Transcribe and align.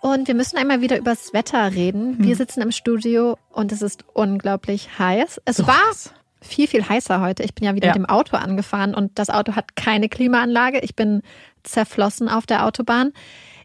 Und 0.00 0.28
wir 0.28 0.34
müssen 0.34 0.56
einmal 0.56 0.80
wieder 0.80 0.98
übers 0.98 1.32
Wetter 1.32 1.72
reden. 1.72 2.18
Wir 2.18 2.30
hm. 2.30 2.34
sitzen 2.34 2.60
im 2.60 2.70
Studio 2.70 3.36
und 3.50 3.72
es 3.72 3.82
ist 3.82 4.04
unglaublich 4.14 4.98
heiß. 4.98 5.40
Es 5.44 5.56
so 5.56 5.66
war 5.66 5.88
heiß. 5.88 6.12
viel, 6.40 6.68
viel 6.68 6.88
heißer 6.88 7.20
heute. 7.20 7.42
Ich 7.42 7.54
bin 7.54 7.64
ja 7.64 7.74
wieder 7.74 7.88
ja. 7.88 7.94
mit 7.94 8.02
dem 8.02 8.08
Auto 8.08 8.36
angefahren 8.36 8.94
und 8.94 9.18
das 9.18 9.28
Auto 9.28 9.56
hat 9.56 9.74
keine 9.74 10.08
Klimaanlage. 10.08 10.78
Ich 10.80 10.94
bin 10.94 11.22
zerflossen 11.64 12.28
auf 12.28 12.46
der 12.46 12.64
Autobahn. 12.64 13.12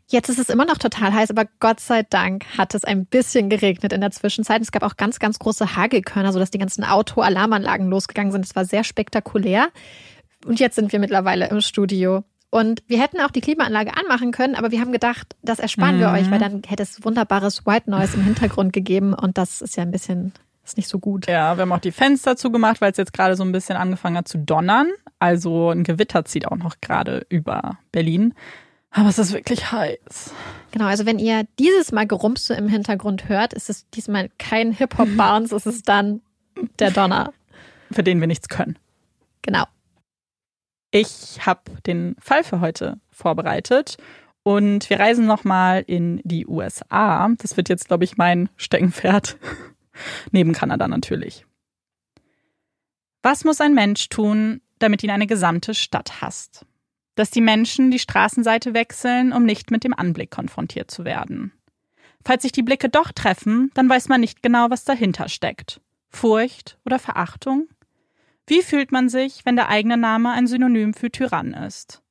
Jetzt 0.07 0.29
ist 0.29 0.39
es 0.39 0.49
immer 0.49 0.65
noch 0.65 0.77
total 0.77 1.13
heiß, 1.13 1.29
aber 1.31 1.45
Gott 1.59 1.79
sei 1.79 2.03
Dank 2.03 2.45
hat 2.57 2.75
es 2.75 2.83
ein 2.83 3.05
bisschen 3.05 3.49
geregnet 3.49 3.93
in 3.93 4.01
der 4.01 4.11
Zwischenzeit. 4.11 4.61
Es 4.61 4.71
gab 4.71 4.83
auch 4.83 4.97
ganz, 4.97 5.19
ganz 5.19 5.39
große 5.39 5.75
Hagelkörner, 5.75 6.33
sodass 6.33 6.51
die 6.51 6.57
ganzen 6.57 6.83
Auto-Alarmanlagen 6.83 7.89
losgegangen 7.89 8.31
sind. 8.31 8.45
Es 8.45 8.55
war 8.55 8.65
sehr 8.65 8.83
spektakulär. 8.83 9.69
Und 10.45 10.59
jetzt 10.59 10.75
sind 10.75 10.91
wir 10.91 10.99
mittlerweile 10.99 11.47
im 11.47 11.61
Studio. 11.61 12.23
Und 12.53 12.83
wir 12.85 13.01
hätten 13.01 13.19
auch 13.19 13.31
die 13.31 13.41
Klimaanlage 13.41 13.97
anmachen 13.97 14.31
können, 14.31 14.53
aber 14.53 14.69
wir 14.69 14.79
haben 14.79 14.91
gedacht, 14.91 15.35
das 15.41 15.57
ersparen 15.57 15.95
mhm. 15.95 16.01
wir 16.01 16.11
euch, 16.11 16.29
weil 16.29 16.37
dann 16.37 16.61
hätte 16.67 16.83
es 16.83 17.03
wunderbares 17.03 17.65
White 17.65 17.89
Noise 17.89 18.15
im 18.15 18.23
Hintergrund 18.25 18.73
gegeben 18.73 19.15
und 19.15 19.39
das 19.39 19.63
ist 19.63 19.75
ja 19.75 19.81
ein 19.81 19.89
bisschen, 19.89 20.33
ist 20.63 20.77
nicht 20.77 20.87
so 20.87 20.99
gut. 20.99 21.25
Ja, 21.25 21.57
wir 21.57 21.63
haben 21.63 21.71
auch 21.71 21.79
die 21.79 21.91
Fenster 21.91 22.37
zugemacht, 22.37 22.79
weil 22.79 22.91
es 22.91 22.97
jetzt 22.97 23.11
gerade 23.11 23.35
so 23.35 23.43
ein 23.43 23.51
bisschen 23.51 23.75
angefangen 23.75 24.17
hat 24.17 24.27
zu 24.27 24.37
donnern. 24.37 24.91
Also 25.17 25.71
ein 25.71 25.83
Gewitter 25.83 26.25
zieht 26.25 26.47
auch 26.47 26.57
noch 26.57 26.75
gerade 26.79 27.25
über 27.27 27.79
Berlin. 27.91 28.35
Aber 28.91 29.09
es 29.09 29.17
ist 29.17 29.33
wirklich 29.33 29.71
heiß. 29.71 30.31
Genau, 30.69 30.85
also 30.85 31.07
wenn 31.07 31.17
ihr 31.17 31.47
dieses 31.57 31.91
Mal 31.91 32.05
Gerumse 32.05 32.53
im 32.53 32.67
Hintergrund 32.67 33.29
hört, 33.29 33.53
ist 33.53 33.71
es 33.71 33.89
diesmal 33.89 34.29
kein 34.37 34.73
Hip-Hop-Bounce, 34.73 35.55
es 35.55 35.65
ist 35.65 35.89
dann 35.89 36.21
der 36.77 36.91
Donner. 36.91 37.33
Für 37.91 38.03
den 38.03 38.19
wir 38.19 38.27
nichts 38.27 38.47
können. 38.47 38.77
Genau. 39.41 39.63
Ich 40.95 41.43
habe 41.43 41.71
den 41.87 42.15
Fall 42.19 42.43
für 42.43 42.59
heute 42.59 42.99
vorbereitet 43.09 43.97
und 44.43 44.87
wir 44.91 44.99
reisen 44.99 45.25
nochmal 45.25 45.83
in 45.87 46.21
die 46.23 46.45
USA. 46.45 47.27
Das 47.39 47.57
wird 47.57 47.67
jetzt, 47.67 47.87
glaube 47.87 48.03
ich, 48.03 48.17
mein 48.17 48.47
Steckenpferd. 48.57 49.37
Neben 50.31 50.53
Kanada 50.53 50.87
natürlich. 50.87 51.47
Was 53.23 53.43
muss 53.43 53.59
ein 53.59 53.73
Mensch 53.73 54.07
tun, 54.09 54.61
damit 54.77 55.01
ihn 55.01 55.09
eine 55.09 55.25
gesamte 55.25 55.73
Stadt 55.73 56.21
hasst? 56.21 56.63
Dass 57.15 57.31
die 57.31 57.41
Menschen 57.41 57.89
die 57.89 57.97
Straßenseite 57.97 58.75
wechseln, 58.75 59.33
um 59.33 59.45
nicht 59.45 59.71
mit 59.71 59.83
dem 59.83 59.95
Anblick 59.95 60.29
konfrontiert 60.29 60.91
zu 60.91 61.05
werden. 61.05 61.53
Falls 62.23 62.43
sich 62.43 62.51
die 62.51 62.61
Blicke 62.61 62.89
doch 62.89 63.11
treffen, 63.11 63.71
dann 63.73 63.89
weiß 63.89 64.09
man 64.09 64.21
nicht 64.21 64.43
genau, 64.43 64.69
was 64.69 64.85
dahinter 64.85 65.27
steckt. 65.27 65.81
Furcht 66.09 66.77
oder 66.85 66.99
Verachtung? 66.99 67.67
Wie 68.45 68.61
fühlt 68.61 68.91
man 68.91 69.07
sich, 69.07 69.45
wenn 69.45 69.55
der 69.55 69.69
eigene 69.69 69.97
Name 69.97 70.31
ein 70.31 70.47
Synonym 70.47 70.93
für 70.93 71.09
Tyrann 71.09 71.53
ist? 71.53 72.01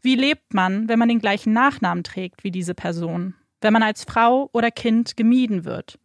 Wie 0.00 0.14
lebt 0.14 0.54
man, 0.54 0.88
wenn 0.88 0.98
man 0.98 1.08
den 1.08 1.18
gleichen 1.18 1.52
Nachnamen 1.52 2.04
trägt 2.04 2.44
wie 2.44 2.50
diese 2.50 2.74
Person? 2.74 3.34
Wenn 3.60 3.72
man 3.72 3.82
als 3.82 4.04
Frau 4.04 4.48
oder 4.52 4.70
Kind 4.70 5.16
gemieden 5.16 5.64
wird? 5.64 5.98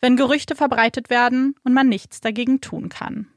Wenn 0.00 0.16
Gerüchte 0.16 0.56
verbreitet 0.56 1.08
werden 1.08 1.54
und 1.62 1.72
man 1.72 1.88
nichts 1.88 2.20
dagegen 2.20 2.60
tun 2.60 2.88
kann? 2.88 3.28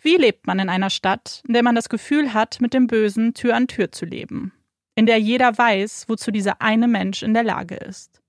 Wie 0.00 0.16
lebt 0.16 0.46
man 0.46 0.58
in 0.58 0.68
einer 0.68 0.90
Stadt, 0.90 1.42
in 1.46 1.54
der 1.54 1.62
man 1.62 1.74
das 1.74 1.88
Gefühl 1.88 2.34
hat, 2.34 2.60
mit 2.60 2.74
dem 2.74 2.86
Bösen 2.86 3.34
Tür 3.34 3.54
an 3.54 3.66
Tür 3.68 3.92
zu 3.92 4.04
leben? 4.04 4.52
In 4.94 5.06
der 5.06 5.18
jeder 5.18 5.56
weiß, 5.56 6.06
wozu 6.08 6.30
dieser 6.30 6.60
eine 6.60 6.88
Mensch 6.88 7.22
in 7.22 7.34
der 7.34 7.44
Lage 7.44 7.76
ist? 7.76 8.20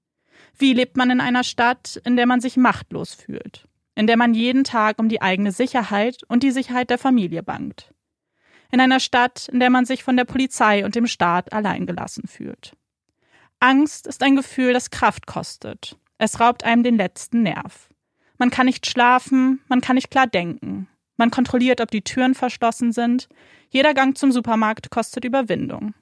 Wie 0.57 0.73
lebt 0.73 0.97
man 0.97 1.09
in 1.09 1.21
einer 1.21 1.43
Stadt, 1.43 2.01
in 2.05 2.15
der 2.15 2.25
man 2.25 2.41
sich 2.41 2.57
machtlos 2.57 3.13
fühlt? 3.13 3.68
In 3.99 4.07
der 4.07 4.15
man 4.15 4.33
jeden 4.33 4.63
Tag 4.63 4.97
um 4.97 5.09
die 5.09 5.21
eigene 5.21 5.51
Sicherheit 5.51 6.23
und 6.29 6.41
die 6.41 6.51
Sicherheit 6.51 6.89
der 6.89 6.97
Familie 6.97 7.43
bangt? 7.43 7.93
In 8.71 8.79
einer 8.79 9.01
Stadt, 9.01 9.49
in 9.51 9.59
der 9.59 9.69
man 9.69 9.83
sich 9.83 10.05
von 10.05 10.15
der 10.15 10.23
Polizei 10.23 10.85
und 10.85 10.95
dem 10.95 11.05
Staat 11.05 11.51
alleingelassen 11.51 12.25
fühlt? 12.25 12.77
Angst 13.59 14.07
ist 14.07 14.23
ein 14.23 14.37
Gefühl, 14.37 14.71
das 14.71 14.89
Kraft 14.89 15.27
kostet. 15.27 15.97
Es 16.17 16.39
raubt 16.39 16.63
einem 16.63 16.81
den 16.81 16.95
letzten 16.95 17.43
Nerv. 17.43 17.89
Man 18.37 18.51
kann 18.51 18.67
nicht 18.67 18.87
schlafen, 18.87 19.59
man 19.67 19.81
kann 19.81 19.95
nicht 19.95 20.11
klar 20.11 20.27
denken. 20.27 20.87
Man 21.17 21.29
kontrolliert, 21.29 21.81
ob 21.81 21.91
die 21.91 22.01
Türen 22.01 22.35
verschlossen 22.35 22.93
sind. 22.93 23.27
Jeder 23.67 23.93
Gang 23.93 24.17
zum 24.17 24.31
Supermarkt 24.31 24.91
kostet 24.91 25.25
Überwindung. 25.25 25.93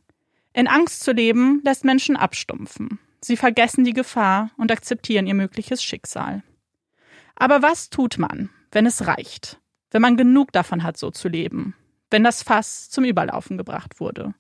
In 0.54 0.68
Angst 0.68 1.02
zu 1.02 1.14
leben 1.14 1.64
lässt 1.66 1.84
Menschen 1.84 2.16
abstumpfen. 2.16 3.00
Sie 3.22 3.38
vergessen 3.38 3.86
die 3.86 3.94
Gefahr 3.94 4.52
und 4.56 4.72
akzeptieren 4.72 5.26
ihr 5.26 5.34
mögliches 5.34 5.84
Schicksal. 5.84 6.44
Aber 7.38 7.62
was 7.62 7.90
tut 7.90 8.18
man, 8.18 8.50
wenn 8.72 8.86
es 8.86 9.08
reicht? 9.08 9.60
Wenn 9.92 10.02
man 10.02 10.18
genug 10.18 10.52
davon 10.52 10.84
hat, 10.84 10.98
so 10.98 11.12
zu 11.12 11.30
leben? 11.30 11.76
Wenn 12.10 12.24
das 12.24 12.44
Fass 12.44 12.90
zum 12.90 13.04
Überlaufen 13.04 13.58
gebracht 13.58 14.00
wurde? 14.00 14.34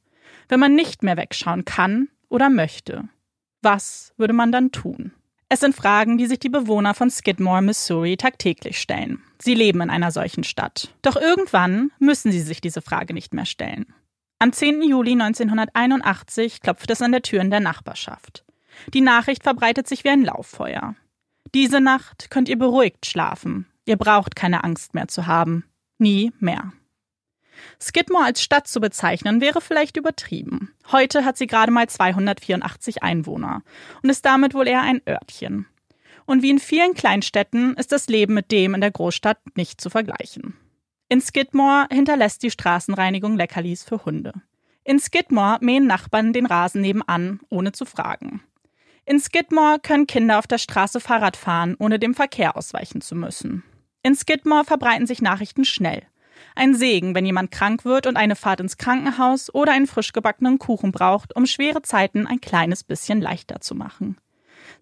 Wenn 0.49 0.59
man 0.59 0.75
nicht 0.75 1.03
mehr 1.03 1.17
wegschauen 1.17 1.63
kann 1.63 2.09
oder 2.29 2.49
möchte? 2.49 3.07
Was 3.61 4.13
würde 4.17 4.33
man 4.33 4.51
dann 4.51 4.71
tun? 4.71 5.13
Es 5.49 5.61
sind 5.61 5.75
Fragen, 5.75 6.17
die 6.17 6.25
sich 6.25 6.39
die 6.39 6.49
Bewohner 6.49 6.93
von 6.93 7.09
Skidmore, 7.09 7.61
Missouri 7.61 8.17
tagtäglich 8.17 8.81
stellen. 8.81 9.23
Sie 9.39 9.53
leben 9.53 9.79
in 9.79 9.89
einer 9.89 10.11
solchen 10.11 10.43
Stadt. 10.43 10.93
Doch 11.01 11.15
irgendwann 11.15 11.91
müssen 11.99 12.31
sie 12.31 12.41
sich 12.41 12.59
diese 12.59 12.81
Frage 12.81 13.13
nicht 13.13 13.33
mehr 13.33 13.45
stellen. 13.45 13.93
Am 14.39 14.51
10. 14.51 14.81
Juli 14.83 15.13
1981 15.13 16.61
klopft 16.61 16.89
es 16.91 17.01
an 17.01 17.11
der 17.11 17.21
Tür 17.21 17.41
in 17.41 17.49
der 17.49 17.61
Nachbarschaft. 17.61 18.43
Die 18.93 19.01
Nachricht 19.01 19.43
verbreitet 19.43 19.87
sich 19.87 20.03
wie 20.03 20.09
ein 20.09 20.23
Lauffeuer. 20.23 20.95
Diese 21.53 21.81
Nacht 21.81 22.29
könnt 22.29 22.49
ihr 22.49 22.57
beruhigt 22.57 23.05
schlafen. 23.05 23.67
Ihr 23.85 23.97
braucht 23.97 24.35
keine 24.35 24.63
Angst 24.63 24.93
mehr 24.93 25.07
zu 25.07 25.27
haben. 25.27 25.63
Nie 25.97 26.31
mehr. 26.39 26.73
Skidmore 27.81 28.25
als 28.25 28.41
Stadt 28.41 28.67
zu 28.67 28.79
bezeichnen, 28.79 29.41
wäre 29.41 29.61
vielleicht 29.61 29.97
übertrieben. 29.97 30.73
Heute 30.91 31.25
hat 31.25 31.37
sie 31.37 31.47
gerade 31.47 31.71
mal 31.71 31.87
284 31.87 33.01
Einwohner 33.03 33.63
und 34.03 34.09
ist 34.09 34.25
damit 34.25 34.53
wohl 34.53 34.67
eher 34.67 34.81
ein 34.81 35.01
Örtchen. 35.07 35.65
Und 36.25 36.43
wie 36.43 36.49
in 36.49 36.59
vielen 36.59 36.93
Kleinstädten 36.93 37.75
ist 37.75 37.91
das 37.91 38.07
Leben 38.07 38.33
mit 38.33 38.51
dem 38.51 38.75
in 38.75 38.81
der 38.81 38.91
Großstadt 38.91 39.39
nicht 39.55 39.79
zu 39.79 39.89
vergleichen. 39.89 40.55
In 41.09 41.21
Skidmore 41.21 41.87
hinterlässt 41.89 42.43
die 42.43 42.51
Straßenreinigung 42.51 43.37
Leckerlis 43.37 43.83
für 43.83 44.03
Hunde. 44.03 44.33
In 44.83 44.99
Skidmore 44.99 45.57
mähen 45.61 45.87
Nachbarn 45.87 46.33
den 46.33 46.45
Rasen 46.45 46.81
nebenan, 46.81 47.39
ohne 47.49 47.71
zu 47.71 47.85
fragen. 47.85 48.41
In 49.09 49.21
Skidmore 49.21 49.79
können 49.81 50.05
Kinder 50.05 50.37
auf 50.37 50.47
der 50.47 50.57
Straße 50.57 50.99
Fahrrad 50.99 51.37
fahren, 51.37 51.77
ohne 51.79 51.97
dem 51.97 52.13
Verkehr 52.13 52.57
ausweichen 52.57 52.99
zu 52.99 53.15
müssen. 53.15 53.63
In 54.03 54.15
Skidmore 54.15 54.65
verbreiten 54.65 55.07
sich 55.07 55.21
Nachrichten 55.21 55.63
schnell. 55.63 56.03
Ein 56.55 56.75
Segen, 56.75 57.15
wenn 57.15 57.25
jemand 57.25 57.49
krank 57.49 57.85
wird 57.85 58.05
und 58.05 58.17
eine 58.17 58.35
Fahrt 58.35 58.59
ins 58.59 58.75
Krankenhaus 58.75 59.53
oder 59.55 59.71
einen 59.71 59.87
frisch 59.87 60.11
gebackenen 60.11 60.59
Kuchen 60.59 60.91
braucht, 60.91 61.33
um 61.37 61.45
schwere 61.45 61.81
Zeiten 61.83 62.27
ein 62.27 62.41
kleines 62.41 62.83
bisschen 62.83 63.21
leichter 63.21 63.61
zu 63.61 63.75
machen. 63.75 64.17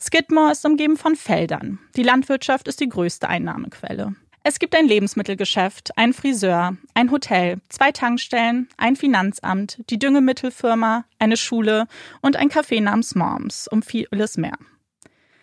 Skidmore 0.01 0.53
ist 0.53 0.65
umgeben 0.65 0.97
von 0.97 1.15
Feldern. 1.15 1.77
Die 1.95 2.01
Landwirtschaft 2.01 2.67
ist 2.67 2.79
die 2.79 2.89
größte 2.89 3.29
Einnahmequelle. 3.29 4.15
Es 4.47 4.59
gibt 4.59 4.75
ein 4.75 4.87
Lebensmittelgeschäft, 4.87 5.97
ein 5.97 6.13
Friseur, 6.13 6.77
ein 6.93 7.09
Hotel, 7.09 7.57
zwei 7.67 7.91
Tankstellen, 7.91 8.69
ein 8.77 8.95
Finanzamt, 8.95 9.79
die 9.89 9.97
Düngemittelfirma, 9.97 11.05
eine 11.17 11.35
Schule 11.35 11.87
und 12.21 12.35
ein 12.35 12.51
Café 12.51 12.79
namens 12.79 13.15
Moms, 13.15 13.67
um 13.67 13.81
vieles 13.81 14.37
mehr. 14.37 14.55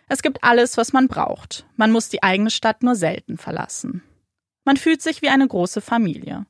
Es 0.08 0.22
gibt 0.22 0.44
alles, 0.44 0.76
was 0.76 0.92
man 0.92 1.08
braucht. 1.08 1.66
Man 1.74 1.90
muss 1.90 2.10
die 2.10 2.22
eigene 2.22 2.50
Stadt 2.50 2.84
nur 2.84 2.94
selten 2.94 3.38
verlassen. 3.38 4.04
Man 4.64 4.76
fühlt 4.76 5.02
sich 5.02 5.20
wie 5.20 5.30
eine 5.30 5.48
große 5.48 5.80
Familie. 5.80 6.46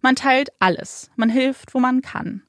Man 0.00 0.14
teilt 0.14 0.50
alles, 0.60 1.10
man 1.16 1.28
hilft, 1.28 1.74
wo 1.74 1.80
man 1.80 2.02
kann. 2.02 2.44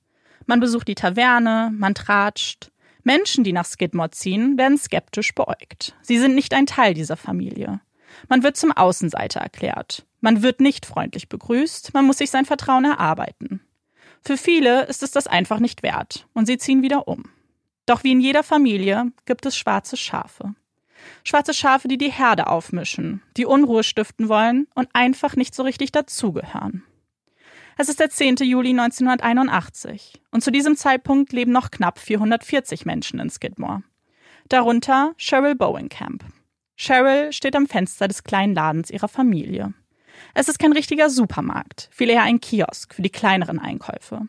Man 0.45 0.59
besucht 0.59 0.87
die 0.87 0.93
Taverne, 0.93 1.71
man 1.73 1.95
tratscht. 1.95 2.69
Menschen, 3.01 3.43
die 3.43 3.53
nach 3.53 3.65
Skidmore 3.65 4.11
ziehen, 4.11 4.55
werden 4.59 4.77
skeptisch 4.77 5.33
beäugt. 5.33 5.95
Sie 6.03 6.19
sind 6.19 6.35
nicht 6.35 6.53
ein 6.53 6.67
Teil 6.67 6.93
dieser 6.93 7.17
Familie. 7.17 7.81
Man 8.29 8.43
wird 8.43 8.57
zum 8.57 8.71
Außenseiter 8.71 9.39
erklärt. 9.39 10.05
Man 10.21 10.41
wird 10.41 10.59
nicht 10.59 10.85
freundlich 10.85 11.29
begrüßt, 11.29 11.93
man 11.93 12.05
muss 12.05 12.17
sich 12.17 12.31
sein 12.31 12.45
Vertrauen 12.45 12.85
erarbeiten. 12.85 13.61
Für 14.23 14.37
viele 14.37 14.85
ist 14.85 15.03
es 15.03 15.11
das 15.11 15.27
einfach 15.27 15.59
nicht 15.59 15.83
wert 15.83 16.27
und 16.33 16.47
sie 16.47 16.57
ziehen 16.57 16.81
wieder 16.81 17.07
um. 17.07 17.25
Doch 17.85 18.03
wie 18.03 18.11
in 18.11 18.19
jeder 18.19 18.43
Familie 18.43 19.11
gibt 19.25 19.45
es 19.45 19.55
schwarze 19.55 19.95
Schafe. 19.95 20.55
Schwarze 21.23 21.53
Schafe, 21.53 21.87
die 21.87 21.97
die 21.97 22.11
Herde 22.11 22.47
aufmischen, 22.47 23.21
die 23.37 23.45
Unruhe 23.45 23.83
stiften 23.83 24.27
wollen 24.27 24.67
und 24.75 24.89
einfach 24.93 25.35
nicht 25.35 25.55
so 25.55 25.63
richtig 25.63 25.91
dazugehören. 25.91 26.83
Es 27.77 27.89
ist 27.89 27.99
der 27.99 28.09
10. 28.09 28.37
Juli 28.37 28.71
1981 28.71 30.19
und 30.31 30.43
zu 30.43 30.51
diesem 30.51 30.75
Zeitpunkt 30.75 31.31
leben 31.31 31.51
noch 31.51 31.69
knapp 31.69 31.99
440 31.99 32.85
Menschen 32.85 33.19
in 33.19 33.29
Skidmore. 33.29 33.83
Darunter 34.49 35.13
Cheryl 35.17 35.55
Bowenkamp. 35.55 36.25
Cheryl 36.77 37.33
steht 37.33 37.55
am 37.55 37.65
Fenster 37.65 38.07
des 38.07 38.23
kleinen 38.23 38.53
Ladens 38.53 38.91
ihrer 38.91 39.07
Familie. 39.07 39.73
Es 40.35 40.47
ist 40.47 40.59
kein 40.59 40.73
richtiger 40.73 41.09
Supermarkt, 41.09 41.89
viel 41.91 42.09
eher 42.09 42.21
ein 42.21 42.39
Kiosk 42.39 42.93
für 42.93 43.01
die 43.01 43.09
kleineren 43.09 43.59
Einkäufe. 43.59 44.27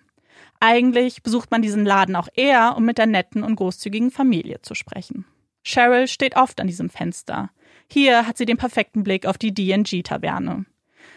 Eigentlich 0.58 1.22
besucht 1.22 1.50
man 1.50 1.60
diesen 1.60 1.84
Laden 1.84 2.16
auch 2.16 2.28
eher, 2.34 2.74
um 2.76 2.84
mit 2.84 2.98
der 2.98 3.06
netten 3.06 3.42
und 3.42 3.56
großzügigen 3.56 4.10
Familie 4.10 4.60
zu 4.62 4.74
sprechen. 4.74 5.26
Cheryl 5.62 6.08
steht 6.08 6.36
oft 6.36 6.60
an 6.60 6.66
diesem 6.66 6.88
Fenster. 6.88 7.50
Hier 7.86 8.26
hat 8.26 8.38
sie 8.38 8.46
den 8.46 8.56
perfekten 8.56 9.04
Blick 9.04 9.26
auf 9.26 9.36
die 9.36 9.52
DG-Taverne. 9.52 10.64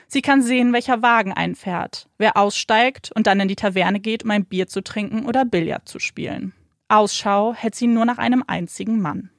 Sie 0.07 0.21
kann 0.21 0.41
sehen, 0.41 0.73
welcher 0.73 1.01
Wagen 1.01 1.31
einfährt, 1.31 2.09
wer 2.17 2.35
aussteigt 2.35 3.11
und 3.13 3.27
dann 3.27 3.39
in 3.39 3.47
die 3.47 3.55
Taverne 3.55 4.01
geht, 4.01 4.25
um 4.25 4.31
ein 4.31 4.45
Bier 4.45 4.67
zu 4.67 4.83
trinken 4.83 5.25
oder 5.25 5.45
Billard 5.45 5.87
zu 5.87 5.99
spielen. 5.99 6.53
Ausschau 6.89 7.53
hält 7.53 7.75
sie 7.75 7.87
nur 7.87 8.03
nach 8.03 8.17
einem 8.17 8.43
einzigen 8.45 8.99
Mann. 8.99 9.29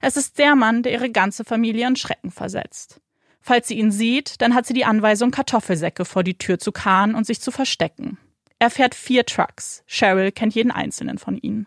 Es 0.00 0.16
ist 0.16 0.38
der 0.38 0.56
Mann, 0.56 0.82
der 0.82 0.92
ihre 0.92 1.10
ganze 1.10 1.44
Familie 1.44 1.86
in 1.86 1.96
Schrecken 1.96 2.30
versetzt. 2.30 3.00
Falls 3.40 3.68
sie 3.68 3.78
ihn 3.78 3.90
sieht, 3.90 4.40
dann 4.40 4.54
hat 4.54 4.66
sie 4.66 4.74
die 4.74 4.84
Anweisung, 4.84 5.30
Kartoffelsäcke 5.30 6.04
vor 6.04 6.22
die 6.22 6.36
Tür 6.36 6.58
zu 6.58 6.72
karren 6.72 7.14
und 7.14 7.26
sich 7.26 7.40
zu 7.40 7.50
verstecken. 7.50 8.18
Er 8.58 8.70
fährt 8.70 8.94
vier 8.94 9.24
Trucks. 9.24 9.82
Cheryl 9.86 10.32
kennt 10.32 10.54
jeden 10.54 10.70
einzelnen 10.70 11.18
von 11.18 11.38
ihnen. 11.38 11.66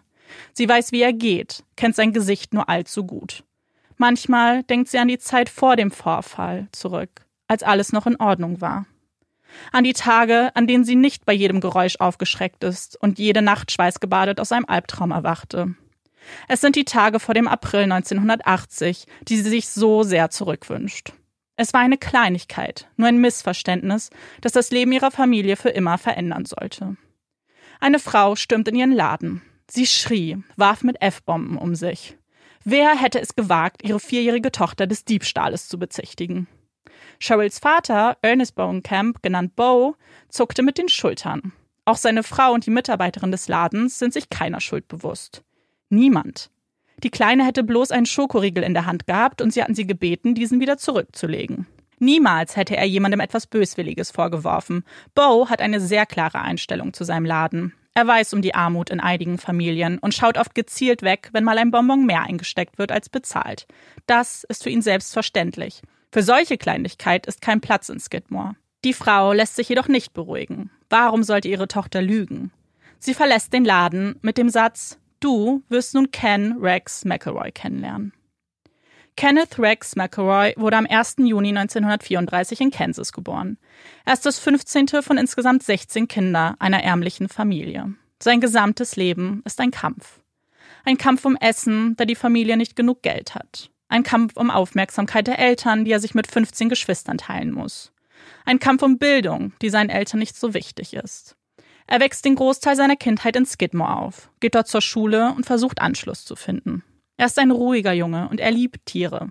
Sie 0.53 0.69
weiß, 0.69 0.91
wie 0.91 1.01
er 1.01 1.13
geht, 1.13 1.63
kennt 1.75 1.95
sein 1.95 2.13
Gesicht 2.13 2.53
nur 2.53 2.69
allzu 2.69 3.05
gut. 3.05 3.43
Manchmal 3.97 4.63
denkt 4.63 4.89
sie 4.89 4.99
an 4.99 5.07
die 5.07 5.19
Zeit 5.19 5.49
vor 5.49 5.75
dem 5.75 5.91
Vorfall 5.91 6.67
zurück, 6.71 7.25
als 7.47 7.63
alles 7.63 7.91
noch 7.91 8.05
in 8.05 8.17
Ordnung 8.17 8.61
war. 8.61 8.85
An 9.71 9.83
die 9.83 9.93
Tage, 9.93 10.51
an 10.55 10.67
denen 10.67 10.83
sie 10.83 10.95
nicht 10.95 11.25
bei 11.25 11.33
jedem 11.33 11.61
Geräusch 11.61 11.97
aufgeschreckt 11.99 12.63
ist 12.63 12.99
und 13.01 13.19
jede 13.19 13.41
Nacht 13.41 13.71
schweißgebadet 13.71 14.39
aus 14.39 14.51
einem 14.51 14.65
Albtraum 14.65 15.11
erwachte. 15.11 15.75
Es 16.47 16.61
sind 16.61 16.75
die 16.75 16.85
Tage 16.85 17.19
vor 17.19 17.33
dem 17.33 17.47
April 17.47 17.83
1980, 17.83 19.05
die 19.27 19.37
sie 19.37 19.49
sich 19.49 19.69
so 19.69 20.03
sehr 20.03 20.29
zurückwünscht. 20.29 21.13
Es 21.55 21.73
war 21.73 21.81
eine 21.81 21.97
Kleinigkeit, 21.97 22.87
nur 22.97 23.07
ein 23.07 23.19
Missverständnis, 23.19 24.09
das 24.41 24.53
das 24.53 24.71
Leben 24.71 24.91
ihrer 24.91 25.11
Familie 25.11 25.55
für 25.55 25.69
immer 25.69 25.97
verändern 25.97 26.45
sollte. 26.45 26.97
Eine 27.79 27.99
Frau 27.99 28.35
stürmt 28.35 28.67
in 28.67 28.75
ihren 28.75 28.91
Laden. 28.91 29.41
Sie 29.69 29.85
schrie, 29.85 30.41
warf 30.55 30.83
mit 30.83 31.01
F-Bomben 31.01 31.57
um 31.57 31.75
sich. 31.75 32.17
Wer 32.63 32.95
hätte 32.95 33.19
es 33.19 33.35
gewagt, 33.35 33.83
ihre 33.83 33.99
vierjährige 33.99 34.51
Tochter 34.51 34.87
des 34.87 35.05
Diebstahles 35.05 35.67
zu 35.67 35.77
bezichtigen? 35.77 36.47
Cheryls 37.19 37.59
Vater, 37.59 38.17
Ernest 38.21 38.55
Bowenkamp, 38.55 39.21
genannt 39.21 39.55
Bo, 39.55 39.95
zuckte 40.29 40.63
mit 40.63 40.77
den 40.77 40.89
Schultern. 40.89 41.53
Auch 41.85 41.97
seine 41.97 42.23
Frau 42.23 42.53
und 42.53 42.65
die 42.65 42.71
Mitarbeiterin 42.71 43.31
des 43.31 43.47
Ladens 43.47 43.99
sind 43.99 44.13
sich 44.13 44.29
keiner 44.29 44.61
Schuld 44.61 44.87
bewusst. 44.87 45.43
Niemand. 45.93 46.49
Die 47.03 47.11
Kleine 47.11 47.45
hätte 47.45 47.63
bloß 47.63 47.91
einen 47.91 48.05
Schokoriegel 48.05 48.63
in 48.63 48.73
der 48.73 48.85
Hand 48.85 49.07
gehabt 49.07 49.41
und 49.41 49.51
sie 49.51 49.61
hatten 49.61 49.75
sie 49.75 49.85
gebeten, 49.85 50.35
diesen 50.35 50.59
wieder 50.59 50.77
zurückzulegen. 50.77 51.67
Niemals 51.99 52.55
hätte 52.55 52.75
er 52.75 52.85
jemandem 52.85 53.19
etwas 53.19 53.47
Böswilliges 53.47 54.11
vorgeworfen. 54.11 54.83
Bo 55.13 55.49
hat 55.49 55.61
eine 55.61 55.79
sehr 55.79 56.05
klare 56.05 56.41
Einstellung 56.41 56.93
zu 56.93 57.03
seinem 57.03 57.25
Laden. 57.25 57.73
Er 57.93 58.07
weiß 58.07 58.33
um 58.33 58.41
die 58.41 58.55
Armut 58.55 58.89
in 58.89 58.99
einigen 58.99 59.37
Familien 59.37 59.99
und 59.99 60.15
schaut 60.15 60.37
oft 60.37 60.55
gezielt 60.55 61.03
weg, 61.03 61.29
wenn 61.31 61.43
mal 61.43 61.57
ein 61.59 61.69
Bonbon 61.69 62.05
mehr 62.05 62.23
eingesteckt 62.23 62.79
wird 62.79 62.91
als 62.91 63.09
bezahlt. 63.09 63.67
Das 64.07 64.43
ist 64.45 64.63
für 64.63 64.71
ihn 64.71 64.81
selbstverständlich. 64.81 65.81
Für 66.11 66.23
solche 66.23 66.57
Kleinigkeit 66.57 67.27
ist 67.27 67.41
kein 67.41 67.61
Platz 67.61 67.89
in 67.89 67.99
Skidmore. 67.99 68.55
Die 68.83 68.93
Frau 68.93 69.31
lässt 69.31 69.55
sich 69.55 69.69
jedoch 69.69 69.87
nicht 69.87 70.13
beruhigen. 70.13 70.71
Warum 70.89 71.23
sollte 71.23 71.47
ihre 71.47 71.67
Tochter 71.67 72.01
lügen? 72.01 72.51
Sie 72.99 73.13
verlässt 73.13 73.53
den 73.53 73.65
Laden 73.65 74.15
mit 74.21 74.37
dem 74.37 74.49
Satz, 74.49 74.97
du 75.23 75.63
wirst 75.69 75.93
nun 75.93 76.11
Ken 76.11 76.57
Rex 76.59 77.05
McElroy 77.05 77.51
kennenlernen. 77.51 78.13
Kenneth 79.15 79.59
Rex 79.59 79.95
McElroy 79.95 80.53
wurde 80.57 80.77
am 80.77 80.87
1. 80.89 81.17
Juni 81.19 81.49
1934 81.49 82.61
in 82.61 82.71
Kansas 82.71 83.13
geboren. 83.13 83.57
Er 84.05 84.13
ist 84.13 84.25
das 84.25 84.39
15. 84.39 84.87
von 85.01 85.17
insgesamt 85.17 85.63
16 85.63 86.07
Kindern 86.07 86.55
einer 86.59 86.83
ärmlichen 86.83 87.29
Familie. 87.29 87.93
Sein 88.21 88.41
gesamtes 88.41 88.95
Leben 88.95 89.43
ist 89.45 89.59
ein 89.59 89.71
Kampf. 89.71 90.19
Ein 90.83 90.97
Kampf 90.97 91.25
um 91.25 91.37
Essen, 91.37 91.95
da 91.95 92.05
die 92.05 92.15
Familie 92.15 92.57
nicht 92.57 92.75
genug 92.75 93.03
Geld 93.03 93.35
hat. 93.35 93.69
Ein 93.87 94.03
Kampf 94.03 94.35
um 94.35 94.49
Aufmerksamkeit 94.49 95.27
der 95.27 95.37
Eltern, 95.37 95.85
die 95.85 95.91
er 95.91 95.99
sich 95.99 96.15
mit 96.15 96.25
15 96.27 96.69
Geschwistern 96.69 97.19
teilen 97.19 97.51
muss. 97.51 97.91
Ein 98.45 98.59
Kampf 98.59 98.81
um 98.81 98.97
Bildung, 98.97 99.53
die 99.61 99.69
seinen 99.69 99.89
Eltern 99.89 100.19
nicht 100.19 100.35
so 100.35 100.53
wichtig 100.53 100.93
ist. 100.93 101.37
Er 101.87 101.99
wächst 101.99 102.25
den 102.25 102.35
Großteil 102.35 102.75
seiner 102.75 102.95
Kindheit 102.95 103.35
in 103.35 103.45
Skidmore 103.45 103.97
auf, 103.97 104.29
geht 104.39 104.55
dort 104.55 104.67
zur 104.67 104.81
Schule 104.81 105.33
und 105.35 105.45
versucht 105.45 105.81
Anschluss 105.81 106.25
zu 106.25 106.35
finden. 106.35 106.83
Er 107.17 107.27
ist 107.27 107.37
ein 107.39 107.51
ruhiger 107.51 107.93
Junge 107.93 108.27
und 108.29 108.39
er 108.39 108.51
liebt 108.51 108.85
Tiere. 108.85 109.29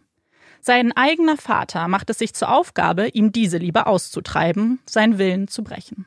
Sein 0.61 0.93
eigener 0.93 1.37
Vater 1.37 1.89
macht 1.89 2.09
es 2.11 2.19
sich 2.19 2.35
zur 2.35 2.53
Aufgabe, 2.53 3.09
ihm 3.09 3.33
diese 3.33 3.59
Liebe 3.59 3.87
auszutreiben, 3.87 4.79
seinen 4.87 5.19
Willen 5.19 5.49
zu 5.49 5.65
brechen. 5.65 6.07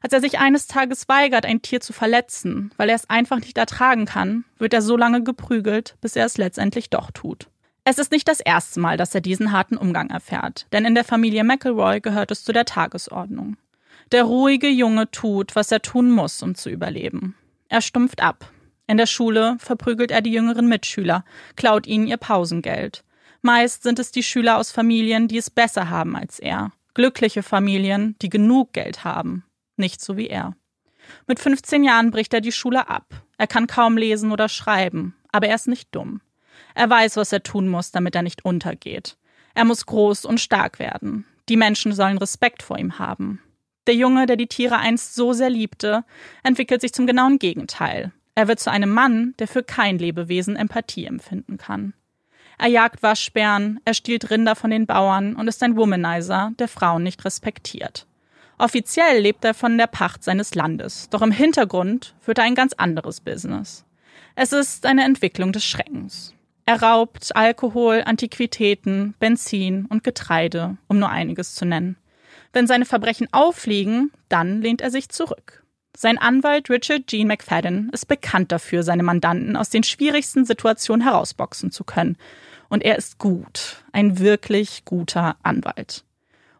Als 0.00 0.12
er 0.12 0.20
sich 0.20 0.38
eines 0.38 0.66
Tages 0.66 1.08
weigert, 1.08 1.44
ein 1.44 1.62
Tier 1.62 1.80
zu 1.80 1.92
verletzen, 1.92 2.72
weil 2.76 2.88
er 2.88 2.96
es 2.96 3.10
einfach 3.10 3.38
nicht 3.38 3.58
ertragen 3.58 4.06
kann, 4.06 4.44
wird 4.58 4.72
er 4.72 4.82
so 4.82 4.96
lange 4.96 5.22
geprügelt, 5.22 5.96
bis 6.00 6.16
er 6.16 6.26
es 6.26 6.38
letztendlich 6.38 6.90
doch 6.90 7.10
tut. 7.10 7.48
Es 7.84 7.98
ist 7.98 8.12
nicht 8.12 8.26
das 8.26 8.40
erste 8.40 8.80
Mal, 8.80 8.96
dass 8.96 9.14
er 9.14 9.20
diesen 9.20 9.52
harten 9.52 9.76
Umgang 9.76 10.10
erfährt, 10.10 10.66
denn 10.72 10.84
in 10.84 10.94
der 10.94 11.04
Familie 11.04 11.44
McElroy 11.44 12.00
gehört 12.00 12.30
es 12.30 12.44
zu 12.44 12.52
der 12.52 12.64
Tagesordnung. 12.64 13.56
Der 14.12 14.24
ruhige 14.24 14.68
Junge 14.68 15.10
tut, 15.10 15.56
was 15.56 15.72
er 15.72 15.82
tun 15.82 16.10
muss, 16.10 16.42
um 16.42 16.54
zu 16.54 16.70
überleben. 16.70 17.34
Er 17.68 17.80
stumpft 17.80 18.22
ab. 18.22 18.50
In 18.86 18.98
der 18.98 19.06
Schule 19.06 19.56
verprügelt 19.58 20.12
er 20.12 20.22
die 20.22 20.30
jüngeren 20.30 20.68
Mitschüler, 20.68 21.24
klaut 21.56 21.88
ihnen 21.88 22.06
ihr 22.06 22.16
Pausengeld. 22.16 23.02
Meist 23.42 23.82
sind 23.82 23.98
es 23.98 24.12
die 24.12 24.22
Schüler 24.22 24.58
aus 24.58 24.70
Familien, 24.70 25.26
die 25.26 25.38
es 25.38 25.50
besser 25.50 25.90
haben 25.90 26.16
als 26.16 26.38
er. 26.38 26.72
Glückliche 26.94 27.42
Familien, 27.42 28.14
die 28.22 28.28
genug 28.28 28.72
Geld 28.72 29.04
haben. 29.04 29.44
Nicht 29.76 30.00
so 30.00 30.16
wie 30.16 30.28
er. 30.28 30.56
Mit 31.26 31.40
15 31.40 31.82
Jahren 31.82 32.10
bricht 32.10 32.32
er 32.32 32.40
die 32.40 32.52
Schule 32.52 32.88
ab. 32.88 33.06
Er 33.38 33.46
kann 33.46 33.66
kaum 33.66 33.96
lesen 33.96 34.32
oder 34.32 34.48
schreiben, 34.48 35.14
aber 35.30 35.48
er 35.48 35.56
ist 35.56 35.68
nicht 35.68 35.88
dumm. 35.94 36.20
Er 36.74 36.88
weiß, 36.88 37.16
was 37.16 37.32
er 37.32 37.42
tun 37.42 37.68
muss, 37.68 37.90
damit 37.90 38.14
er 38.14 38.22
nicht 38.22 38.44
untergeht. 38.44 39.16
Er 39.54 39.64
muss 39.64 39.86
groß 39.86 40.24
und 40.24 40.40
stark 40.40 40.78
werden. 40.78 41.24
Die 41.48 41.56
Menschen 41.56 41.92
sollen 41.92 42.18
Respekt 42.18 42.62
vor 42.62 42.78
ihm 42.78 42.98
haben. 42.98 43.40
Der 43.86 43.94
Junge, 43.94 44.26
der 44.26 44.36
die 44.36 44.48
Tiere 44.48 44.78
einst 44.78 45.14
so 45.14 45.32
sehr 45.32 45.50
liebte, 45.50 46.04
entwickelt 46.42 46.80
sich 46.80 46.92
zum 46.92 47.06
genauen 47.06 47.38
Gegenteil. 47.38 48.12
Er 48.34 48.48
wird 48.48 48.60
zu 48.60 48.70
einem 48.70 48.90
Mann, 48.90 49.34
der 49.38 49.48
für 49.48 49.62
kein 49.62 49.98
Lebewesen 49.98 50.56
Empathie 50.56 51.06
empfinden 51.06 51.56
kann. 51.56 51.94
Er 52.58 52.68
jagt 52.68 53.02
Waschbären, 53.02 53.80
er 53.84 53.94
stiehlt 53.94 54.30
Rinder 54.30 54.56
von 54.56 54.70
den 54.70 54.86
Bauern 54.86 55.36
und 55.36 55.46
ist 55.46 55.62
ein 55.62 55.76
Womanizer, 55.76 56.52
der 56.58 56.68
Frauen 56.68 57.02
nicht 57.02 57.24
respektiert. 57.24 58.06
Offiziell 58.58 59.20
lebt 59.20 59.44
er 59.44 59.52
von 59.52 59.76
der 59.76 59.86
Pacht 59.86 60.24
seines 60.24 60.54
Landes, 60.54 61.10
doch 61.10 61.20
im 61.20 61.30
Hintergrund 61.30 62.14
führt 62.20 62.38
er 62.38 62.44
ein 62.44 62.54
ganz 62.54 62.72
anderes 62.72 63.20
Business. 63.20 63.84
Es 64.34 64.52
ist 64.52 64.86
eine 64.86 65.04
Entwicklung 65.04 65.52
des 65.52 65.64
Schreckens. 65.64 66.34
Er 66.64 66.82
raubt 66.82 67.36
Alkohol, 67.36 68.02
Antiquitäten, 68.04 69.14
Benzin 69.18 69.86
und 69.86 70.02
Getreide, 70.02 70.78
um 70.88 70.98
nur 70.98 71.10
einiges 71.10 71.54
zu 71.54 71.64
nennen. 71.64 71.96
Wenn 72.52 72.66
seine 72.66 72.84
Verbrechen 72.84 73.28
auffliegen, 73.32 74.10
dann 74.28 74.62
lehnt 74.62 74.80
er 74.80 74.90
sich 74.90 75.08
zurück. 75.08 75.62
Sein 75.96 76.18
Anwalt 76.18 76.68
Richard 76.68 77.06
Gene 77.06 77.26
McFadden 77.26 77.88
ist 77.90 78.06
bekannt 78.06 78.52
dafür, 78.52 78.82
seine 78.82 79.02
Mandanten 79.02 79.56
aus 79.56 79.70
den 79.70 79.82
schwierigsten 79.82 80.44
Situationen 80.44 81.06
herausboxen 81.06 81.70
zu 81.70 81.84
können. 81.84 82.18
Und 82.68 82.82
er 82.82 82.96
ist 82.96 83.18
gut, 83.18 83.82
ein 83.92 84.18
wirklich 84.18 84.84
guter 84.84 85.36
Anwalt. 85.42 86.04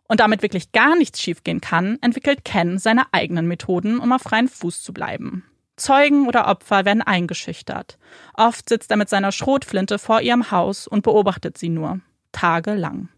Und 0.08 0.20
damit 0.20 0.40
wirklich 0.40 0.72
gar 0.72 0.96
nichts 0.96 1.20
schiefgehen 1.20 1.60
kann, 1.60 1.98
entwickelt 2.00 2.44
Ken 2.44 2.78
seine 2.78 3.12
eigenen 3.12 3.46
Methoden, 3.46 3.98
um 3.98 4.12
auf 4.12 4.22
freien 4.22 4.48
Fuß 4.48 4.82
zu 4.82 4.94
bleiben. 4.94 5.44
Zeugen 5.76 6.26
oder 6.26 6.48
Opfer 6.48 6.86
werden 6.86 7.02
eingeschüchtert. 7.02 7.98
Oft 8.32 8.68
sitzt 8.68 8.90
er 8.90 8.96
mit 8.96 9.10
seiner 9.10 9.32
Schrotflinte 9.32 9.98
vor 9.98 10.22
ihrem 10.22 10.50
Haus 10.50 10.86
und 10.86 11.02
beobachtet 11.02 11.58
sie 11.58 11.68
nur. 11.68 12.00
Tagelang. 12.32 13.10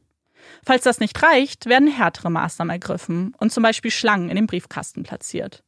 Falls 0.65 0.85
das 0.85 1.01
nicht 1.01 1.23
reicht, 1.23 1.67
werden 1.67 1.89
härtere 1.89 2.31
Maßnahmen 2.31 2.73
ergriffen 2.73 3.35
und 3.39 3.53
zum 3.53 3.63
Beispiel 3.63 3.91
Schlangen 3.91 4.31
in 4.31 4.37
den 4.37 4.47
Briefkasten 4.47 5.03
platziert. 5.03 5.63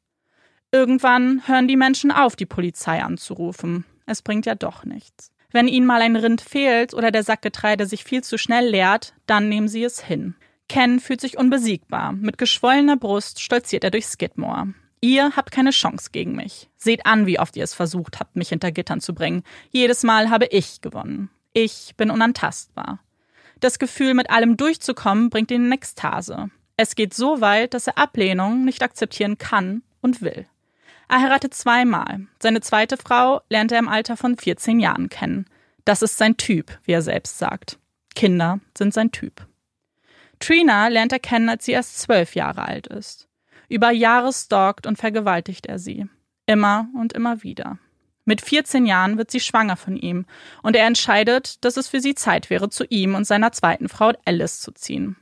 Irgendwann 0.73 1.43
hören 1.47 1.69
die 1.69 1.77
Menschen 1.77 2.11
auf, 2.11 2.37
die 2.37 2.47
Polizei 2.47 3.03
anzurufen. 3.03 3.85
Es 4.07 4.23
bringt 4.23 4.47
ja 4.47 4.55
doch 4.55 4.85
nichts. 4.85 5.33
Wenn 5.53 5.67
ihnen 5.67 5.87
mal 5.87 6.01
ein 6.01 6.17
Rind 6.17 6.41
fehlt 6.41 6.95
oder 6.95 7.11
der 7.11 7.25
Sack 7.25 7.43
Getreide 7.43 7.87
sich 7.87 8.05
viel 8.05 8.23
zu 8.23 8.39
schnell 8.39 8.69
leert, 8.69 9.15
dann 9.27 9.49
nehmen 9.49 9.69
sie 9.69 9.83
es 9.83 10.01
hin. 10.01 10.37
Ken 10.69 11.01
fühlt 11.01 11.21
sich 11.21 11.37
unbesiegbar. 11.37 12.13
Mit 12.13 12.39
geschwollener 12.39 12.97
Brust 12.97 13.41
stolziert 13.41 13.83
er 13.83 13.91
durch 13.91 14.07
Skidmore. 14.07 14.75
Ihr 15.01 15.35
habt 15.35 15.51
keine 15.51 15.71
Chance 15.71 16.11
gegen 16.13 16.37
mich. 16.37 16.69
Seht 16.77 17.07
an, 17.07 17.27
wie 17.27 17.41
oft 17.41 17.57
ihr 17.57 17.65
es 17.65 17.75
versucht 17.75 18.21
habt, 18.21 18.37
mich 18.37 18.51
hinter 18.51 18.71
Gittern 18.71 19.01
zu 19.01 19.15
bringen. 19.15 19.43
Jedes 19.71 20.05
Mal 20.05 20.31
habe 20.31 20.47
ich 20.47 20.81
gewonnen. 20.83 21.31
Ich 21.53 21.95
bin 21.97 22.11
unantastbar. 22.11 23.01
Das 23.61 23.79
Gefühl, 23.79 24.15
mit 24.15 24.31
allem 24.31 24.57
durchzukommen, 24.57 25.31
bringt 25.31 25.51
ihn 25.51 25.67
in 25.67 25.73
Ekstase. 25.73 26.51
Es 26.77 26.95
geht 26.95 27.13
so 27.13 27.41
weit, 27.43 27.75
dass 27.75 27.87
er 27.87 27.99
Ablehnung 27.99 28.65
nicht 28.65 28.83
akzeptieren 28.83 29.37
kann 29.37 29.83
und 30.01 30.23
will. 30.23 30.47
Er 31.09 31.21
heiratet 31.21 31.53
zweimal. 31.55 32.27
Seine 32.41 32.61
zweite 32.63 32.97
Frau 32.97 33.43
lernt 33.51 33.73
er 33.73 33.79
im 33.79 33.89
Alter 33.89 34.17
von 34.17 34.37
14 34.37 34.81
Jahren 34.81 35.09
kennen. 35.09 35.47
Das 35.85 36.03
ist 36.03 36.17
sein 36.17 36.37
Typ, 36.37 36.79
wie 36.85 36.93
er 36.93 37.03
selbst 37.03 37.39
sagt. 37.39 37.79
Kinder 38.15 38.61
sind 38.77 38.95
sein 38.95 39.13
Typ. 39.13 39.47
Trina 40.39 40.89
lernt 40.89 41.13
er 41.13 41.19
kennen, 41.19 41.49
als 41.49 41.65
sie 41.67 41.73
erst 41.73 41.99
zwölf 41.99 42.35
Jahre 42.35 42.63
alt 42.63 42.87
ist. 42.87 43.29
Über 43.69 43.91
Jahre 43.91 44.33
stalkt 44.33 44.87
und 44.87 44.97
vergewaltigt 44.97 45.67
er 45.67 45.79
sie. 45.79 46.07
Immer 46.47 46.89
und 46.95 47.13
immer 47.13 47.43
wieder. 47.43 47.79
Mit 48.31 48.43
14 48.43 48.87
Jahren 48.87 49.19
wird 49.19 49.29
sie 49.33 49.41
schwanger 49.41 49.75
von 49.75 49.97
ihm 49.97 50.25
und 50.63 50.77
er 50.77 50.87
entscheidet, 50.87 51.65
dass 51.65 51.77
es 51.77 51.89
für 51.89 52.01
sie 52.01 52.15
Zeit 52.15 52.49
wäre, 52.49 52.71
zu 52.71 52.85
ihm 52.85 53.17
und 53.17 53.25
seiner 53.27 53.51
zweiten 53.51 53.89
Frau 53.89 54.13
Alice 54.25 54.61
zu 54.61 54.71
ziehen. 54.71 55.17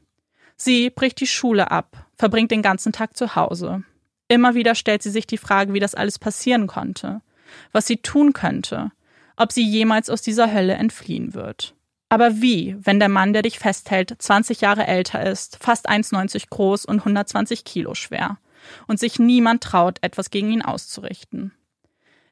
Sie 0.57 0.91
bricht 0.91 1.19
die 1.19 1.27
Schule 1.27 1.71
ab, 1.71 2.05
verbringt 2.19 2.51
den 2.51 2.61
ganzen 2.61 2.93
Tag 2.93 3.17
zu 3.17 3.35
Hause. 3.35 3.83
Immer 4.29 4.55
wieder 4.55 4.75
stellt 4.75 5.03
sie 5.03 5.09
sich 5.09 5.27
die 5.27 5.39
Frage, 5.39 5.73
wie 5.73 5.81
das 5.81 5.95
alles 5.95 6.19
passieren 6.19 6.67
konnte, 6.67 7.23
was 7.73 7.87
sie 7.87 7.97
tun 7.97 8.35
könnte, 8.35 8.93
ob 9.39 9.53
sie 9.53 9.65
jemals 9.65 10.11
aus 10.11 10.21
dieser 10.21 10.53
Hölle 10.53 10.75
entfliehen 10.75 11.33
wird. 11.33 11.75
Aber 12.11 12.43
wie, 12.43 12.77
wenn 12.79 12.99
der 12.99 13.09
Mann, 13.09 13.33
der 13.33 13.41
dich 13.41 13.59
festhält, 13.59 14.15
20 14.19 14.61
Jahre 14.61 14.87
älter 14.87 15.25
ist, 15.25 15.57
fast 15.63 15.89
1,90 15.89 16.51
groß 16.51 16.85
und 16.85 16.99
120 16.99 17.65
Kilo 17.65 17.95
schwer 17.95 18.37
und 18.87 19.01
sich 19.01 19.19
niemand 19.19 19.63
traut, 19.63 19.97
etwas 20.03 20.29
gegen 20.29 20.53
ihn 20.53 20.61
auszurichten? 20.61 21.55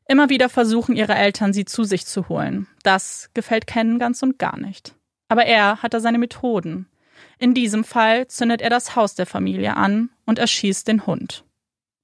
Immer 0.09 0.29
wieder 0.29 0.49
versuchen 0.49 0.95
ihre 0.97 1.15
Eltern, 1.15 1.53
sie 1.53 1.65
zu 1.65 1.85
sich 1.85 2.07
zu 2.07 2.29
holen. 2.29 2.69
Das 2.83 3.31
gefällt 3.35 3.67
Ken 3.67 3.99
ganz 3.99 4.23
und 4.23 4.39
gar 4.39 4.59
nicht. 4.59 4.95
Aber 5.29 5.45
er 5.45 5.83
hat 5.83 5.95
da 5.95 6.01
seine 6.01 6.19
Methoden. 6.19 6.89
In 7.39 7.55
diesem 7.55 7.83
Fall 7.83 8.29
zündet 8.29 8.63
er 8.63 8.71
das 8.71 8.95
Haus 8.95 9.15
der 9.15 9.27
Familie 9.27 9.77
an 9.77 10.11
und 10.25 10.39
erschießt 10.39 10.87
den 10.87 11.07
Hund. 11.07 11.45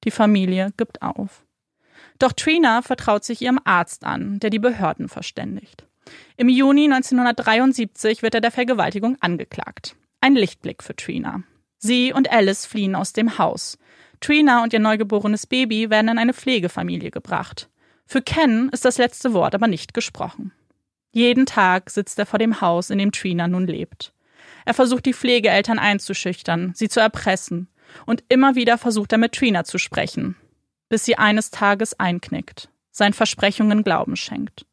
Die 0.04 0.10
Familie 0.10 0.72
gibt 0.76 1.00
auf. 1.02 1.44
Doch 2.18 2.32
Trina 2.32 2.82
vertraut 2.82 3.24
sich 3.24 3.40
ihrem 3.40 3.60
Arzt 3.64 4.04
an, 4.04 4.40
der 4.40 4.50
die 4.50 4.58
Behörden 4.58 5.08
verständigt. 5.08 5.86
Im 6.36 6.48
Juni 6.48 6.84
1973 6.84 8.22
wird 8.22 8.34
er 8.34 8.40
der 8.40 8.50
Vergewaltigung 8.50 9.16
angeklagt. 9.20 9.96
Ein 10.20 10.34
Lichtblick 10.34 10.82
für 10.82 10.96
Trina. 10.96 11.42
Sie 11.78 12.12
und 12.12 12.30
Alice 12.30 12.66
fliehen 12.66 12.94
aus 12.94 13.12
dem 13.12 13.38
Haus. 13.38 13.78
Trina 14.20 14.62
und 14.62 14.72
ihr 14.72 14.78
neugeborenes 14.78 15.46
Baby 15.46 15.90
werden 15.90 16.08
in 16.08 16.18
eine 16.18 16.34
Pflegefamilie 16.34 17.10
gebracht. 17.10 17.68
Für 18.12 18.20
Ken 18.20 18.68
ist 18.72 18.84
das 18.84 18.98
letzte 18.98 19.32
Wort 19.32 19.54
aber 19.54 19.68
nicht 19.68 19.94
gesprochen. 19.94 20.52
Jeden 21.12 21.46
Tag 21.46 21.88
sitzt 21.88 22.18
er 22.18 22.26
vor 22.26 22.38
dem 22.38 22.60
Haus, 22.60 22.90
in 22.90 22.98
dem 22.98 23.10
Trina 23.10 23.48
nun 23.48 23.66
lebt. 23.66 24.12
Er 24.66 24.74
versucht 24.74 25.06
die 25.06 25.14
Pflegeeltern 25.14 25.78
einzuschüchtern, 25.78 26.72
sie 26.74 26.90
zu 26.90 27.00
erpressen, 27.00 27.68
und 28.04 28.22
immer 28.28 28.54
wieder 28.54 28.76
versucht 28.76 29.12
er 29.12 29.18
mit 29.18 29.32
Trina 29.32 29.64
zu 29.64 29.78
sprechen, 29.78 30.36
bis 30.90 31.06
sie 31.06 31.16
eines 31.16 31.50
Tages 31.50 31.98
einknickt, 31.98 32.68
seinen 32.90 33.14
Versprechungen 33.14 33.82
Glauben 33.82 34.16
schenkt. 34.16 34.66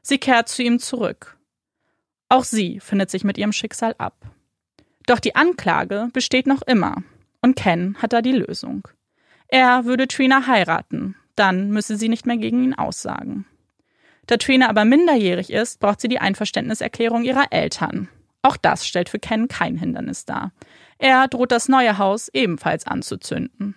Sie 0.00 0.16
kehrt 0.16 0.48
zu 0.48 0.62
ihm 0.62 0.78
zurück. 0.78 1.36
Auch 2.30 2.44
sie 2.44 2.80
findet 2.80 3.10
sich 3.10 3.24
mit 3.24 3.36
ihrem 3.36 3.52
Schicksal 3.52 3.94
ab. 3.98 4.24
Doch 5.04 5.20
die 5.20 5.36
Anklage 5.36 6.08
besteht 6.14 6.46
noch 6.46 6.62
immer, 6.62 7.02
und 7.42 7.56
Ken 7.56 7.98
hat 8.00 8.14
da 8.14 8.22
die 8.22 8.32
Lösung. 8.32 8.88
Er 9.48 9.84
würde 9.84 10.08
Trina 10.08 10.46
heiraten, 10.46 11.14
Dann 11.40 11.70
müsse 11.70 11.96
sie 11.96 12.10
nicht 12.10 12.26
mehr 12.26 12.36
gegen 12.36 12.62
ihn 12.62 12.74
aussagen. 12.74 13.46
Da 14.26 14.36
Trina 14.36 14.68
aber 14.68 14.84
minderjährig 14.84 15.50
ist, 15.50 15.80
braucht 15.80 16.02
sie 16.02 16.08
die 16.08 16.18
Einverständniserklärung 16.18 17.24
ihrer 17.24 17.46
Eltern. 17.50 18.10
Auch 18.42 18.58
das 18.58 18.86
stellt 18.86 19.08
für 19.08 19.18
Ken 19.18 19.48
kein 19.48 19.78
Hindernis 19.78 20.26
dar. 20.26 20.52
Er 20.98 21.28
droht 21.28 21.50
das 21.50 21.66
neue 21.70 21.96
Haus 21.96 22.28
ebenfalls 22.34 22.86
anzuzünden. 22.86 23.74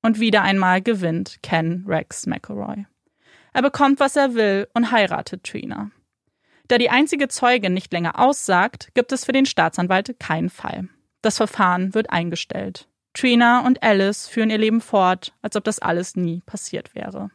Und 0.00 0.20
wieder 0.20 0.40
einmal 0.40 0.80
gewinnt 0.80 1.42
Ken 1.42 1.84
Rex 1.86 2.24
McElroy. 2.24 2.86
Er 3.52 3.60
bekommt, 3.60 4.00
was 4.00 4.16
er 4.16 4.32
will 4.32 4.66
und 4.72 4.90
heiratet 4.90 5.44
Trina. 5.44 5.90
Da 6.66 6.78
die 6.78 6.88
einzige 6.88 7.28
Zeugin 7.28 7.74
nicht 7.74 7.92
länger 7.92 8.18
aussagt, 8.18 8.88
gibt 8.94 9.12
es 9.12 9.26
für 9.26 9.32
den 9.32 9.44
Staatsanwalt 9.44 10.18
keinen 10.18 10.48
Fall. 10.48 10.88
Das 11.20 11.36
Verfahren 11.36 11.92
wird 11.92 12.08
eingestellt. 12.08 12.88
Trina 13.16 13.66
und 13.66 13.82
Alice 13.82 14.28
führen 14.28 14.50
ihr 14.50 14.58
Leben 14.58 14.82
fort, 14.82 15.32
als 15.40 15.56
ob 15.56 15.64
das 15.64 15.78
alles 15.78 16.16
nie 16.16 16.42
passiert 16.44 16.94
wäre. 16.94 17.30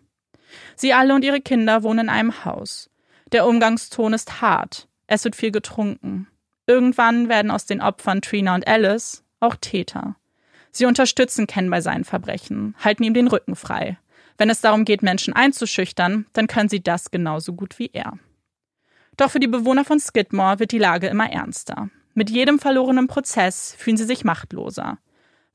Sie 0.76 0.94
alle 0.94 1.16
und 1.16 1.24
ihre 1.26 1.42
Kinder 1.42 1.82
wohnen 1.82 2.02
in 2.02 2.10
einem 2.10 2.46
Haus. 2.46 2.90
Der 3.32 3.48
Umgangston 3.48 4.14
ist 4.14 4.42
hart. 4.42 4.88
Es 5.08 5.24
wird 5.24 5.36
viel 5.36 5.52
getrunken. 5.52 6.28
Irgendwann 6.68 7.30
werden 7.30 7.50
aus 7.50 7.66
den 7.66 7.82
Opfern 7.82 8.22
Trina 8.22 8.54
und 8.54 8.68
Alice 8.68 9.24
auch 9.40 9.56
Täter. 9.56 10.16
Sie 10.72 10.86
unterstützen 10.86 11.48
Ken 11.48 11.70
bei 11.70 11.82
seinen 11.82 12.04
Verbrechen, 12.04 12.76
halten 12.84 13.04
ihm 13.04 13.16
den 13.16 13.28
Rücken 13.28 13.56
frei. 13.56 13.98
Wenn 14.38 14.52
es 14.52 14.62
darum 14.62 14.86
geht, 14.86 15.02
Menschen 15.02 15.34
einzuschüchtern, 15.34 16.28
dann 16.34 16.48
können 16.48 16.70
sie 16.70 16.84
das 16.84 17.10
genauso 17.10 17.54
gut 17.54 17.80
wie 17.80 17.90
er. 17.92 18.20
Doch 19.18 19.32
für 19.32 19.40
die 19.40 19.48
Bewohner 19.48 19.84
von 19.84 20.00
Skidmore 20.00 20.60
wird 20.60 20.72
die 20.72 20.78
Lage 20.78 21.08
immer 21.08 21.30
ernster. 21.32 21.90
Mit 22.14 22.30
jedem 22.30 22.60
verlorenen 22.60 23.08
Prozess 23.08 23.76
fühlen 23.78 23.98
sie 23.98 24.06
sich 24.06 24.24
machtloser. 24.24 25.00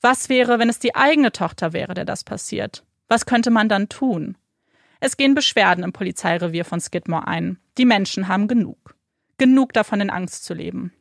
Was 0.00 0.28
wäre, 0.28 0.58
wenn 0.58 0.68
es 0.68 0.78
die 0.78 0.94
eigene 0.94 1.32
Tochter 1.32 1.72
wäre, 1.72 1.94
der 1.94 2.04
das 2.04 2.24
passiert? 2.24 2.84
Was 3.08 3.26
könnte 3.26 3.50
man 3.50 3.68
dann 3.68 3.88
tun? 3.88 4.36
Es 5.00 5.16
gehen 5.16 5.34
Beschwerden 5.34 5.84
im 5.84 5.92
Polizeirevier 5.92 6.64
von 6.64 6.80
Skidmore 6.80 7.26
ein. 7.26 7.58
Die 7.78 7.84
Menschen 7.84 8.28
haben 8.28 8.48
genug. 8.48 8.96
Genug 9.38 9.72
davon 9.72 10.00
in 10.00 10.10
Angst 10.10 10.44
zu 10.44 10.54
leben. 10.54 10.92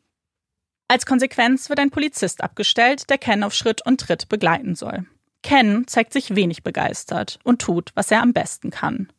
Als 0.87 1.05
Konsequenz 1.05 1.69
wird 1.69 1.79
ein 1.79 1.89
Polizist 1.89 2.43
abgestellt, 2.43 3.09
der 3.09 3.17
Ken 3.17 3.43
auf 3.43 3.53
Schritt 3.53 3.85
und 3.85 4.01
Tritt 4.01 4.29
begleiten 4.29 4.75
soll. 4.75 5.05
Ken 5.41 5.87
zeigt 5.87 6.13
sich 6.13 6.35
wenig 6.35 6.63
begeistert 6.63 7.39
und 7.43 7.61
tut, 7.61 7.91
was 7.95 8.11
er 8.11 8.21
am 8.21 8.33
besten 8.33 8.69
kann. 8.69 9.11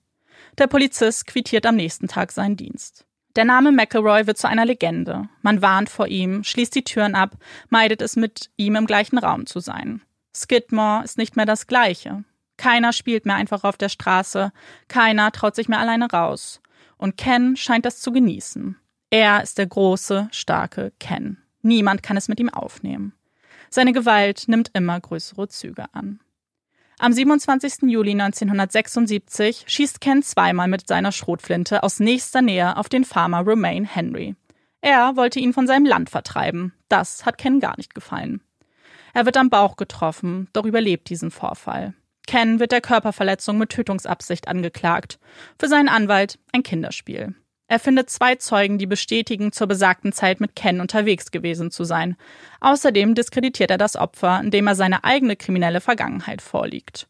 Der 0.59 0.67
Polizist 0.67 1.27
quittiert 1.27 1.67
am 1.67 1.77
nächsten 1.77 2.09
Tag 2.09 2.33
seinen 2.33 2.57
Dienst. 2.57 3.07
Der 3.37 3.45
Name 3.45 3.71
McElroy 3.71 4.27
wird 4.27 4.39
zu 4.39 4.49
einer 4.49 4.65
Legende. 4.65 5.29
Man 5.43 5.61
warnt 5.61 5.91
vor 5.91 6.09
ihm, 6.09 6.43
schließt 6.43 6.75
die 6.75 6.85
Türen 6.85 7.15
ab, 7.15 7.37
meidet 7.69 8.01
es, 8.01 8.17
mit 8.17 8.51
ihm 8.57 8.77
im 8.77 8.87
gleichen 8.87 9.19
Raum 9.19 9.45
zu 9.45 9.61
sein. 9.61 10.01
Skidmore 10.35 11.05
ist 11.05 11.19
nicht 11.19 11.37
mehr 11.37 11.45
das 11.45 11.67
Gleiche. 11.67 12.25
Keiner 12.57 12.95
spielt 12.95 13.27
mehr 13.27 13.37
einfach 13.37 13.63
auf 13.65 13.77
der 13.77 13.91
Straße, 13.91 14.53
keiner 14.89 15.33
traut 15.33 15.55
sich 15.55 15.69
mehr 15.69 15.81
alleine 15.81 16.11
raus. 16.11 16.63
Und 16.97 17.19
Ken 17.19 17.57
scheint 17.57 17.85
das 17.85 18.01
zu 18.01 18.11
genießen. 18.11 18.77
Er 19.11 19.43
ist 19.43 19.59
der 19.59 19.67
große, 19.67 20.29
starke 20.33 20.95
Ken. 20.99 21.37
Niemand 21.61 22.03
kann 22.03 22.17
es 22.17 22.29
mit 22.29 22.41
ihm 22.41 22.49
aufnehmen. 22.49 23.13
Seine 23.69 23.93
Gewalt 23.93 24.45
nimmt 24.47 24.71
immer 24.73 24.99
größere 24.99 25.49
Züge 25.49 25.85
an. 25.93 26.21
Am 26.99 27.13
27. 27.13 27.91
Juli 27.91 28.13
1976 28.13 29.65
schießt 29.67 30.01
Ken 30.01 30.23
zweimal 30.23 30.67
mit 30.67 30.89
seiner 30.89 31.13
Schrotflinte 31.13 31.83
aus 31.83 32.01
nächster 32.01 32.41
Nähe 32.41 32.79
auf 32.79 32.89
den 32.89 33.05
Farmer 33.05 33.41
Romain 33.41 33.85
Henry. 33.85 34.35
Er 34.81 35.15
wollte 35.15 35.39
ihn 35.39 35.53
von 35.53 35.67
seinem 35.67 35.85
Land 35.85 36.09
vertreiben. 36.09 36.73
Das 36.89 37.27
hat 37.27 37.37
Ken 37.37 37.61
gar 37.61 37.75
nicht 37.77 37.95
gefallen. 37.95 38.41
Er 39.13 39.27
wird 39.27 39.37
am 39.37 39.51
Bauch 39.51 39.77
getroffen, 39.77 40.49
doch 40.55 40.65
überlebt 40.65 41.11
diesen 41.11 41.31
Vorfall. 41.31 41.93
Ken 42.27 42.61
wird 42.61 42.73
der 42.73 42.81
Körperverletzung 42.81 43.59
mit 43.59 43.71
Tötungsabsicht 43.71 44.49
angeklagt. 44.49 45.19
Für 45.59 45.69
seinen 45.69 45.91
Anwalt 45.91 46.39
ein 46.53 46.63
Kinderspiel. 46.63 47.35
Er 47.69 47.81
findet 47.81 48.11
zwei 48.11 48.37
Zeugen, 48.37 48.79
die 48.79 48.87
bestätigen, 48.87 49.51
zur 49.51 49.67
besagten 49.67 50.13
Zeit 50.13 50.41
mit 50.41 50.55
Ken 50.55 50.81
unterwegs 50.81 51.33
gewesen 51.33 51.71
zu 51.71 51.85
sein. 51.85 52.17
Außerdem 52.61 53.15
diskreditiert 53.15 53.71
er 53.71 53.79
das 53.79 53.97
Opfer, 53.97 54.41
indem 54.41 54.69
er 54.69 54.77
seine 54.77 55.03
eigene 55.03 55.35
kriminelle 55.35 55.81
Vergangenheit 55.81 56.43
vorliegt. 56.43 57.09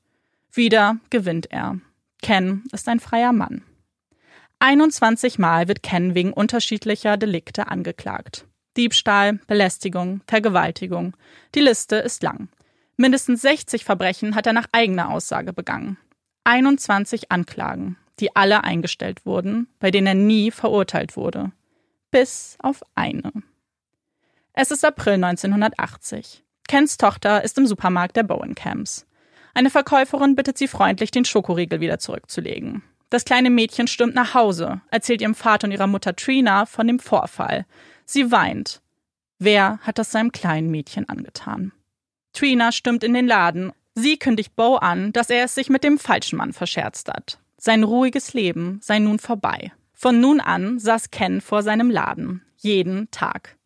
Wieder 0.53 0.97
gewinnt 1.11 1.53
er. 1.53 1.79
Ken 2.23 2.65
ist 2.73 2.89
ein 2.89 3.01
freier 3.01 3.33
Mann. 3.33 3.63
21 4.59 5.39
Mal 5.39 5.69
wird 5.69 5.83
Ken 5.83 6.15
wegen 6.15 6.33
unterschiedlicher 6.33 7.19
Delikte 7.19 7.69
angeklagt. 7.69 8.47
Diebstahl, 8.79 9.35
Belästigung, 9.47 10.23
Vergewaltigung. 10.27 11.15
Die 11.55 11.61
Liste 11.61 11.97
ist 11.97 12.23
lang. 12.23 12.49
Mindestens 12.97 13.43
60 13.43 13.85
Verbrechen 13.85 14.35
hat 14.35 14.47
er 14.47 14.55
nach 14.55 14.69
eigener 14.73 15.11
Aussage 15.11 15.53
begangen. 15.53 15.99
21 16.45 17.31
Anklagen 17.31 17.99
die 18.21 18.35
alle 18.35 18.65
eingestellt 18.65 19.27
wurden, 19.27 19.69
bei 19.79 19.91
denen 19.91 20.07
er 20.07 20.15
nie 20.15 20.51
verurteilt 20.51 21.17
wurde. 21.17 21.53
Bis 22.11 22.57
auf 22.61 22.83
eine. 22.95 23.33
Es 24.53 24.71
ist 24.71 24.85
April 24.85 25.15
1980. 25.15 26.43
Kens 26.67 26.97
Tochter 26.97 27.45
ist 27.45 27.59
im 27.59 27.67
Supermarkt 27.67 28.17
der 28.17 28.23
Bowen 28.23 28.55
Camps. 28.55 29.07
Eine 29.55 29.71
Verkäuferin 29.71 30.35
bittet 30.35 30.59
sie 30.59 30.69
freundlich, 30.69 31.11
den 31.11 31.25
Schokoriegel 31.25 31.81
wieder 31.81 31.99
zurückzulegen. 31.99 32.83
Das 33.11 33.25
kleine 33.25 33.51
Mädchen 33.51 33.87
stürmt 33.87 34.15
nach 34.15 34.35
Hause, 34.35 34.81
erzählt 34.91 35.21
ihrem 35.21 35.35
Vater 35.35 35.67
und 35.67 35.73
ihrer 35.73 35.87
Mutter 35.87 36.17
Trina 36.17 36.67
von 36.67 36.87
dem 36.87 36.99
Vorfall. 36.99 37.67
Sie 38.05 38.33
weint. 38.33 38.81
Wer 39.39 39.79
hat 39.83 39.99
das 39.99 40.11
seinem 40.11 40.33
kleinen 40.33 40.71
Mädchen 40.71 41.09
angetan? 41.09 41.73
Trina 42.33 42.73
stürmt 42.73 43.05
in 43.05 43.15
den 43.15 43.27
Laden. 43.27 43.73
Sie 43.95 44.19
kündigt 44.19 44.57
Bo 44.57 44.77
an, 44.77 45.13
dass 45.13 45.31
er 45.31 45.45
es 45.45 45.55
sich 45.55 45.71
mit 45.71 45.85
dem 45.85 45.99
falschen 45.99 46.37
Mann 46.37 46.53
verscherzt 46.53 47.09
hat. 47.09 47.39
Sein 47.67 47.83
ruhiges 47.83 48.33
Leben 48.33 48.79
sei 48.81 49.01
nun 49.01 49.19
vorbei. 49.19 49.73
Von 49.93 50.21
nun 50.21 50.39
an 50.39 50.79
saß 50.79 51.11
Ken 51.11 51.41
vor 51.41 51.65
seinem 51.65 51.91
Laden, 51.91 52.43
jeden 52.59 53.11
Tag. 53.11 53.57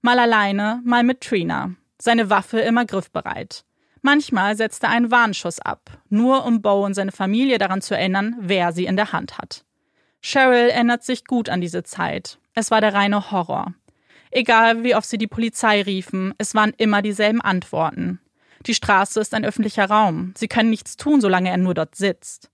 Mal 0.00 0.18
alleine, 0.18 0.80
mal 0.82 1.02
mit 1.02 1.20
Trina, 1.20 1.74
seine 2.00 2.30
Waffe 2.30 2.60
immer 2.60 2.86
griffbereit. 2.86 3.66
Manchmal 4.00 4.56
setzte 4.56 4.86
er 4.86 4.92
einen 4.92 5.10
Warnschuss 5.10 5.60
ab, 5.60 5.90
nur 6.08 6.46
um 6.46 6.62
Bo 6.62 6.86
und 6.86 6.94
seine 6.94 7.12
Familie 7.12 7.58
daran 7.58 7.82
zu 7.82 7.94
erinnern, 7.94 8.34
wer 8.40 8.72
sie 8.72 8.86
in 8.86 8.96
der 8.96 9.12
Hand 9.12 9.36
hat. 9.36 9.66
Cheryl 10.22 10.70
erinnert 10.70 11.04
sich 11.04 11.26
gut 11.26 11.50
an 11.50 11.60
diese 11.60 11.82
Zeit. 11.82 12.38
Es 12.54 12.70
war 12.70 12.80
der 12.80 12.94
reine 12.94 13.30
Horror. 13.30 13.74
Egal 14.30 14.84
wie 14.84 14.94
oft 14.94 15.06
sie 15.06 15.18
die 15.18 15.26
Polizei 15.26 15.82
riefen, 15.82 16.32
es 16.38 16.54
waren 16.54 16.72
immer 16.78 17.02
dieselben 17.02 17.42
Antworten. 17.42 18.20
Die 18.64 18.74
Straße 18.74 19.20
ist 19.20 19.34
ein 19.34 19.44
öffentlicher 19.44 19.84
Raum. 19.84 20.32
Sie 20.34 20.48
können 20.48 20.70
nichts 20.70 20.96
tun, 20.96 21.20
solange 21.20 21.50
er 21.50 21.58
nur 21.58 21.74
dort 21.74 21.94
sitzt. 21.94 22.49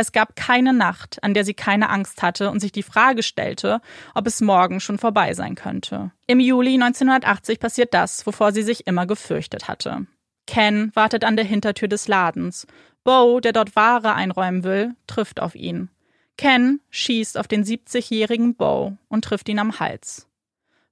Es 0.00 0.12
gab 0.12 0.34
keine 0.34 0.72
Nacht, 0.72 1.22
an 1.22 1.34
der 1.34 1.44
sie 1.44 1.52
keine 1.52 1.90
Angst 1.90 2.22
hatte 2.22 2.50
und 2.50 2.58
sich 2.58 2.72
die 2.72 2.82
Frage 2.82 3.22
stellte, 3.22 3.82
ob 4.14 4.26
es 4.26 4.40
morgen 4.40 4.80
schon 4.80 4.96
vorbei 4.96 5.34
sein 5.34 5.56
könnte. 5.56 6.10
Im 6.26 6.40
Juli 6.40 6.72
1980 6.72 7.60
passiert 7.60 7.92
das, 7.92 8.26
wovor 8.26 8.52
sie 8.52 8.62
sich 8.62 8.86
immer 8.86 9.04
gefürchtet 9.04 9.68
hatte. 9.68 10.06
Ken 10.46 10.90
wartet 10.94 11.22
an 11.22 11.36
der 11.36 11.44
Hintertür 11.44 11.86
des 11.86 12.08
Ladens. 12.08 12.66
Bo, 13.04 13.40
der 13.40 13.52
dort 13.52 13.76
Ware 13.76 14.14
einräumen 14.14 14.64
will, 14.64 14.94
trifft 15.06 15.38
auf 15.38 15.54
ihn. 15.54 15.90
Ken 16.38 16.80
schießt 16.88 17.36
auf 17.36 17.46
den 17.46 17.62
70-jährigen 17.62 18.54
Bo 18.54 18.96
und 19.10 19.26
trifft 19.26 19.50
ihn 19.50 19.58
am 19.58 19.80
Hals. 19.80 20.28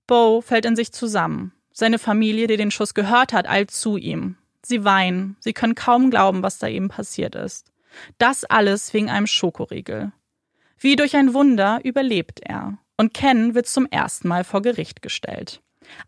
Bo 0.06 0.42
fällt 0.42 0.66
in 0.66 0.76
sich 0.76 0.92
zusammen. 0.92 1.52
Seine 1.72 1.98
Familie, 1.98 2.46
die 2.46 2.58
den 2.58 2.70
Schuss 2.70 2.92
gehört 2.92 3.32
hat, 3.32 3.48
eilt 3.48 3.70
zu 3.70 3.96
ihm. 3.96 4.36
Sie 4.62 4.84
weinen, 4.84 5.38
sie 5.40 5.54
können 5.54 5.74
kaum 5.74 6.10
glauben, 6.10 6.42
was 6.42 6.58
da 6.58 6.68
eben 6.68 6.88
passiert 6.88 7.36
ist. 7.36 7.72
Das 8.18 8.44
alles 8.44 8.92
wegen 8.94 9.10
einem 9.10 9.26
Schokoriegel. 9.26 10.12
Wie 10.78 10.96
durch 10.96 11.16
ein 11.16 11.34
Wunder 11.34 11.80
überlebt 11.82 12.40
er. 12.40 12.78
Und 12.96 13.14
Ken 13.14 13.54
wird 13.54 13.66
zum 13.66 13.86
ersten 13.86 14.28
Mal 14.28 14.44
vor 14.44 14.62
Gericht 14.62 15.02
gestellt. 15.02 15.60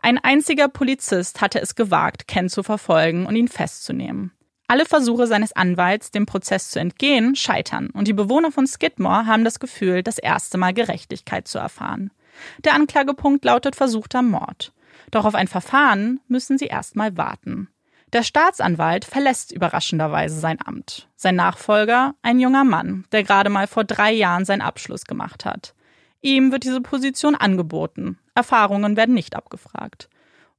Ein 0.02 0.18
einziger 0.18 0.68
Polizist 0.68 1.40
hatte 1.40 1.60
es 1.60 1.74
gewagt, 1.74 2.28
Ken 2.28 2.48
zu 2.48 2.62
verfolgen 2.62 3.26
und 3.26 3.36
ihn 3.36 3.48
festzunehmen. 3.48 4.32
Alle 4.66 4.86
Versuche 4.86 5.26
seines 5.26 5.52
Anwalts, 5.52 6.12
dem 6.12 6.26
Prozess 6.26 6.70
zu 6.70 6.78
entgehen, 6.78 7.34
scheitern 7.34 7.90
und 7.90 8.06
die 8.06 8.12
Bewohner 8.12 8.52
von 8.52 8.68
Skidmore 8.68 9.26
haben 9.26 9.42
das 9.42 9.58
Gefühl, 9.58 10.04
das 10.04 10.18
erste 10.18 10.58
Mal 10.58 10.72
Gerechtigkeit 10.72 11.48
zu 11.48 11.58
erfahren. 11.58 12.12
Der 12.64 12.74
Anklagepunkt 12.74 13.44
lautet 13.44 13.74
versuchter 13.74 14.22
Mord. 14.22 14.72
Doch 15.10 15.24
auf 15.24 15.34
ein 15.34 15.48
Verfahren 15.48 16.20
müssen 16.28 16.56
sie 16.56 16.66
erstmal 16.66 17.16
warten. 17.16 17.68
Der 18.12 18.24
Staatsanwalt 18.24 19.04
verlässt 19.04 19.52
überraschenderweise 19.52 20.40
sein 20.40 20.58
Amt. 20.64 21.08
Sein 21.14 21.36
Nachfolger, 21.36 22.14
ein 22.22 22.40
junger 22.40 22.64
Mann, 22.64 23.04
der 23.12 23.22
gerade 23.22 23.50
mal 23.50 23.68
vor 23.68 23.84
drei 23.84 24.12
Jahren 24.12 24.44
seinen 24.44 24.62
Abschluss 24.62 25.04
gemacht 25.04 25.44
hat. 25.44 25.74
Ihm 26.20 26.50
wird 26.50 26.64
diese 26.64 26.80
Position 26.80 27.34
angeboten. 27.34 28.18
Erfahrungen 28.34 28.96
werden 28.96 29.14
nicht 29.14 29.36
abgefragt. 29.36 30.08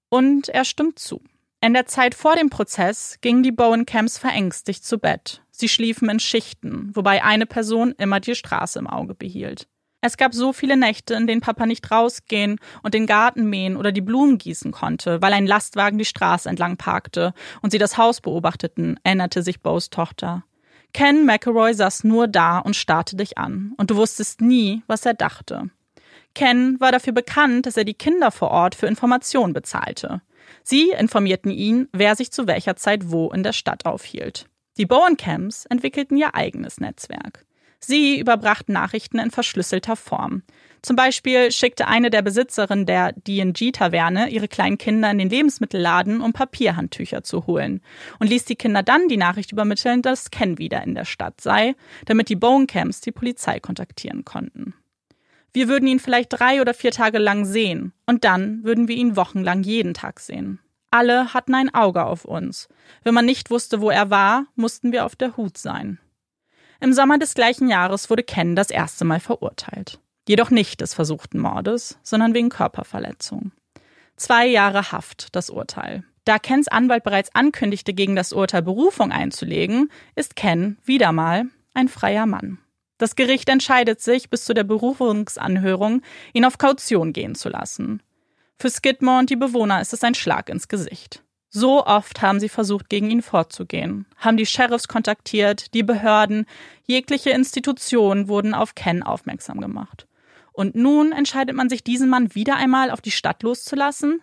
Und 0.09 0.49
er 0.49 0.65
stimmt 0.65 0.97
zu. 0.97 1.21
In 1.59 1.73
der 1.73 1.85
Zeit 1.85 2.15
vor 2.15 2.35
dem 2.35 2.49
Prozess 2.49 3.17
gingen 3.21 3.43
die 3.43 3.51
Bowen 3.51 3.85
Camps 3.85 4.17
verängstigt 4.17 4.83
zu 4.83 4.97
Bett. 4.97 5.43
Sie 5.51 5.69
schliefen 5.69 6.09
in 6.09 6.19
Schichten, 6.19 6.89
wobei 6.95 7.23
eine 7.23 7.45
Person 7.45 7.93
immer 7.97 8.19
die 8.19 8.33
Straße 8.33 8.79
im 8.79 8.87
Auge 8.87 9.13
behielt. 9.13 9.67
Es 10.01 10.17
gab 10.17 10.33
so 10.33 10.51
viele 10.51 10.77
Nächte, 10.77 11.13
in 11.13 11.27
denen 11.27 11.41
Papa 11.41 11.67
nicht 11.67 11.91
rausgehen 11.91 12.57
und 12.81 12.95
den 12.95 13.05
Garten 13.05 13.47
mähen 13.47 13.77
oder 13.77 13.91
die 13.91 14.01
Blumen 14.01 14.39
gießen 14.39 14.71
konnte, 14.71 15.21
weil 15.21 15.31
ein 15.31 15.45
Lastwagen 15.45 15.99
die 15.99 16.05
Straße 16.05 16.49
entlang 16.49 16.75
parkte 16.77 17.33
und 17.61 17.69
sie 17.69 17.77
das 17.77 17.99
Haus 17.99 18.19
beobachteten, 18.19 18.99
erinnerte 19.03 19.43
sich 19.43 19.61
Bows 19.61 19.91
Tochter. 19.91 20.43
Ken 20.93 21.25
McElroy 21.25 21.73
saß 21.73 22.03
nur 22.03 22.27
da 22.27 22.57
und 22.57 22.75
starrte 22.75 23.15
dich 23.15 23.37
an, 23.37 23.73
und 23.77 23.91
du 23.91 23.95
wusstest 23.95 24.41
nie, 24.41 24.81
was 24.87 25.05
er 25.05 25.13
dachte. 25.13 25.69
Ken 26.33 26.79
war 26.79 26.91
dafür 26.91 27.13
bekannt, 27.13 27.65
dass 27.65 27.77
er 27.77 27.85
die 27.85 27.93
Kinder 27.93 28.31
vor 28.31 28.51
Ort 28.51 28.75
für 28.75 28.87
Informationen 28.87 29.53
bezahlte. 29.53 30.21
Sie 30.63 30.89
informierten 30.89 31.51
ihn, 31.51 31.87
wer 31.91 32.15
sich 32.15 32.31
zu 32.31 32.47
welcher 32.47 32.75
Zeit 32.75 33.11
wo 33.11 33.31
in 33.31 33.43
der 33.43 33.53
Stadt 33.53 33.85
aufhielt. 33.85 34.47
Die 34.77 34.85
Bowen 34.85 35.15
Camps 35.15 35.65
entwickelten 35.65 36.17
ihr 36.17 36.33
eigenes 36.33 36.79
Netzwerk. 36.79 37.45
Sie 37.83 38.19
überbrachten 38.19 38.73
Nachrichten 38.73 39.19
in 39.19 39.31
verschlüsselter 39.31 39.95
Form. 39.95 40.43
Zum 40.83 40.95
Beispiel 40.95 41.51
schickte 41.51 41.87
eine 41.87 42.09
der 42.09 42.21
Besitzerinnen 42.21 42.85
der 42.85 43.13
DNG-Taverne 43.13 44.29
ihre 44.29 44.47
kleinen 44.47 44.77
Kinder 44.77 45.11
in 45.11 45.17
den 45.17 45.29
Lebensmittelladen, 45.29 46.21
um 46.21 46.33
Papierhandtücher 46.33 47.23
zu 47.23 47.45
holen 47.45 47.81
und 48.19 48.29
ließ 48.29 48.45
die 48.45 48.55
Kinder 48.55 48.81
dann 48.81 49.07
die 49.07 49.17
Nachricht 49.17 49.51
übermitteln, 49.51 50.01
dass 50.01 50.31
Ken 50.31 50.57
wieder 50.57 50.83
in 50.83 50.95
der 50.95 51.05
Stadt 51.05 51.41
sei, 51.41 51.75
damit 52.05 52.29
die 52.29 52.35
Bone 52.35 52.65
Camps 52.65 53.01
die 53.01 53.11
Polizei 53.11 53.59
kontaktieren 53.59 54.25
konnten. 54.25 54.73
Wir 55.53 55.67
würden 55.67 55.87
ihn 55.87 55.99
vielleicht 55.99 56.29
drei 56.31 56.61
oder 56.61 56.73
vier 56.73 56.91
Tage 56.91 57.19
lang 57.19 57.45
sehen 57.45 57.93
und 58.05 58.23
dann 58.23 58.63
würden 58.63 58.87
wir 58.87 58.95
ihn 58.95 59.15
wochenlang 59.15 59.63
jeden 59.63 59.93
Tag 59.93 60.19
sehen. 60.19 60.59
Alle 60.91 61.33
hatten 61.33 61.53
ein 61.53 61.73
Auge 61.73 62.05
auf 62.05 62.25
uns. 62.25 62.69
Wenn 63.03 63.13
man 63.13 63.25
nicht 63.25 63.49
wusste, 63.49 63.81
wo 63.81 63.89
er 63.89 64.09
war, 64.09 64.45
mussten 64.55 64.91
wir 64.91 65.05
auf 65.05 65.15
der 65.15 65.37
Hut 65.37 65.57
sein. 65.57 65.99
Im 66.83 66.93
Sommer 66.93 67.19
des 67.19 67.35
gleichen 67.35 67.69
Jahres 67.69 68.09
wurde 68.09 68.23
Ken 68.23 68.55
das 68.55 68.71
erste 68.71 69.05
Mal 69.05 69.19
verurteilt. 69.19 69.99
Jedoch 70.27 70.49
nicht 70.49 70.81
des 70.81 70.95
versuchten 70.95 71.37
Mordes, 71.37 71.99
sondern 72.01 72.33
wegen 72.33 72.49
Körperverletzung. 72.49 73.51
Zwei 74.15 74.47
Jahre 74.47 74.91
Haft, 74.91 75.35
das 75.35 75.51
Urteil. 75.51 76.03
Da 76.25 76.39
Kens 76.39 76.67
Anwalt 76.67 77.03
bereits 77.03 77.35
ankündigte, 77.35 77.93
gegen 77.93 78.15
das 78.15 78.33
Urteil 78.33 78.63
Berufung 78.63 79.11
einzulegen, 79.11 79.91
ist 80.15 80.35
Ken 80.35 80.79
wieder 80.83 81.11
mal 81.11 81.45
ein 81.75 81.87
freier 81.87 82.25
Mann. 82.25 82.57
Das 82.97 83.15
Gericht 83.15 83.49
entscheidet 83.49 84.01
sich, 84.01 84.31
bis 84.31 84.45
zu 84.45 84.55
der 84.55 84.63
Berufungsanhörung 84.63 86.01
ihn 86.33 86.45
auf 86.45 86.57
Kaution 86.57 87.13
gehen 87.13 87.35
zu 87.35 87.49
lassen. 87.49 88.01
Für 88.57 88.71
Skidmore 88.71 89.19
und 89.19 89.29
die 89.29 89.35
Bewohner 89.35 89.81
ist 89.81 89.93
es 89.93 90.03
ein 90.03 90.15
Schlag 90.15 90.49
ins 90.49 90.67
Gesicht. 90.67 91.23
So 91.53 91.85
oft 91.85 92.21
haben 92.21 92.39
sie 92.39 92.47
versucht, 92.47 92.87
gegen 92.87 93.11
ihn 93.11 93.21
vorzugehen, 93.21 94.05
haben 94.15 94.37
die 94.37 94.45
Sheriffs 94.45 94.87
kontaktiert, 94.87 95.73
die 95.73 95.83
Behörden, 95.83 96.45
jegliche 96.85 97.31
Institutionen 97.31 98.29
wurden 98.29 98.53
auf 98.53 98.73
Ken 98.73 99.03
aufmerksam 99.03 99.59
gemacht. 99.59 100.07
Und 100.53 100.75
nun 100.75 101.11
entscheidet 101.11 101.53
man 101.53 101.67
sich, 101.67 101.83
diesen 101.83 102.09
Mann 102.09 102.33
wieder 102.35 102.55
einmal 102.55 102.89
auf 102.89 103.01
die 103.01 103.11
Stadt 103.11 103.43
loszulassen? 103.43 104.21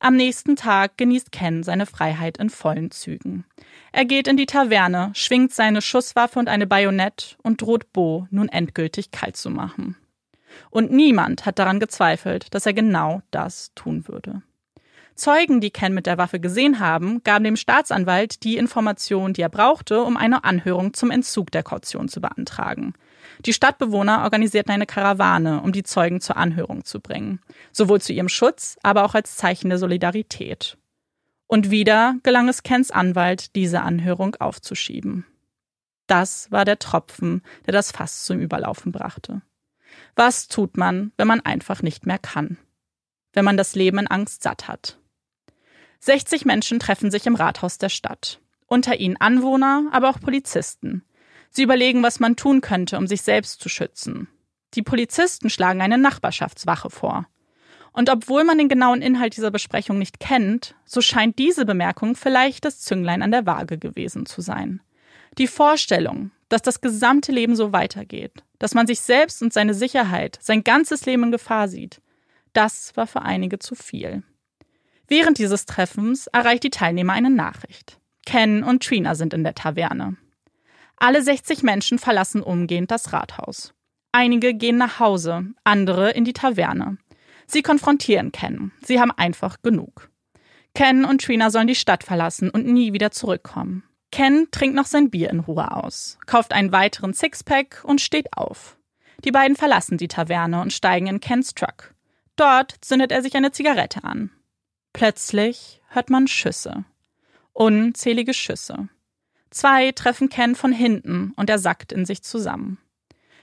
Am 0.00 0.16
nächsten 0.16 0.56
Tag 0.56 0.96
genießt 0.96 1.32
Ken 1.32 1.62
seine 1.62 1.84
Freiheit 1.84 2.38
in 2.38 2.48
vollen 2.48 2.90
Zügen. 2.90 3.44
Er 3.92 4.06
geht 4.06 4.26
in 4.26 4.38
die 4.38 4.46
Taverne, 4.46 5.10
schwingt 5.14 5.52
seine 5.52 5.82
Schusswaffe 5.82 6.38
und 6.38 6.48
eine 6.48 6.66
Bajonett 6.66 7.36
und 7.42 7.60
droht 7.60 7.92
Bo 7.92 8.26
nun 8.30 8.48
endgültig 8.48 9.10
kalt 9.10 9.36
zu 9.36 9.50
machen. 9.50 9.96
Und 10.70 10.90
niemand 10.90 11.44
hat 11.44 11.58
daran 11.58 11.78
gezweifelt, 11.78 12.54
dass 12.54 12.64
er 12.64 12.72
genau 12.72 13.20
das 13.30 13.72
tun 13.74 14.08
würde. 14.08 14.42
Zeugen, 15.14 15.60
die 15.60 15.70
Ken 15.70 15.94
mit 15.94 16.06
der 16.06 16.18
Waffe 16.18 16.40
gesehen 16.40 16.80
haben, 16.80 17.22
gaben 17.22 17.44
dem 17.44 17.56
Staatsanwalt 17.56 18.42
die 18.42 18.56
Information, 18.56 19.32
die 19.32 19.42
er 19.42 19.48
brauchte, 19.48 20.02
um 20.02 20.16
eine 20.16 20.42
Anhörung 20.42 20.92
zum 20.92 21.10
Entzug 21.10 21.52
der 21.52 21.62
Kaution 21.62 22.08
zu 22.08 22.20
beantragen. 22.20 22.94
Die 23.46 23.52
Stadtbewohner 23.52 24.22
organisierten 24.22 24.72
eine 24.72 24.86
Karawane, 24.86 25.60
um 25.62 25.72
die 25.72 25.84
Zeugen 25.84 26.20
zur 26.20 26.36
Anhörung 26.36 26.84
zu 26.84 27.00
bringen, 27.00 27.40
sowohl 27.72 28.00
zu 28.00 28.12
ihrem 28.12 28.28
Schutz, 28.28 28.76
aber 28.82 29.04
auch 29.04 29.14
als 29.14 29.36
Zeichen 29.36 29.68
der 29.68 29.78
Solidarität. 29.78 30.78
Und 31.46 31.70
wieder 31.70 32.16
gelang 32.22 32.48
es 32.48 32.62
Kens 32.62 32.90
Anwalt, 32.90 33.54
diese 33.54 33.82
Anhörung 33.82 34.34
aufzuschieben. 34.36 35.26
Das 36.06 36.50
war 36.50 36.64
der 36.64 36.78
Tropfen, 36.78 37.42
der 37.66 37.72
das 37.72 37.92
Fass 37.92 38.24
zum 38.24 38.40
Überlaufen 38.40 38.92
brachte. 38.92 39.42
Was 40.16 40.48
tut 40.48 40.76
man, 40.76 41.12
wenn 41.16 41.28
man 41.28 41.40
einfach 41.40 41.82
nicht 41.82 42.04
mehr 42.04 42.18
kann? 42.18 42.58
Wenn 43.32 43.44
man 43.44 43.56
das 43.56 43.74
Leben 43.74 43.98
in 43.98 44.06
Angst 44.06 44.42
satt 44.42 44.68
hat? 44.68 44.98
60 46.04 46.44
Menschen 46.44 46.80
treffen 46.80 47.10
sich 47.10 47.26
im 47.26 47.34
Rathaus 47.34 47.78
der 47.78 47.88
Stadt. 47.88 48.38
Unter 48.66 49.00
ihnen 49.00 49.16
Anwohner, 49.16 49.84
aber 49.90 50.10
auch 50.10 50.20
Polizisten. 50.20 51.02
Sie 51.48 51.62
überlegen, 51.62 52.02
was 52.02 52.20
man 52.20 52.36
tun 52.36 52.60
könnte, 52.60 52.98
um 52.98 53.06
sich 53.06 53.22
selbst 53.22 53.62
zu 53.62 53.70
schützen. 53.70 54.28
Die 54.74 54.82
Polizisten 54.82 55.48
schlagen 55.48 55.80
eine 55.80 55.96
Nachbarschaftswache 55.96 56.90
vor. 56.90 57.26
Und 57.92 58.10
obwohl 58.10 58.44
man 58.44 58.58
den 58.58 58.68
genauen 58.68 59.00
Inhalt 59.00 59.34
dieser 59.34 59.50
Besprechung 59.50 59.98
nicht 59.98 60.20
kennt, 60.20 60.74
so 60.84 61.00
scheint 61.00 61.38
diese 61.38 61.64
Bemerkung 61.64 62.16
vielleicht 62.16 62.66
das 62.66 62.80
Zünglein 62.80 63.22
an 63.22 63.30
der 63.30 63.46
Waage 63.46 63.78
gewesen 63.78 64.26
zu 64.26 64.42
sein. 64.42 64.82
Die 65.38 65.46
Vorstellung, 65.46 66.32
dass 66.50 66.60
das 66.60 66.82
gesamte 66.82 67.32
Leben 67.32 67.56
so 67.56 67.72
weitergeht, 67.72 68.44
dass 68.58 68.74
man 68.74 68.86
sich 68.86 69.00
selbst 69.00 69.42
und 69.42 69.54
seine 69.54 69.72
Sicherheit, 69.72 70.38
sein 70.42 70.64
ganzes 70.64 71.06
Leben 71.06 71.22
in 71.22 71.32
Gefahr 71.32 71.68
sieht, 71.68 72.02
das 72.52 72.94
war 72.94 73.06
für 73.06 73.22
einige 73.22 73.58
zu 73.58 73.74
viel. 73.74 74.22
Während 75.08 75.38
dieses 75.38 75.66
Treffens 75.66 76.26
erreicht 76.28 76.64
die 76.64 76.70
Teilnehmer 76.70 77.12
eine 77.12 77.30
Nachricht. 77.30 77.98
Ken 78.24 78.62
und 78.62 78.82
Trina 78.82 79.14
sind 79.14 79.34
in 79.34 79.44
der 79.44 79.54
Taverne. 79.54 80.16
Alle 80.96 81.22
60 81.22 81.62
Menschen 81.62 81.98
verlassen 81.98 82.42
umgehend 82.42 82.90
das 82.90 83.12
Rathaus. 83.12 83.74
Einige 84.12 84.54
gehen 84.54 84.76
nach 84.76 85.00
Hause, 85.00 85.46
andere 85.64 86.12
in 86.12 86.24
die 86.24 86.32
Taverne. 86.32 86.98
Sie 87.46 87.62
konfrontieren 87.62 88.32
Ken. 88.32 88.72
Sie 88.82 89.00
haben 89.00 89.10
einfach 89.10 89.60
genug. 89.62 90.10
Ken 90.74 91.04
und 91.04 91.22
Trina 91.22 91.50
sollen 91.50 91.66
die 91.66 91.74
Stadt 91.74 92.04
verlassen 92.04 92.48
und 92.50 92.66
nie 92.66 92.92
wieder 92.92 93.10
zurückkommen. 93.10 93.84
Ken 94.10 94.48
trinkt 94.50 94.76
noch 94.76 94.86
sein 94.86 95.10
Bier 95.10 95.30
in 95.30 95.40
Ruhe 95.40 95.72
aus, 95.72 96.18
kauft 96.26 96.52
einen 96.52 96.72
weiteren 96.72 97.14
Sixpack 97.14 97.82
und 97.84 98.00
steht 98.00 98.36
auf. 98.36 98.78
Die 99.24 99.32
beiden 99.32 99.56
verlassen 99.56 99.98
die 99.98 100.08
Taverne 100.08 100.60
und 100.60 100.72
steigen 100.72 101.06
in 101.06 101.20
Kens 101.20 101.54
Truck. 101.54 101.94
Dort 102.36 102.76
zündet 102.80 103.12
er 103.12 103.22
sich 103.22 103.34
eine 103.34 103.52
Zigarette 103.52 104.04
an. 104.04 104.30
Plötzlich 104.94 105.82
hört 105.88 106.08
man 106.08 106.28
Schüsse. 106.28 106.84
Unzählige 107.52 108.32
Schüsse. 108.32 108.88
Zwei 109.50 109.90
treffen 109.90 110.28
Ken 110.28 110.54
von 110.54 110.72
hinten 110.72 111.32
und 111.36 111.50
er 111.50 111.58
sackt 111.58 111.92
in 111.92 112.06
sich 112.06 112.22
zusammen. 112.22 112.78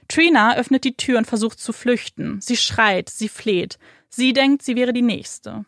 Trina 0.08 0.56
öffnet 0.56 0.86
die 0.86 0.96
Tür 0.96 1.18
und 1.18 1.28
versucht 1.28 1.60
zu 1.60 1.74
flüchten. 1.74 2.40
Sie 2.40 2.56
schreit, 2.56 3.10
sie 3.10 3.28
fleht. 3.28 3.80
Sie 4.08 4.32
denkt, 4.32 4.62
sie 4.62 4.78
wäre 4.78 4.94
die 4.94 5.02
Nächste. 5.02 5.66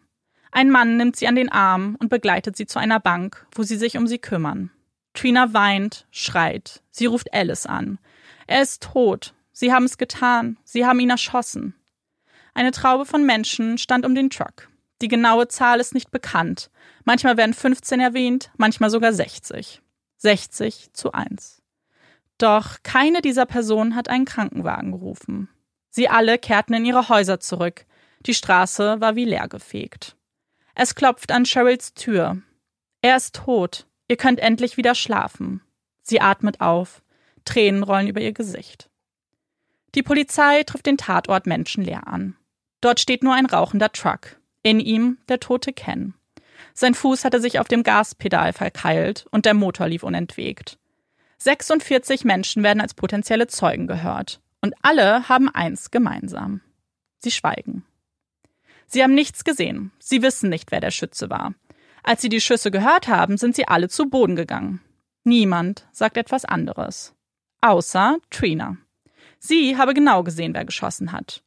Ein 0.54 0.70
Mann 0.70 0.96
nimmt 0.96 1.18
sie 1.18 1.28
an 1.28 1.36
den 1.36 1.52
Arm 1.52 1.98
und 2.00 2.08
begleitet 2.08 2.56
sie 2.56 2.66
zu 2.66 2.80
einer 2.80 3.02
Bank, 3.02 3.46
wo 3.54 3.64
sie 3.64 3.78
sich 3.78 3.98
um 3.98 4.08
sie 4.08 4.20
kümmern. 4.20 4.72
Trina 5.14 5.54
weint, 5.54 6.08
schreit. 6.12 6.82
Sie 6.92 7.08
ruft 7.08 7.34
Alice 7.34 7.66
an. 7.66 8.00
Er 8.48 8.62
ist 8.62 8.84
tot. 8.84 9.34
Sie 9.52 9.74
haben 9.74 9.86
es 9.86 9.98
getan. 9.98 10.58
Sie 10.64 10.86
haben 10.86 11.02
ihn 11.02 11.10
erschossen. 11.10 11.76
Eine 12.54 12.72
Traube 12.72 13.06
von 13.06 13.26
Menschen 13.26 13.78
stand 13.78 14.06
um 14.06 14.16
den 14.16 14.30
Truck. 14.30 14.70
Die 15.04 15.10
genaue 15.10 15.50
Zahl 15.50 15.82
ist 15.82 15.94
nicht 15.94 16.12
bekannt. 16.12 16.72
Manchmal 17.04 17.36
werden 17.36 17.54
15 17.54 18.00
erwähnt, 18.00 18.52
manchmal 18.56 18.90
sogar 18.90 19.12
60. 19.12 19.82
60 20.16 20.94
zu 20.94 21.12
1. 21.12 21.62
Doch 22.38 22.78
keine 22.84 23.22
dieser 23.22 23.46
Personen 23.46 23.98
hat 23.98 24.08
einen 24.08 24.24
Krankenwagen 24.24 24.94
gerufen. 24.94 25.50
Sie 25.90 26.08
alle 26.08 26.38
kehrten 26.38 26.74
in 26.74 26.86
ihre 26.86 27.10
Häuser 27.10 27.42
zurück. 27.42 27.86
Die 28.26 28.34
Straße 28.34 29.02
war 29.02 29.18
wie 29.18 29.26
leer 29.26 29.50
gefegt. 29.50 30.16
Es 30.74 30.96
klopft 30.96 31.34
an 31.34 31.44
Cheryls 31.44 31.94
Tür. 31.94 32.42
Er 33.02 33.18
ist 33.18 33.36
tot. 33.36 33.88
Ihr 34.08 34.16
könnt 34.16 34.40
endlich 34.40 34.78
wieder 34.78 34.96
schlafen. 34.96 35.62
Sie 36.02 36.22
atmet 36.22 36.62
auf. 36.62 37.04
Tränen 37.44 37.84
rollen 37.84 38.08
über 38.08 38.22
ihr 38.22 38.32
Gesicht. 38.32 38.90
Die 39.96 40.04
Polizei 40.04 40.64
trifft 40.64 40.86
den 40.86 40.98
Tatort 40.98 41.46
menschenleer 41.46 42.08
an. 42.08 42.38
Dort 42.80 43.02
steht 43.02 43.22
nur 43.22 43.34
ein 43.34 43.46
rauchender 43.46 43.92
Truck. 43.92 44.38
In 44.64 44.80
ihm 44.80 45.18
der 45.28 45.40
tote 45.40 45.74
Ken. 45.74 46.14
Sein 46.74 46.96
Fuß 46.96 47.26
hatte 47.26 47.40
sich 47.42 47.60
auf 47.60 47.68
dem 47.68 47.84
Gaspedal 47.84 48.54
verkeilt 48.54 49.26
und 49.30 49.46
der 49.46 49.54
Motor 49.54 49.88
lief 49.88 50.04
unentwegt. 50.04 50.80
46 51.38 52.24
Menschen 52.24 52.64
werden 52.64 52.82
als 52.82 52.94
potenzielle 52.94 53.48
Zeugen 53.48 53.86
gehört. 53.86 54.40
Und 54.62 54.74
alle 54.82 55.28
haben 55.28 55.50
eins 55.50 55.92
gemeinsam. 55.92 56.62
Sie 57.20 57.32
schweigen. 57.32 57.84
Sie 58.88 59.04
haben 59.04 59.14
nichts 59.14 59.44
gesehen. 59.44 59.92
Sie 60.00 60.22
wissen 60.22 60.50
nicht, 60.50 60.72
wer 60.72 60.80
der 60.80 60.92
Schütze 60.92 61.30
war. 61.30 61.54
Als 62.02 62.22
sie 62.22 62.30
die 62.30 62.42
Schüsse 62.42 62.72
gehört 62.72 63.10
haben, 63.10 63.38
sind 63.38 63.56
sie 63.56 63.68
alle 63.68 63.90
zu 63.90 64.10
Boden 64.10 64.38
gegangen. 64.38 64.80
Niemand 65.26 65.88
sagt 65.92 66.16
etwas 66.16 66.46
anderes. 66.46 67.14
Außer 67.60 68.18
Trina. 68.30 68.78
Sie 69.40 69.78
habe 69.78 69.94
genau 69.94 70.24
gesehen, 70.24 70.54
wer 70.54 70.64
geschossen 70.64 71.12
hat. 71.12 71.44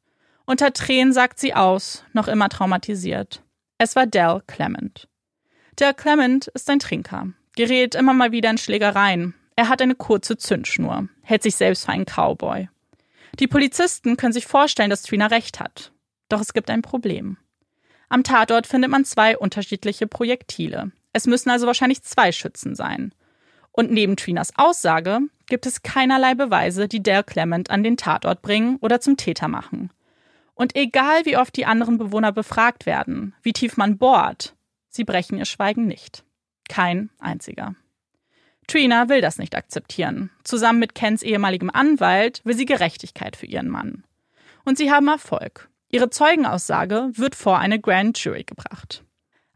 Unter 0.46 0.72
Tränen 0.72 1.12
sagt 1.12 1.40
sie 1.40 1.54
aus, 1.54 2.04
noch 2.12 2.28
immer 2.28 2.48
traumatisiert. 2.48 3.42
Es 3.78 3.96
war 3.96 4.06
Dell 4.06 4.42
Clement. 4.46 5.08
Dell 5.78 5.92
Clement 5.92 6.46
ist 6.48 6.70
ein 6.70 6.78
Trinker, 6.78 7.32
gerät 7.56 7.96
immer 7.96 8.14
mal 8.14 8.30
wieder 8.30 8.50
in 8.50 8.58
Schlägereien. 8.58 9.34
Er 9.56 9.68
hat 9.68 9.82
eine 9.82 9.96
kurze 9.96 10.36
Zündschnur, 10.36 11.08
hält 11.22 11.42
sich 11.42 11.56
selbst 11.56 11.84
für 11.84 11.92
einen 11.92 12.06
Cowboy. 12.06 12.68
Die 13.40 13.48
Polizisten 13.48 14.16
können 14.16 14.32
sich 14.32 14.46
vorstellen, 14.46 14.88
dass 14.88 15.02
Trina 15.02 15.26
recht 15.26 15.58
hat. 15.58 15.92
Doch 16.28 16.40
es 16.40 16.52
gibt 16.52 16.70
ein 16.70 16.82
Problem. 16.82 17.38
Am 18.08 18.22
Tatort 18.22 18.68
findet 18.68 18.90
man 18.90 19.04
zwei 19.04 19.36
unterschiedliche 19.36 20.06
Projektile. 20.06 20.92
Es 21.12 21.26
müssen 21.26 21.50
also 21.50 21.66
wahrscheinlich 21.66 22.02
zwei 22.02 22.30
Schützen 22.30 22.76
sein. 22.76 23.12
Und 23.72 23.90
neben 23.90 24.16
Trinas 24.16 24.52
Aussage 24.56 25.20
gibt 25.48 25.66
es 25.66 25.82
keinerlei 25.82 26.34
Beweise, 26.34 26.86
die 26.86 27.02
Dale 27.02 27.24
Clement 27.24 27.70
an 27.70 27.82
den 27.82 27.96
Tatort 27.96 28.42
bringen 28.42 28.76
oder 28.80 29.00
zum 29.00 29.16
Täter 29.16 29.48
machen. 29.48 29.90
Und 30.56 30.74
egal 30.74 31.26
wie 31.26 31.36
oft 31.36 31.54
die 31.56 31.66
anderen 31.66 31.98
Bewohner 31.98 32.32
befragt 32.32 32.86
werden, 32.86 33.34
wie 33.42 33.52
tief 33.52 33.76
man 33.76 33.98
bohrt, 33.98 34.56
sie 34.88 35.04
brechen 35.04 35.38
ihr 35.38 35.44
Schweigen 35.44 35.86
nicht. 35.86 36.24
Kein 36.68 37.10
einziger. 37.20 37.74
Trina 38.66 39.08
will 39.08 39.20
das 39.20 39.38
nicht 39.38 39.54
akzeptieren. 39.54 40.30
Zusammen 40.42 40.80
mit 40.80 40.94
Kens 40.94 41.22
ehemaligem 41.22 41.70
Anwalt 41.70 42.40
will 42.44 42.56
sie 42.56 42.64
Gerechtigkeit 42.64 43.36
für 43.36 43.46
ihren 43.46 43.68
Mann. 43.68 44.02
Und 44.64 44.78
sie 44.78 44.90
haben 44.90 45.06
Erfolg. 45.06 45.68
Ihre 45.90 46.10
Zeugenaussage 46.10 47.10
wird 47.12 47.36
vor 47.36 47.58
eine 47.58 47.78
Grand 47.78 48.18
Jury 48.18 48.42
gebracht. 48.42 49.04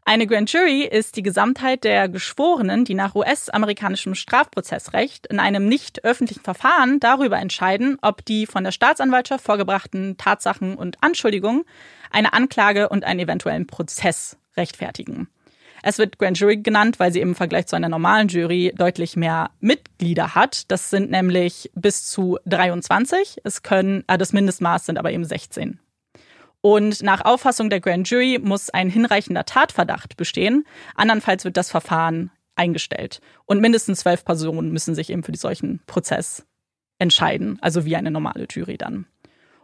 Eine 0.03 0.25
Grand 0.25 0.51
Jury 0.51 0.81
ist 0.81 1.15
die 1.15 1.21
Gesamtheit 1.21 1.83
der 1.83 2.09
Geschworenen, 2.09 2.85
die 2.85 2.95
nach 2.95 3.13
US-amerikanischem 3.13 4.15
Strafprozessrecht 4.15 5.27
in 5.27 5.39
einem 5.39 5.67
nicht 5.67 6.03
öffentlichen 6.03 6.43
Verfahren 6.43 6.99
darüber 6.99 7.37
entscheiden, 7.37 7.97
ob 8.01 8.25
die 8.25 8.47
von 8.47 8.63
der 8.63 8.71
Staatsanwaltschaft 8.71 9.45
vorgebrachten 9.45 10.17
Tatsachen 10.17 10.75
und 10.75 10.97
Anschuldigungen 11.01 11.63
eine 12.09 12.33
Anklage 12.33 12.89
und 12.89 13.03
einen 13.03 13.19
eventuellen 13.19 13.67
Prozess 13.67 14.37
rechtfertigen. 14.57 15.29
Es 15.83 15.97
wird 15.97 16.17
Grand 16.17 16.39
Jury 16.39 16.57
genannt, 16.57 16.99
weil 16.99 17.13
sie 17.13 17.21
im 17.21 17.35
Vergleich 17.35 17.67
zu 17.67 17.75
einer 17.75 17.89
normalen 17.89 18.27
Jury 18.27 18.73
deutlich 18.75 19.15
mehr 19.15 19.51
Mitglieder 19.59 20.35
hat. 20.35 20.71
Das 20.71 20.89
sind 20.89 21.09
nämlich 21.09 21.71
bis 21.73 22.05
zu 22.05 22.37
23. 22.45 23.41
Es 23.43 23.63
können, 23.63 24.03
äh, 24.07 24.17
das 24.17 24.33
Mindestmaß 24.33 24.85
sind 24.85 24.97
aber 24.97 25.11
eben 25.11 25.25
16 25.25 25.79
und 26.61 27.01
nach 27.01 27.25
Auffassung 27.25 27.69
der 27.69 27.81
Grand 27.81 28.09
Jury 28.09 28.39
muss 28.41 28.69
ein 28.69 28.89
hinreichender 28.89 29.45
Tatverdacht 29.45 30.15
bestehen. 30.15 30.65
Andernfalls 30.95 31.43
wird 31.43 31.57
das 31.57 31.71
Verfahren 31.71 32.31
eingestellt. 32.55 33.19
Und 33.45 33.61
mindestens 33.61 34.01
zwölf 34.01 34.23
Personen 34.23 34.71
müssen 34.71 34.93
sich 34.93 35.09
eben 35.09 35.23
für 35.23 35.35
solchen 35.35 35.81
Prozess 35.87 36.45
entscheiden, 36.99 37.57
also 37.61 37.85
wie 37.85 37.95
eine 37.95 38.11
normale 38.11 38.45
Jury 38.49 38.77
dann. 38.77 39.07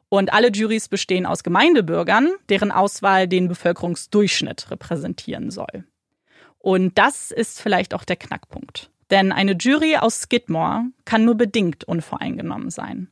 Und 0.09 0.33
alle 0.33 0.51
Juries 0.51 0.87
bestehen 0.87 1.25
aus 1.25 1.43
Gemeindebürgern, 1.43 2.31
deren 2.49 2.71
Auswahl 2.71 3.27
den 3.27 3.47
Bevölkerungsdurchschnitt 3.47 4.71
repräsentieren 4.71 5.51
soll. 5.51 5.83
Und 6.57 6.97
das 6.97 7.31
ist 7.31 7.61
vielleicht 7.61 7.93
auch 7.93 8.05
der 8.05 8.15
Knackpunkt. 8.15 8.89
Denn 9.11 9.31
eine 9.31 9.53
Jury 9.53 9.97
aus 9.97 10.21
Skidmore 10.21 10.85
kann 11.05 11.25
nur 11.25 11.35
bedingt 11.35 11.83
unvoreingenommen 11.83 12.71
sein. 12.71 13.09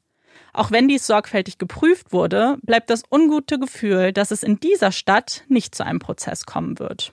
Auch 0.56 0.72
wenn 0.72 0.88
dies 0.88 1.06
sorgfältig 1.06 1.58
geprüft 1.58 2.14
wurde, 2.14 2.58
bleibt 2.62 2.90
das 2.90 3.04
ungute 3.12 3.60
Gefühl, 3.60 4.14
dass 4.14 4.32
es 4.32 4.42
in 4.42 4.58
dieser 4.58 4.94
Stadt 4.94 5.44
nicht 5.50 5.76
zu 5.76 5.86
einem 5.86 6.00
Prozess 6.00 6.46
kommen 6.46 6.80
wird. 6.80 7.12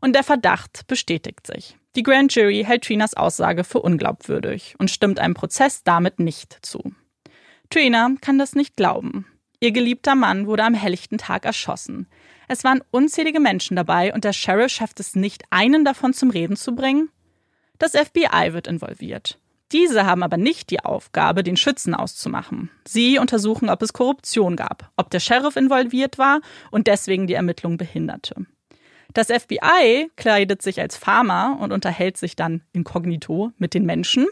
Und 0.00 0.14
der 0.16 0.24
Verdacht 0.24 0.88
bestätigt 0.88 1.46
sich. 1.46 1.78
Die 1.94 2.02
Grand 2.02 2.34
Jury 2.34 2.64
hält 2.66 2.82
Trinas 2.82 3.14
Aussage 3.14 3.62
für 3.62 3.80
unglaubwürdig 3.80 4.74
und 4.78 4.90
stimmt 4.90 5.20
einem 5.20 5.34
Prozess 5.34 5.84
damit 5.84 6.18
nicht 6.18 6.58
zu. 6.62 6.92
Trina 7.70 8.10
kann 8.20 8.40
das 8.40 8.56
nicht 8.56 8.76
glauben. 8.76 9.24
Ihr 9.60 9.70
geliebter 9.70 10.16
Mann 10.16 10.48
wurde 10.48 10.64
am 10.64 10.74
helllichten 10.74 11.16
Tag 11.16 11.44
erschossen. 11.44 12.08
Es 12.48 12.64
waren 12.64 12.82
unzählige 12.90 13.38
Menschen 13.38 13.76
dabei 13.76 14.12
und 14.12 14.24
der 14.24 14.32
Sheriff 14.32 14.72
schafft 14.72 14.98
es 14.98 15.14
nicht, 15.14 15.44
einen 15.50 15.84
davon 15.84 16.12
zum 16.12 16.30
Reden 16.30 16.56
zu 16.56 16.74
bringen. 16.74 17.08
Das 17.78 17.92
FBI 17.92 18.52
wird 18.52 18.66
involviert. 18.66 19.38
Diese 19.74 20.06
haben 20.06 20.22
aber 20.22 20.36
nicht 20.36 20.70
die 20.70 20.84
Aufgabe, 20.84 21.42
den 21.42 21.56
Schützen 21.56 21.94
auszumachen. 21.94 22.70
Sie 22.86 23.18
untersuchen, 23.18 23.68
ob 23.68 23.82
es 23.82 23.92
Korruption 23.92 24.54
gab, 24.54 24.92
ob 24.96 25.10
der 25.10 25.18
Sheriff 25.18 25.56
involviert 25.56 26.16
war 26.16 26.40
und 26.70 26.86
deswegen 26.86 27.26
die 27.26 27.34
Ermittlung 27.34 27.76
behinderte. 27.76 28.46
Das 29.14 29.32
FBI 29.32 30.12
kleidet 30.14 30.62
sich 30.62 30.80
als 30.80 30.96
Farmer 30.96 31.58
und 31.60 31.72
unterhält 31.72 32.16
sich 32.16 32.36
dann 32.36 32.62
inkognito 32.72 33.50
mit 33.58 33.74
den 33.74 33.84
Menschen. 33.84 34.28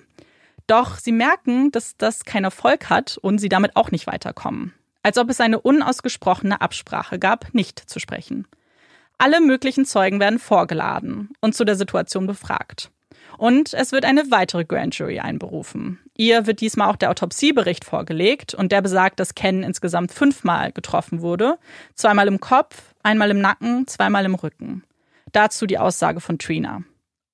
Doch 0.69 0.97
sie 0.99 1.11
merken, 1.11 1.73
dass 1.73 1.97
das 1.97 2.25
keinen 2.25 2.45
Erfolg 2.45 2.89
hat 2.89 3.19
und 3.19 3.39
sie 3.39 3.49
damit 3.49 3.75
auch 3.75 3.91
nicht 3.91 4.07
weiterkommen. 4.07 4.73
Als 5.03 5.19
ob 5.19 5.29
es 5.29 5.41
eine 5.41 5.61
unausgesprochene 5.61 6.61
Absprache 6.61 7.19
gab, 7.19 7.53
nicht 7.53 7.81
zu 7.91 7.99
sprechen. 7.99 8.47
Alle 9.19 9.41
möglichen 9.41 9.87
Zeugen 9.87 10.21
werden 10.21 10.39
vorgeladen 10.39 11.31
und 11.41 11.57
zu 11.57 11.65
der 11.65 11.75
Situation 11.75 12.29
befragt. 12.29 12.93
Und 13.39 13.75
es 13.75 13.93
wird 13.93 14.05
eine 14.05 14.31
weitere 14.31 14.65
Grand 14.65 14.97
Jury 14.97 15.21
einberufen. 15.21 15.99
Ihr 16.17 16.47
wird 16.47 16.61
diesmal 16.61 16.91
auch 16.91 16.97
der 16.97 17.11
Autopsiebericht 17.11 17.85
vorgelegt 17.85 18.55
und 18.55 18.73
der 18.73 18.83
besagt, 18.83 19.21
dass 19.21 19.35
Ken 19.35 19.63
insgesamt 19.63 20.13
fünfmal 20.13 20.73
getroffen 20.73 21.23
wurde. 21.23 21.59
Zweimal 21.95 22.29
im 22.29 22.41
Kopf, 22.41 22.95
einmal 23.03 23.31
im 23.31 23.41
Nacken, 23.41 23.87
zweimal 23.87 24.25
im 24.25 24.35
Rücken. 24.35 24.85
Dazu 25.33 25.67
die 25.67 25.79
Aussage 25.79 26.21
von 26.21 26.39
Trina. 26.39 26.83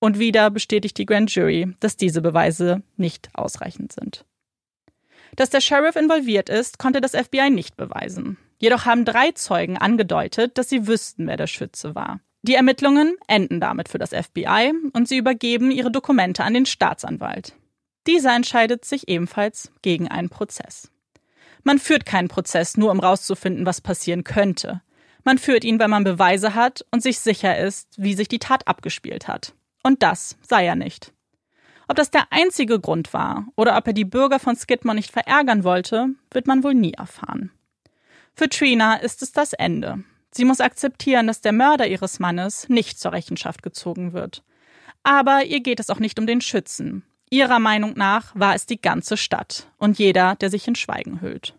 Und 0.00 0.18
wieder 0.18 0.50
bestätigt 0.50 0.96
die 0.98 1.06
Grand 1.06 1.34
Jury, 1.34 1.74
dass 1.80 1.96
diese 1.96 2.22
Beweise 2.22 2.82
nicht 2.96 3.28
ausreichend 3.34 3.92
sind. 3.92 4.24
Dass 5.34 5.50
der 5.50 5.60
Sheriff 5.60 5.96
involviert 5.96 6.48
ist, 6.48 6.78
konnte 6.78 7.00
das 7.00 7.12
FBI 7.12 7.50
nicht 7.50 7.76
beweisen. 7.76 8.38
Jedoch 8.58 8.86
haben 8.86 9.04
drei 9.04 9.32
Zeugen 9.32 9.76
angedeutet, 9.76 10.58
dass 10.58 10.68
sie 10.68 10.86
wüssten, 10.86 11.26
wer 11.26 11.36
der 11.36 11.46
Schütze 11.46 11.94
war. 11.94 12.20
Die 12.42 12.54
Ermittlungen 12.54 13.16
enden 13.26 13.60
damit 13.60 13.88
für 13.88 13.98
das 13.98 14.10
FBI 14.10 14.72
und 14.92 15.08
sie 15.08 15.16
übergeben 15.16 15.70
ihre 15.70 15.90
Dokumente 15.90 16.44
an 16.44 16.54
den 16.54 16.66
Staatsanwalt. 16.66 17.54
Dieser 18.06 18.34
entscheidet 18.34 18.84
sich 18.84 19.08
ebenfalls 19.08 19.72
gegen 19.82 20.08
einen 20.08 20.30
Prozess. 20.30 20.90
Man 21.64 21.78
führt 21.78 22.06
keinen 22.06 22.28
Prozess 22.28 22.76
nur, 22.76 22.90
um 22.90 23.00
rauszufinden, 23.00 23.66
was 23.66 23.80
passieren 23.80 24.24
könnte. 24.24 24.82
Man 25.24 25.38
führt 25.38 25.64
ihn, 25.64 25.78
weil 25.78 25.88
man 25.88 26.04
Beweise 26.04 26.54
hat 26.54 26.86
und 26.90 27.02
sich 27.02 27.18
sicher 27.18 27.58
ist, 27.58 27.88
wie 27.96 28.14
sich 28.14 28.28
die 28.28 28.38
Tat 28.38 28.66
abgespielt 28.66 29.28
hat. 29.28 29.52
Und 29.82 30.02
das 30.02 30.38
sei 30.40 30.64
er 30.64 30.76
nicht. 30.76 31.12
Ob 31.88 31.96
das 31.96 32.10
der 32.10 32.28
einzige 32.30 32.80
Grund 32.80 33.12
war 33.12 33.46
oder 33.56 33.76
ob 33.76 33.86
er 33.86 33.92
die 33.92 34.04
Bürger 34.04 34.38
von 34.38 34.56
Skidmore 34.56 34.94
nicht 34.94 35.10
verärgern 35.10 35.64
wollte, 35.64 36.08
wird 36.30 36.46
man 36.46 36.62
wohl 36.62 36.74
nie 36.74 36.92
erfahren. 36.92 37.50
Für 38.34 38.48
Trina 38.48 38.96
ist 38.96 39.22
es 39.22 39.32
das 39.32 39.52
Ende. 39.52 40.04
Sie 40.38 40.44
muss 40.44 40.60
akzeptieren, 40.60 41.26
dass 41.26 41.40
der 41.40 41.50
Mörder 41.50 41.88
ihres 41.88 42.20
Mannes 42.20 42.68
nicht 42.68 43.00
zur 43.00 43.12
Rechenschaft 43.12 43.60
gezogen 43.60 44.12
wird. 44.12 44.44
Aber 45.02 45.44
ihr 45.44 45.58
geht 45.58 45.80
es 45.80 45.90
auch 45.90 45.98
nicht 45.98 46.20
um 46.20 46.28
den 46.28 46.40
Schützen. 46.40 47.02
Ihrer 47.28 47.58
Meinung 47.58 47.94
nach 47.96 48.30
war 48.36 48.54
es 48.54 48.64
die 48.64 48.80
ganze 48.80 49.16
Stadt 49.16 49.66
und 49.78 49.98
jeder, 49.98 50.36
der 50.36 50.48
sich 50.48 50.68
in 50.68 50.76
Schweigen 50.76 51.20
hüllt. 51.20 51.56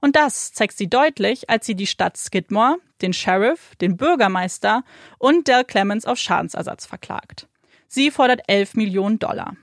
Und 0.00 0.16
das 0.16 0.54
zeigt 0.54 0.74
sie 0.78 0.88
deutlich, 0.88 1.50
als 1.50 1.66
sie 1.66 1.74
die 1.74 1.86
Stadt 1.86 2.16
Skidmore, 2.16 2.78
den 3.02 3.12
Sheriff, 3.12 3.76
den 3.76 3.98
Bürgermeister 3.98 4.84
und 5.18 5.46
Dell 5.46 5.64
Clemens 5.64 6.06
auf 6.06 6.18
Schadensersatz 6.18 6.86
verklagt. 6.86 7.46
Sie 7.88 8.10
fordert 8.10 8.40
11 8.46 8.72
Millionen 8.72 9.18
Dollar. 9.18 9.54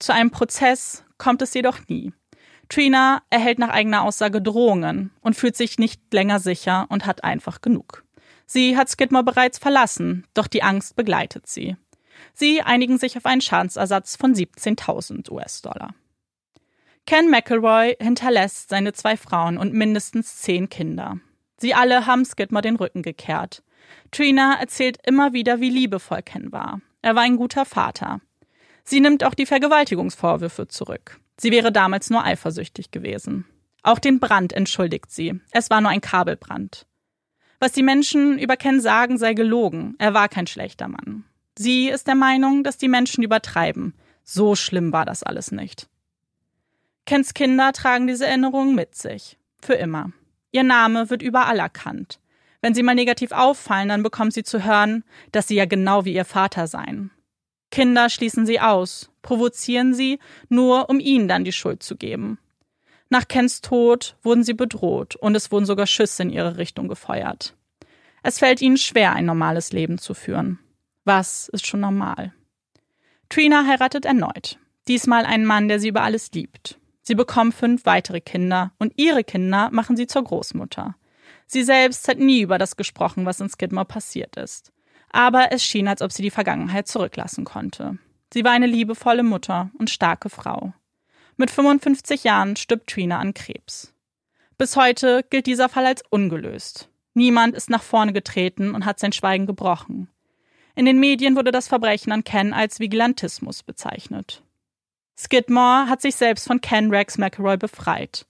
Zu 0.00 0.12
einem 0.12 0.32
Prozess 0.32 1.04
kommt 1.18 1.40
es 1.40 1.54
jedoch 1.54 1.86
nie. 1.86 2.12
Trina 2.68 3.22
erhält 3.30 3.60
nach 3.60 3.70
eigener 3.70 4.02
Aussage 4.02 4.42
Drohungen 4.42 5.12
und 5.20 5.36
fühlt 5.36 5.56
sich 5.56 5.78
nicht 5.78 6.12
länger 6.12 6.40
sicher 6.40 6.86
und 6.88 7.06
hat 7.06 7.22
einfach 7.22 7.60
genug. 7.60 8.04
Sie 8.50 8.78
hat 8.78 8.88
Skidmore 8.88 9.24
bereits 9.24 9.58
verlassen, 9.58 10.26
doch 10.32 10.46
die 10.46 10.62
Angst 10.62 10.96
begleitet 10.96 11.46
sie. 11.46 11.76
Sie 12.32 12.62
einigen 12.62 12.96
sich 12.96 13.18
auf 13.18 13.26
einen 13.26 13.42
Schadensersatz 13.42 14.16
von 14.16 14.34
17.000 14.34 15.30
US-Dollar. 15.30 15.94
Ken 17.06 17.30
McElroy 17.30 17.94
hinterlässt 18.00 18.70
seine 18.70 18.94
zwei 18.94 19.18
Frauen 19.18 19.58
und 19.58 19.74
mindestens 19.74 20.38
zehn 20.38 20.70
Kinder. 20.70 21.18
Sie 21.58 21.74
alle 21.74 22.06
haben 22.06 22.24
Skidmore 22.24 22.62
den 22.62 22.76
Rücken 22.76 23.02
gekehrt. 23.02 23.62
Trina 24.12 24.58
erzählt 24.58 24.96
immer 25.04 25.34
wieder, 25.34 25.60
wie 25.60 25.70
liebevoll 25.70 26.22
Ken 26.22 26.50
war. 26.50 26.80
Er 27.02 27.14
war 27.14 27.24
ein 27.24 27.36
guter 27.36 27.66
Vater. 27.66 28.22
Sie 28.82 29.00
nimmt 29.00 29.24
auch 29.24 29.34
die 29.34 29.46
Vergewaltigungsvorwürfe 29.46 30.68
zurück. 30.68 31.20
Sie 31.38 31.50
wäre 31.50 31.70
damals 31.70 32.08
nur 32.08 32.24
eifersüchtig 32.24 32.92
gewesen. 32.92 33.44
Auch 33.82 33.98
den 33.98 34.20
Brand 34.20 34.54
entschuldigt 34.54 35.10
sie. 35.10 35.38
Es 35.50 35.68
war 35.68 35.82
nur 35.82 35.90
ein 35.90 36.00
Kabelbrand. 36.00 36.86
Was 37.60 37.72
die 37.72 37.82
Menschen 37.82 38.38
über 38.38 38.56
Ken 38.56 38.80
sagen, 38.80 39.18
sei 39.18 39.34
gelogen. 39.34 39.96
Er 39.98 40.14
war 40.14 40.28
kein 40.28 40.46
schlechter 40.46 40.88
Mann. 40.88 41.24
Sie 41.58 41.88
ist 41.88 42.06
der 42.06 42.14
Meinung, 42.14 42.62
dass 42.62 42.78
die 42.78 42.88
Menschen 42.88 43.24
übertreiben. 43.24 43.94
So 44.22 44.54
schlimm 44.54 44.92
war 44.92 45.04
das 45.04 45.22
alles 45.22 45.50
nicht. 45.50 45.88
Kens 47.04 47.34
Kinder 47.34 47.72
tragen 47.72 48.06
diese 48.06 48.26
Erinnerungen 48.26 48.74
mit 48.74 48.94
sich. 48.94 49.38
Für 49.60 49.74
immer. 49.74 50.12
Ihr 50.52 50.62
Name 50.62 51.10
wird 51.10 51.22
überall 51.22 51.58
erkannt. 51.58 52.20
Wenn 52.60 52.74
sie 52.74 52.82
mal 52.82 52.94
negativ 52.94 53.32
auffallen, 53.32 53.88
dann 53.88 54.02
bekommt 54.02 54.34
sie 54.34 54.42
zu 54.42 54.64
hören, 54.64 55.04
dass 55.32 55.48
sie 55.48 55.54
ja 55.54 55.64
genau 55.64 56.04
wie 56.04 56.14
ihr 56.14 56.24
Vater 56.24 56.66
seien. 56.66 57.10
Kinder 57.70 58.08
schließen 58.08 58.46
sie 58.46 58.60
aus, 58.60 59.10
provozieren 59.22 59.94
sie, 59.94 60.18
nur 60.48 60.88
um 60.88 61.00
ihnen 61.00 61.28
dann 61.28 61.44
die 61.44 61.52
Schuld 61.52 61.82
zu 61.82 61.96
geben. 61.96 62.38
Nach 63.10 63.26
Kens 63.26 63.60
Tod 63.60 64.16
wurden 64.22 64.44
sie 64.44 64.54
bedroht 64.54 65.16
und 65.16 65.34
es 65.34 65.50
wurden 65.50 65.66
sogar 65.66 65.86
Schüsse 65.86 66.22
in 66.22 66.30
ihre 66.30 66.58
Richtung 66.58 66.88
gefeuert. 66.88 67.54
Es 68.22 68.38
fällt 68.38 68.60
ihnen 68.60 68.76
schwer, 68.76 69.12
ein 69.14 69.24
normales 69.24 69.72
Leben 69.72 69.98
zu 69.98 70.14
führen. 70.14 70.58
Was 71.04 71.48
ist 71.48 71.66
schon 71.66 71.80
normal? 71.80 72.34
Trina 73.28 73.64
heiratet 73.66 74.04
erneut. 74.04 74.58
Diesmal 74.88 75.24
einen 75.24 75.44
Mann, 75.44 75.68
der 75.68 75.80
sie 75.80 75.88
über 75.88 76.02
alles 76.02 76.32
liebt. 76.32 76.78
Sie 77.02 77.14
bekommen 77.14 77.52
fünf 77.52 77.86
weitere 77.86 78.20
Kinder 78.20 78.72
und 78.78 78.92
ihre 78.96 79.24
Kinder 79.24 79.70
machen 79.70 79.96
sie 79.96 80.06
zur 80.06 80.24
Großmutter. 80.24 80.96
Sie 81.46 81.62
selbst 81.62 82.06
hat 82.08 82.18
nie 82.18 82.42
über 82.42 82.58
das 82.58 82.76
gesprochen, 82.76 83.24
was 83.24 83.40
in 83.40 83.48
Skidmore 83.48 83.86
passiert 83.86 84.36
ist 84.36 84.72
aber 85.10 85.52
es 85.52 85.64
schien, 85.64 85.88
als 85.88 86.02
ob 86.02 86.12
sie 86.12 86.22
die 86.22 86.30
Vergangenheit 86.30 86.88
zurücklassen 86.88 87.44
konnte. 87.44 87.98
Sie 88.32 88.44
war 88.44 88.52
eine 88.52 88.66
liebevolle 88.66 89.22
Mutter 89.22 89.70
und 89.78 89.90
starke 89.90 90.28
Frau. 90.28 90.72
Mit 91.40 91.52
55 91.52 92.24
Jahren 92.24 92.56
stirbt 92.56 92.90
Trina 92.90 93.20
an 93.20 93.32
Krebs. 93.32 93.94
Bis 94.58 94.74
heute 94.74 95.24
gilt 95.30 95.46
dieser 95.46 95.68
Fall 95.68 95.86
als 95.86 96.02
ungelöst. 96.10 96.88
Niemand 97.14 97.54
ist 97.54 97.70
nach 97.70 97.84
vorne 97.84 98.12
getreten 98.12 98.74
und 98.74 98.84
hat 98.84 98.98
sein 98.98 99.12
Schweigen 99.12 99.46
gebrochen. 99.46 100.08
In 100.74 100.84
den 100.84 100.98
Medien 100.98 101.36
wurde 101.36 101.52
das 101.52 101.68
Verbrechen 101.68 102.12
an 102.12 102.24
Ken 102.24 102.52
als 102.52 102.80
Vigilantismus 102.80 103.62
bezeichnet. 103.62 104.42
Skidmore 105.16 105.88
hat 105.88 106.02
sich 106.02 106.16
selbst 106.16 106.48
von 106.48 106.60
Ken 106.60 106.90
Rex 106.90 107.18
McElroy 107.18 107.56
befreit. 107.56 108.26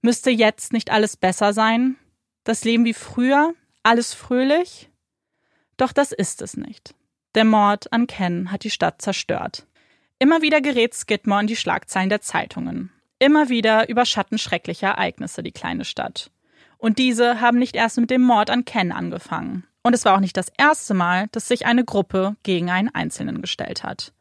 Müsste 0.00 0.30
jetzt 0.30 0.72
nicht 0.72 0.90
alles 0.90 1.16
besser 1.16 1.52
sein? 1.52 1.96
Das 2.44 2.62
Leben 2.62 2.84
wie 2.84 2.94
früher? 2.94 3.52
Alles 3.82 4.14
fröhlich? 4.14 4.90
Doch 5.76 5.92
das 5.92 6.12
ist 6.12 6.40
es 6.40 6.56
nicht. 6.56 6.94
Der 7.34 7.44
Mord 7.44 7.92
an 7.92 8.06
Ken 8.06 8.52
hat 8.52 8.62
die 8.62 8.70
Stadt 8.70 9.02
zerstört. 9.02 9.67
Immer 10.20 10.42
wieder 10.42 10.60
gerät 10.60 10.94
Skidmore 10.94 11.42
in 11.42 11.46
die 11.46 11.54
Schlagzeilen 11.54 12.08
der 12.08 12.20
Zeitungen. 12.20 12.90
Immer 13.20 13.48
wieder 13.48 13.88
überschatten 13.88 14.38
schreckliche 14.38 14.86
Ereignisse 14.86 15.44
die 15.44 15.52
kleine 15.52 15.84
Stadt. 15.84 16.30
Und 16.76 16.98
diese 16.98 17.40
haben 17.40 17.58
nicht 17.58 17.76
erst 17.76 17.98
mit 17.98 18.10
dem 18.10 18.22
Mord 18.22 18.50
an 18.50 18.64
Ken 18.64 18.90
angefangen. 18.90 19.64
Und 19.82 19.94
es 19.94 20.04
war 20.04 20.16
auch 20.16 20.20
nicht 20.20 20.36
das 20.36 20.50
erste 20.58 20.94
Mal, 20.94 21.28
dass 21.30 21.46
sich 21.46 21.66
eine 21.66 21.84
Gruppe 21.84 22.36
gegen 22.42 22.68
einen 22.68 22.92
Einzelnen 22.92 23.40
gestellt 23.40 23.84
hat. 23.84 24.12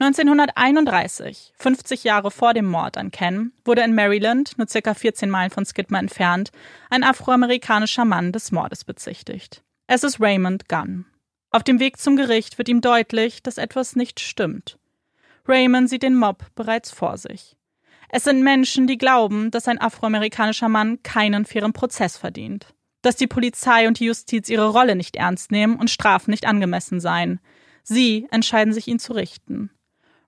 1931, 0.00 1.52
50 1.56 2.04
Jahre 2.04 2.30
vor 2.30 2.52
dem 2.52 2.66
Mord 2.66 2.96
an 2.96 3.10
Ken, 3.10 3.52
wurde 3.64 3.82
in 3.82 3.94
Maryland, 3.94 4.58
nur 4.58 4.68
circa 4.68 4.94
14 4.94 5.30
Meilen 5.30 5.50
von 5.50 5.64
Skidmore 5.64 6.02
entfernt, 6.02 6.50
ein 6.90 7.04
afroamerikanischer 7.04 8.04
Mann 8.04 8.32
des 8.32 8.50
Mordes 8.50 8.84
bezichtigt. 8.84 9.62
Es 9.86 10.04
ist 10.04 10.20
Raymond 10.20 10.68
Gunn. 10.68 11.06
Auf 11.50 11.62
dem 11.62 11.80
Weg 11.80 11.98
zum 11.98 12.16
Gericht 12.16 12.58
wird 12.58 12.68
ihm 12.68 12.80
deutlich, 12.80 13.42
dass 13.42 13.58
etwas 13.58 13.96
nicht 13.96 14.20
stimmt. 14.20 14.78
Raymond 15.48 15.88
sieht 15.88 16.02
den 16.02 16.14
Mob 16.14 16.44
bereits 16.54 16.90
vor 16.90 17.16
sich. 17.16 17.56
Es 18.10 18.24
sind 18.24 18.42
Menschen, 18.42 18.86
die 18.86 18.98
glauben, 18.98 19.50
dass 19.50 19.66
ein 19.66 19.80
afroamerikanischer 19.80 20.68
Mann 20.68 21.02
keinen 21.02 21.46
fairen 21.46 21.72
Prozess 21.72 22.16
verdient, 22.16 22.74
dass 23.02 23.16
die 23.16 23.26
Polizei 23.26 23.88
und 23.88 23.98
die 23.98 24.06
Justiz 24.06 24.48
ihre 24.48 24.68
Rolle 24.68 24.94
nicht 24.94 25.16
ernst 25.16 25.50
nehmen 25.50 25.76
und 25.76 25.90
Strafen 25.90 26.30
nicht 26.30 26.46
angemessen 26.46 27.00
seien. 27.00 27.40
Sie 27.82 28.26
entscheiden 28.30 28.72
sich, 28.72 28.88
ihn 28.88 28.98
zu 28.98 29.14
richten. 29.14 29.70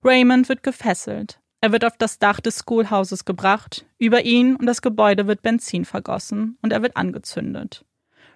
Raymond 0.02 0.48
wird 0.48 0.62
gefesselt. 0.62 1.40
Er 1.60 1.72
wird 1.72 1.84
auf 1.84 1.96
das 1.98 2.18
Dach 2.18 2.40
des 2.40 2.60
Schoolhauses 2.64 3.26
gebracht, 3.26 3.84
über 3.98 4.24
ihn 4.24 4.56
und 4.56 4.64
das 4.64 4.80
Gebäude 4.80 5.26
wird 5.26 5.42
Benzin 5.42 5.84
vergossen 5.84 6.56
und 6.62 6.72
er 6.72 6.80
wird 6.80 6.96
angezündet. 6.96 7.84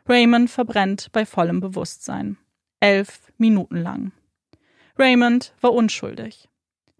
Raymond 0.06 0.50
verbrennt 0.50 1.08
bei 1.12 1.24
vollem 1.24 1.60
Bewusstsein. 1.60 2.36
Elf 2.80 3.32
Minuten 3.38 3.78
lang. 3.78 4.12
Raymond 4.98 5.54
war 5.62 5.72
unschuldig. 5.72 6.50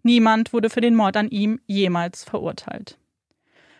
Niemand 0.05 0.53
wurde 0.53 0.69
für 0.69 0.81
den 0.81 0.93
Mord 0.93 1.17
an 1.17 1.29
ihm 1.29 1.59
jemals 1.65 2.23
verurteilt. 2.23 2.99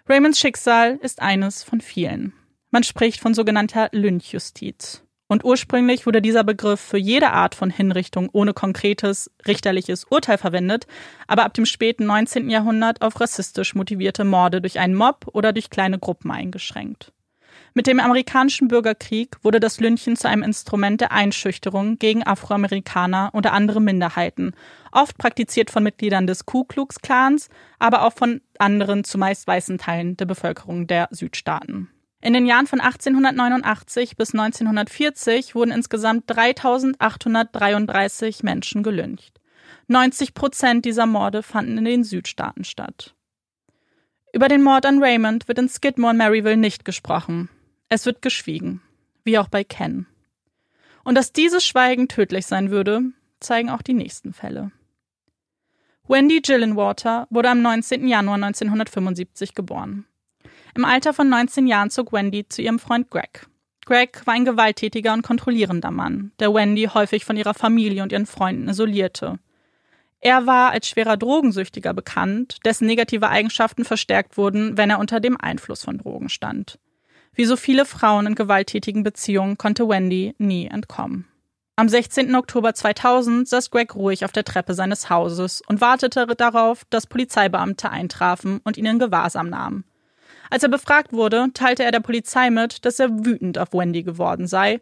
Raymonds 0.09 0.39
Schicksal 0.39 0.97
ist 1.03 1.21
eines 1.21 1.61
von 1.61 1.81
vielen. 1.81 2.33
Man 2.71 2.81
spricht 2.81 3.19
von 3.21 3.35
sogenannter 3.35 3.89
Lynchjustiz. 3.91 5.03
Und 5.27 5.45
ursprünglich 5.45 6.07
wurde 6.07 6.23
dieser 6.23 6.43
Begriff 6.43 6.79
für 6.79 6.97
jede 6.97 7.29
Art 7.29 7.53
von 7.53 7.69
Hinrichtung 7.69 8.29
ohne 8.33 8.53
konkretes 8.53 9.29
richterliches 9.45 10.05
Urteil 10.05 10.39
verwendet, 10.39 10.87
aber 11.27 11.45
ab 11.45 11.53
dem 11.53 11.67
späten 11.67 12.07
19. 12.07 12.49
Jahrhundert 12.49 13.03
auf 13.03 13.21
rassistisch 13.21 13.75
motivierte 13.75 14.23
Morde 14.23 14.61
durch 14.61 14.79
einen 14.79 14.95
Mob 14.95 15.27
oder 15.31 15.53
durch 15.53 15.69
kleine 15.69 15.99
Gruppen 15.99 16.31
eingeschränkt. 16.31 17.13
Mit 17.77 17.87
dem 17.87 17.99
amerikanischen 17.99 18.69
Bürgerkrieg 18.69 19.35
wurde 19.41 19.59
das 19.59 19.81
Lynchen 19.81 20.15
zu 20.15 20.29
einem 20.29 20.43
Instrument 20.43 21.01
der 21.01 21.11
Einschüchterung 21.11 21.99
gegen 21.99 22.25
Afroamerikaner 22.25 23.31
oder 23.33 23.51
andere 23.51 23.81
Minderheiten, 23.81 24.53
oft 24.95 25.17
praktiziert 25.17 25.69
von 25.69 25.83
Mitgliedern 25.83 26.27
des 26.27 26.45
Ku 26.45 26.63
Klux 26.63 27.01
Klans, 27.01 27.49
aber 27.79 28.03
auch 28.03 28.13
von 28.13 28.39
anderen 28.57 29.03
zumeist 29.03 29.45
weißen 29.47 29.77
Teilen 29.77 30.15
der 30.17 30.25
Bevölkerung 30.25 30.87
der 30.87 31.07
Südstaaten. 31.11 31.89
In 32.21 32.33
den 32.33 32.47
Jahren 32.47 32.65
von 32.65 32.79
1889 32.79 34.17
bis 34.17 34.33
1940 34.33 35.53
wurden 35.53 35.69
insgesamt 35.71 36.23
3833 36.27 38.41
Menschen 38.41 38.81
gelyncht. 38.81 39.39
90 39.87 40.33
Prozent 40.33 40.85
dieser 40.85 41.05
Morde 41.05 41.43
fanden 41.43 41.77
in 41.77 41.85
den 41.85 42.03
Südstaaten 42.03 42.63
statt. 42.63 43.13
Über 44.33 44.47
den 44.47 44.63
Mord 44.63 44.87
an 44.87 45.03
Raymond 45.03 45.47
wird 45.47 45.59
in 45.59 45.69
Skidmore 45.69 46.09
und 46.11 46.17
Maryville 46.17 46.57
nicht 46.57 46.83
gesprochen. 46.83 47.49
Es 47.89 48.07
wird 48.07 48.23
geschwiegen, 48.23 48.81
wie 49.23 49.37
auch 49.37 49.47
bei 49.47 49.63
Ken. 49.63 50.07
Und 51.03 51.13
dass 51.15 51.31
dieses 51.31 51.63
Schweigen 51.63 52.07
tödlich 52.07 52.47
sein 52.47 52.71
würde, 52.71 53.03
zeigen 53.39 53.69
auch 53.69 53.83
die 53.83 53.93
nächsten 53.93 54.33
Fälle. 54.33 54.71
Wendy 56.07 56.39
Gillenwater 56.41 57.25
wurde 57.31 57.49
am 57.49 57.63
19. 57.63 58.07
Januar 58.07 58.35
1975 58.35 59.55
geboren. 59.55 60.05
Im 60.75 60.85
Alter 60.85 61.13
von 61.13 61.29
19 61.29 61.65
Jahren 61.65 61.89
zog 61.89 62.13
Wendy 62.13 62.47
zu 62.47 62.61
ihrem 62.61 62.77
Freund 62.77 63.09
Greg. 63.09 63.47
Greg 63.85 64.21
war 64.25 64.35
ein 64.35 64.45
gewalttätiger 64.45 65.13
und 65.13 65.23
kontrollierender 65.23 65.89
Mann, 65.89 66.31
der 66.37 66.53
Wendy 66.53 66.83
häufig 66.93 67.25
von 67.25 67.37
ihrer 67.37 67.55
Familie 67.55 68.03
und 68.03 68.11
ihren 68.11 68.27
Freunden 68.27 68.69
isolierte. 68.69 69.39
Er 70.19 70.45
war 70.45 70.69
als 70.69 70.87
schwerer 70.87 71.17
Drogensüchtiger 71.17 71.95
bekannt, 71.95 72.59
dessen 72.65 72.85
negative 72.85 73.29
Eigenschaften 73.29 73.83
verstärkt 73.83 74.37
wurden, 74.37 74.77
wenn 74.77 74.91
er 74.91 74.99
unter 74.99 75.19
dem 75.19 75.41
Einfluss 75.41 75.83
von 75.83 75.97
Drogen 75.97 76.29
stand. 76.29 76.77
Wie 77.33 77.45
so 77.45 77.57
viele 77.57 77.85
Frauen 77.85 78.27
in 78.27 78.35
gewalttätigen 78.35 79.01
Beziehungen 79.01 79.57
konnte 79.57 79.89
Wendy 79.89 80.35
nie 80.37 80.67
entkommen. 80.67 81.27
Am 81.77 81.89
16. 81.89 82.33
Oktober 82.35 82.73
2000 82.73 83.49
saß 83.49 83.69
Greg 83.69 83.95
ruhig 83.95 84.23
auf 84.23 84.31
der 84.31 84.45
Treppe 84.45 84.73
seines 84.73 85.09
Hauses 85.09 85.61
und 85.67 85.81
wartete 85.81 86.25
darauf, 86.25 86.83
dass 86.89 87.05
Polizeibeamte 87.05 87.89
eintrafen 87.89 88.61
und 88.63 88.77
ihn 88.77 88.85
in 88.85 88.97
Gewahrsam 88.97 89.49
nahmen. 89.49 89.83
Als 90.49 90.63
er 90.63 90.69
befragt 90.69 91.11
wurde, 91.11 91.47
teilte 91.53 91.83
er 91.83 91.91
der 91.91 91.99
Polizei 91.99 92.49
mit, 92.49 92.85
dass 92.85 93.01
er 93.01 93.25
wütend 93.25 93.57
auf 93.57 93.73
Wendy 93.73 94.03
geworden 94.03 94.47
sei 94.47 94.79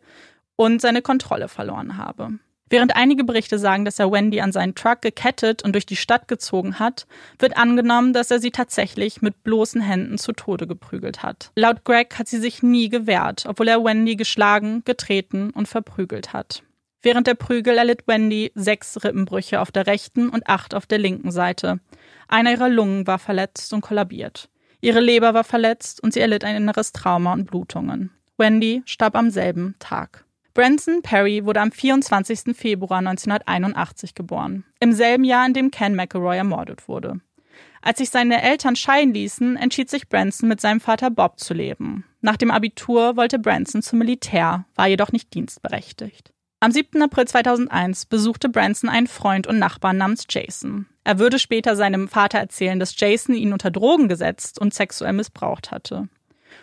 und 0.55 0.81
seine 0.81 1.01
Kontrolle 1.01 1.47
verloren 1.47 1.97
habe. 1.97 2.33
Während 2.69 2.95
einige 2.95 3.23
Berichte 3.23 3.57
sagen, 3.57 3.85
dass 3.85 3.97
er 3.97 4.11
Wendy 4.11 4.41
an 4.41 4.51
seinen 4.51 4.75
Truck 4.75 5.01
gekettet 5.01 5.63
und 5.63 5.73
durch 5.73 5.87
die 5.87 5.95
Stadt 5.95 6.27
gezogen 6.27 6.77
hat, 6.77 7.07
wird 7.39 7.57
angenommen, 7.57 8.13
dass 8.13 8.29
er 8.29 8.39
sie 8.39 8.51
tatsächlich 8.51 9.19
mit 9.23 9.43
bloßen 9.43 9.81
Händen 9.81 10.19
zu 10.19 10.31
Tode 10.31 10.67
geprügelt 10.67 11.23
hat. 11.23 11.51
Laut 11.55 11.85
Greg 11.85 12.19
hat 12.19 12.27
sie 12.27 12.39
sich 12.39 12.61
nie 12.61 12.89
gewehrt, 12.89 13.45
obwohl 13.47 13.67
er 13.67 13.83
Wendy 13.83 14.15
geschlagen, 14.15 14.83
getreten 14.85 15.49
und 15.49 15.67
verprügelt 15.67 16.33
hat. 16.33 16.61
Während 17.03 17.27
der 17.27 17.35
Prügel 17.35 17.77
erlitt 17.77 18.07
Wendy 18.07 18.53
sechs 18.55 19.03
Rippenbrüche 19.03 19.59
auf 19.59 19.71
der 19.71 19.87
rechten 19.87 20.29
und 20.29 20.47
acht 20.47 20.73
auf 20.73 20.85
der 20.85 20.99
linken 20.99 21.31
Seite. 21.31 21.81
Einer 22.29 22.51
ihrer 22.51 22.69
Lungen 22.69 23.05
war 23.05 23.19
verletzt 23.19 23.73
und 23.73 23.81
kollabiert. 23.81 24.49
Ihre 24.79 25.01
Leber 25.01 25.33
war 25.33 25.43
verletzt 25.43 26.01
und 26.01 26.13
sie 26.13 26.21
erlitt 26.21 26.45
ein 26.45 26.55
inneres 26.55 26.93
Trauma 26.93 27.33
und 27.33 27.45
Blutungen. 27.45 28.11
Wendy 28.37 28.83
starb 28.85 29.15
am 29.15 29.29
selben 29.29 29.75
Tag. 29.79 30.25
Branson 30.53 31.01
Perry 31.01 31.45
wurde 31.45 31.61
am 31.61 31.71
24. 31.71 32.55
Februar 32.55 32.99
1981 32.99 34.15
geboren, 34.15 34.65
im 34.79 34.93
selben 34.93 35.23
Jahr, 35.23 35.45
in 35.45 35.53
dem 35.53 35.71
Ken 35.71 35.95
McElroy 35.95 36.37
ermordet 36.37 36.87
wurde. 36.87 37.19
Als 37.81 37.97
sich 37.97 38.11
seine 38.11 38.41
Eltern 38.41 38.75
scheiden 38.75 39.13
ließen, 39.13 39.57
entschied 39.57 39.89
sich 39.89 40.07
Branson 40.07 40.47
mit 40.47 40.61
seinem 40.61 40.79
Vater 40.79 41.09
Bob 41.09 41.39
zu 41.39 41.53
leben. 41.53 42.05
Nach 42.21 42.37
dem 42.37 42.51
Abitur 42.51 43.17
wollte 43.17 43.39
Branson 43.39 43.81
zum 43.81 43.99
Militär, 43.99 44.65
war 44.75 44.87
jedoch 44.87 45.11
nicht 45.11 45.33
dienstberechtigt. 45.33 46.32
Am 46.63 46.71
7. 46.71 47.01
April 47.01 47.27
2001 47.27 48.05
besuchte 48.05 48.47
Branson 48.47 48.89
einen 48.89 49.07
Freund 49.07 49.47
und 49.47 49.59
Nachbarn 49.59 49.97
namens 49.97 50.23
Jason. 50.29 50.85
Er 51.03 51.19
würde 51.19 51.37
später 51.37 51.75
seinem 51.75 52.07
Vater 52.07 52.37
erzählen, 52.37 52.79
dass 52.79 52.97
Jason 52.97 53.35
ihn 53.35 53.51
unter 53.51 53.69
Drogen 53.69 54.07
gesetzt 54.07 54.61
und 54.61 54.73
sexuell 54.73 55.11
missbraucht 55.11 55.71
hatte. 55.71 56.07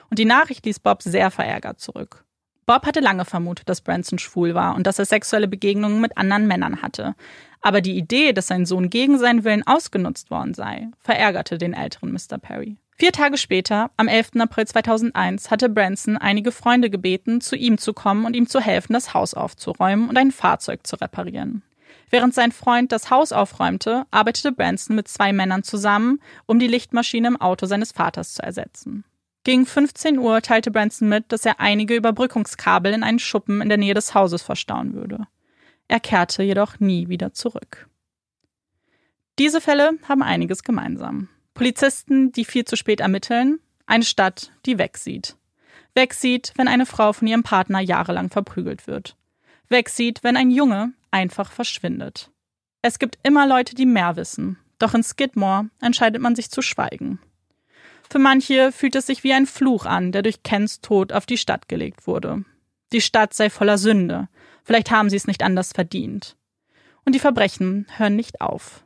Und 0.08 0.18
die 0.18 0.24
Nachricht 0.24 0.64
ließ 0.64 0.80
Bob 0.80 1.02
sehr 1.02 1.30
verärgert 1.30 1.80
zurück. 1.80 2.24
Bob 2.64 2.86
hatte 2.86 3.00
lange 3.00 3.26
vermutet, 3.26 3.68
dass 3.68 3.82
Branson 3.82 4.18
schwul 4.18 4.54
war 4.54 4.74
und 4.74 4.86
dass 4.86 4.98
er 4.98 5.04
sexuelle 5.04 5.48
Begegnungen 5.48 6.00
mit 6.00 6.16
anderen 6.16 6.46
Männern 6.46 6.80
hatte. 6.80 7.14
Aber 7.60 7.82
die 7.82 7.98
Idee, 7.98 8.32
dass 8.32 8.46
sein 8.46 8.64
Sohn 8.64 8.88
gegen 8.88 9.18
seinen 9.18 9.44
Willen 9.44 9.66
ausgenutzt 9.66 10.30
worden 10.30 10.54
sei, 10.54 10.88
verärgerte 11.00 11.58
den 11.58 11.74
älteren 11.74 12.10
Mr. 12.10 12.38
Perry. 12.38 12.78
Vier 13.00 13.12
Tage 13.12 13.38
später, 13.38 13.90
am 13.96 14.08
11. 14.08 14.32
April 14.40 14.66
2001, 14.66 15.50
hatte 15.50 15.70
Branson 15.70 16.18
einige 16.18 16.52
Freunde 16.52 16.90
gebeten, 16.90 17.40
zu 17.40 17.56
ihm 17.56 17.78
zu 17.78 17.94
kommen 17.94 18.26
und 18.26 18.36
ihm 18.36 18.46
zu 18.46 18.60
helfen, 18.60 18.92
das 18.92 19.14
Haus 19.14 19.32
aufzuräumen 19.32 20.10
und 20.10 20.18
ein 20.18 20.30
Fahrzeug 20.30 20.86
zu 20.86 20.96
reparieren. 20.96 21.62
Während 22.10 22.34
sein 22.34 22.52
Freund 22.52 22.92
das 22.92 23.08
Haus 23.08 23.32
aufräumte, 23.32 24.04
arbeitete 24.10 24.52
Branson 24.52 24.96
mit 24.96 25.08
zwei 25.08 25.32
Männern 25.32 25.62
zusammen, 25.62 26.20
um 26.44 26.58
die 26.58 26.66
Lichtmaschine 26.66 27.28
im 27.28 27.40
Auto 27.40 27.64
seines 27.64 27.92
Vaters 27.92 28.34
zu 28.34 28.42
ersetzen. 28.42 29.04
Gegen 29.44 29.64
15 29.64 30.18
Uhr 30.18 30.42
teilte 30.42 30.70
Branson 30.70 31.08
mit, 31.08 31.32
dass 31.32 31.46
er 31.46 31.58
einige 31.58 31.96
Überbrückungskabel 31.96 32.92
in 32.92 33.02
einen 33.02 33.18
Schuppen 33.18 33.62
in 33.62 33.70
der 33.70 33.78
Nähe 33.78 33.94
des 33.94 34.12
Hauses 34.12 34.42
verstauen 34.42 34.92
würde. 34.92 35.26
Er 35.88 36.00
kehrte 36.00 36.42
jedoch 36.42 36.80
nie 36.80 37.08
wieder 37.08 37.32
zurück. 37.32 37.88
Diese 39.38 39.62
Fälle 39.62 39.92
haben 40.06 40.22
einiges 40.22 40.64
gemeinsam. 40.64 41.30
Polizisten, 41.54 42.32
die 42.32 42.44
viel 42.44 42.64
zu 42.64 42.76
spät 42.76 43.00
ermitteln, 43.00 43.60
eine 43.86 44.04
Stadt, 44.04 44.52
die 44.66 44.78
wegsieht. 44.78 45.36
Wegsieht, 45.94 46.52
wenn 46.56 46.68
eine 46.68 46.86
Frau 46.86 47.12
von 47.12 47.26
ihrem 47.26 47.42
Partner 47.42 47.80
jahrelang 47.80 48.30
verprügelt 48.30 48.86
wird. 48.86 49.16
Wegsieht, 49.68 50.22
wenn 50.22 50.36
ein 50.36 50.50
Junge 50.50 50.92
einfach 51.10 51.50
verschwindet. 51.50 52.30
Es 52.82 52.98
gibt 52.98 53.18
immer 53.22 53.46
Leute, 53.46 53.74
die 53.74 53.86
mehr 53.86 54.16
wissen. 54.16 54.58
Doch 54.78 54.94
in 54.94 55.02
Skidmore 55.02 55.68
entscheidet 55.80 56.22
man 56.22 56.34
sich 56.34 56.50
zu 56.50 56.62
schweigen. 56.62 57.18
Für 58.08 58.18
manche 58.18 58.72
fühlt 58.72 58.96
es 58.96 59.06
sich 59.06 59.22
wie 59.22 59.32
ein 59.32 59.46
Fluch 59.46 59.86
an, 59.86 60.10
der 60.12 60.22
durch 60.22 60.42
Kens 60.42 60.80
Tod 60.80 61.12
auf 61.12 61.26
die 61.26 61.36
Stadt 61.36 61.68
gelegt 61.68 62.06
wurde. 62.06 62.44
Die 62.92 63.00
Stadt 63.00 63.34
sei 63.34 63.50
voller 63.50 63.78
Sünde. 63.78 64.28
Vielleicht 64.64 64.90
haben 64.90 65.10
sie 65.10 65.16
es 65.16 65.26
nicht 65.26 65.42
anders 65.42 65.72
verdient. 65.72 66.36
Und 67.04 67.14
die 67.14 67.20
Verbrechen 67.20 67.86
hören 67.96 68.16
nicht 68.16 68.40
auf. 68.40 68.84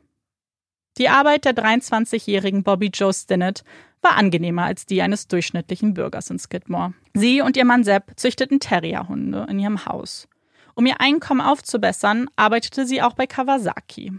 Die 0.97 1.09
Arbeit 1.09 1.45
der 1.45 1.53
23-jährigen 1.53 2.63
Bobby 2.63 2.89
Joe 2.93 3.13
Stinnett 3.13 3.63
war 4.01 4.15
angenehmer 4.15 4.63
als 4.63 4.85
die 4.85 5.01
eines 5.01 5.27
durchschnittlichen 5.27 5.93
Bürgers 5.93 6.29
in 6.29 6.39
Skidmore. 6.39 6.93
Sie 7.13 7.41
und 7.41 7.57
ihr 7.57 7.65
Mann 7.65 7.83
Sepp 7.83 8.13
züchteten 8.15 8.59
Terrierhunde 8.59 9.45
in 9.49 9.59
ihrem 9.59 9.85
Haus. 9.85 10.27
Um 10.73 10.85
ihr 10.85 11.01
Einkommen 11.01 11.41
aufzubessern, 11.41 12.29
arbeitete 12.35 12.85
sie 12.85 13.01
auch 13.01 13.13
bei 13.13 13.27
Kawasaki. 13.27 14.13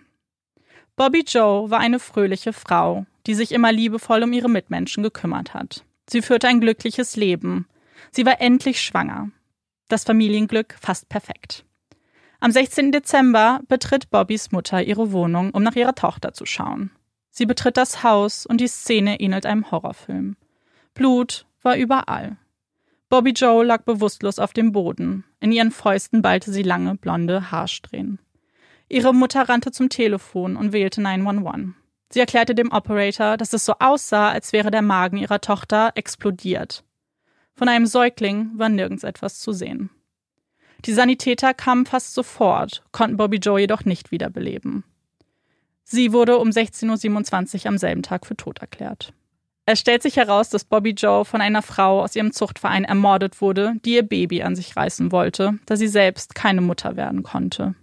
Bobby 0.97 1.25
Joe 1.27 1.71
war 1.71 1.79
eine 1.79 1.99
fröhliche 1.99 2.53
Frau, 2.53 3.07
die 3.27 3.35
sich 3.35 3.53
immer 3.53 3.73
liebevoll 3.73 4.23
um 4.23 4.33
ihre 4.33 4.49
Mitmenschen 4.49 5.03
gekümmert 5.03 5.55
hat. 5.55 5.85
Sie 6.09 6.23
führte 6.23 6.49
ein 6.49 6.61
glückliches 6.61 7.17
Leben. 7.17 7.67
Sie 8.11 8.25
war 8.25 8.41
endlich 8.41 8.81
schwanger. 8.81 9.31
Das 9.89 10.05
Familienglück 10.05 10.77
fast 10.81 11.09
perfekt. 11.09 11.65
Am 12.39 12.51
16. 12.51 12.93
Dezember 12.93 13.61
betritt 13.67 14.11
Bobbys 14.11 14.53
Mutter 14.53 14.83
ihre 14.83 15.13
Wohnung, 15.13 15.51
um 15.53 15.63
nach 15.63 15.75
ihrer 15.75 15.95
Tochter 15.95 16.33
zu 16.33 16.45
schauen. 16.45 16.91
Sie 17.31 17.47
betritt 17.47 17.77
das 17.77 18.03
Haus 18.03 18.47
und 18.47 18.61
die 18.61 18.69
Szene 18.69 19.21
ähnelt 19.21 19.47
einem 19.47 19.71
Horrorfilm. 19.71 20.37
Blut 20.95 21.47
war 21.63 21.77
überall. 21.77 22.37
Bobby 23.09 23.31
Joe 23.31 23.65
lag 23.65 23.83
bewusstlos 23.83 24.39
auf 24.39 24.53
dem 24.53 24.73
Boden. 24.73 25.25
In 25.41 25.53
ihren 25.53 25.71
Fäusten 25.71 26.23
ballte 26.23 26.51
sie 26.51 26.63
lange, 26.63 26.97
blonde 26.97 27.51
Haarsträhnen. 27.51 28.19
Ihre 28.89 29.15
Mutter 29.15 29.49
rannte 29.49 29.71
zum 29.73 29.89
Telefon 29.89 30.57
und 30.57 30.73
wählte 30.73 31.01
911. 31.01 31.75
Sie 32.11 32.21
erklärte 32.21 32.55
dem 32.55 32.73
Operator, 32.73 33.37
dass 33.37 33.53
es 33.53 33.65
so 33.65 33.75
aussah, 33.79 34.31
als 34.31 34.53
wäre 34.53 34.71
der 34.71 34.83
Magen 34.83 35.17
ihrer 35.17 35.41
Tochter 35.41 35.93
explodiert. 35.95 36.85
Von 37.55 37.69
einem 37.69 37.87
Säugling 37.87 38.51
war 38.55 38.69
nirgends 38.69 39.03
etwas 39.03 39.41
zu 39.41 39.53
sehen. 39.53 39.91
Die 40.85 40.93
Sanitäter 40.93 41.55
kamen 41.55 41.87
fast 41.87 42.15
sofort, 42.15 42.83
konnten 42.93 43.17
Bobby 43.17 43.39
Joe 43.39 43.61
jedoch 43.61 43.85
nicht 43.85 44.11
wiederbeleben. 44.11 44.85
Sie 45.83 46.13
wurde 46.13 46.39
um 46.39 46.51
16.27 46.51 47.61
Uhr 47.61 47.67
am 47.67 47.79
selben 47.79 48.03
Tag 48.03 48.27
für 48.27 48.37
tot 48.37 48.59
erklärt. 48.59 49.13
Es 49.67 49.81
stellt 49.81 50.03
sich 50.03 50.17
heraus, 50.17 50.49
dass 50.49 50.65
Bobby 50.65 50.91
Joe 50.91 51.25
von 51.25 51.41
einer 51.41 51.63
Frau 51.63 52.03
aus 52.03 52.15
ihrem 52.15 52.33
Zuchtverein 52.33 52.85
ermordet 52.85 53.41
wurde, 53.41 53.75
die 53.85 53.95
ihr 53.95 54.05
Baby 54.05 54.43
an 54.43 54.55
sich 54.55 54.77
reißen 54.77 55.11
wollte, 55.11 55.59
da 55.67 55.77
sie 55.77 55.89
selbst 55.89 56.37
keine 56.37 56.61
Mutter 56.61 56.97
werden 56.97 57.25
konnte. 57.25 57.75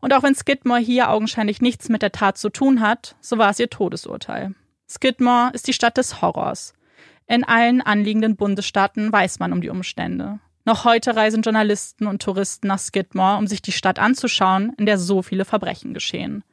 Und 0.00 0.12
auch 0.12 0.22
wenn 0.22 0.34
Skidmore 0.34 0.80
hier 0.80 1.10
augenscheinlich 1.10 1.62
nichts 1.62 1.88
mit 1.88 2.02
der 2.02 2.12
Tat 2.12 2.36
zu 2.36 2.50
tun 2.50 2.80
hat, 2.80 3.16
so 3.20 3.38
war 3.38 3.50
es 3.50 3.58
ihr 3.58 3.70
Todesurteil. 3.70 4.54
Skidmore 4.86 5.50
ist 5.54 5.66
die 5.66 5.72
Stadt 5.72 5.96
des 5.96 6.20
Horrors. 6.20 6.74
In 7.26 7.44
allen 7.44 7.80
anliegenden 7.80 8.36
Bundesstaaten 8.36 9.10
weiß 9.10 9.38
man 9.38 9.52
um 9.52 9.62
die 9.62 9.70
Umstände. 9.70 10.40
Noch 10.64 10.84
heute 10.84 11.16
reisen 11.16 11.42
Journalisten 11.42 12.06
und 12.06 12.22
Touristen 12.22 12.68
nach 12.68 12.78
Skidmore, 12.78 13.36
um 13.38 13.46
sich 13.46 13.62
die 13.62 13.72
Stadt 13.72 13.98
anzuschauen, 13.98 14.72
in 14.78 14.86
der 14.86 14.96
so 14.96 15.22
viele 15.22 15.44
Verbrechen 15.44 15.92
geschehen. 15.92 16.44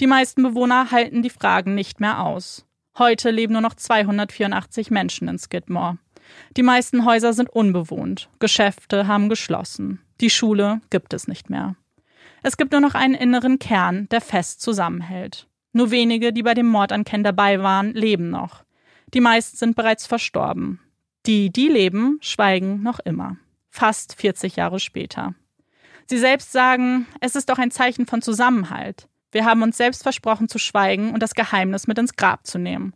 Die 0.00 0.08
meisten 0.08 0.42
Bewohner 0.42 0.90
halten 0.90 1.22
die 1.22 1.30
Fragen 1.30 1.74
nicht 1.74 2.00
mehr 2.00 2.24
aus. 2.24 2.66
Heute 2.98 3.30
leben 3.30 3.52
nur 3.52 3.62
noch 3.62 3.74
284 3.74 4.90
Menschen 4.90 5.28
in 5.28 5.38
Skidmore. 5.38 5.98
Die 6.56 6.62
meisten 6.62 7.04
Häuser 7.04 7.32
sind 7.32 7.50
unbewohnt, 7.50 8.28
Geschäfte 8.38 9.06
haben 9.06 9.28
geschlossen, 9.28 10.00
die 10.20 10.30
Schule 10.30 10.80
gibt 10.90 11.12
es 11.12 11.28
nicht 11.28 11.50
mehr. 11.50 11.76
Es 12.42 12.56
gibt 12.56 12.72
nur 12.72 12.80
noch 12.80 12.94
einen 12.94 13.14
inneren 13.14 13.58
Kern, 13.58 14.08
der 14.10 14.20
fest 14.20 14.60
zusammenhält. 14.60 15.48
Nur 15.72 15.90
wenige, 15.90 16.32
die 16.32 16.42
bei 16.42 16.54
dem 16.54 16.68
Mord 16.68 16.92
an 16.92 17.04
Ken 17.04 17.24
dabei 17.24 17.62
waren, 17.62 17.92
leben 17.92 18.30
noch. 18.30 18.64
Die 19.12 19.20
meisten 19.20 19.56
sind 19.56 19.76
bereits 19.76 20.06
verstorben. 20.06 20.80
Die, 21.26 21.50
die 21.50 21.68
leben, 21.68 22.18
schweigen 22.20 22.82
noch 22.82 23.00
immer. 23.00 23.36
Fast 23.76 24.14
40 24.20 24.54
Jahre 24.54 24.78
später. 24.78 25.34
Sie 26.06 26.18
selbst 26.18 26.52
sagen, 26.52 27.08
es 27.18 27.34
ist 27.34 27.48
doch 27.48 27.58
ein 27.58 27.72
Zeichen 27.72 28.06
von 28.06 28.22
Zusammenhalt. 28.22 29.08
Wir 29.32 29.44
haben 29.44 29.62
uns 29.62 29.76
selbst 29.76 30.04
versprochen 30.04 30.48
zu 30.48 30.60
schweigen 30.60 31.12
und 31.12 31.20
das 31.20 31.34
Geheimnis 31.34 31.88
mit 31.88 31.98
ins 31.98 32.14
Grab 32.14 32.46
zu 32.46 32.60
nehmen. 32.60 32.94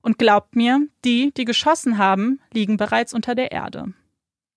Und 0.00 0.18
glaubt 0.18 0.56
mir, 0.56 0.84
die, 1.04 1.32
die 1.36 1.44
geschossen 1.44 1.96
haben, 1.96 2.40
liegen 2.52 2.76
bereits 2.76 3.14
unter 3.14 3.36
der 3.36 3.52
Erde. 3.52 3.94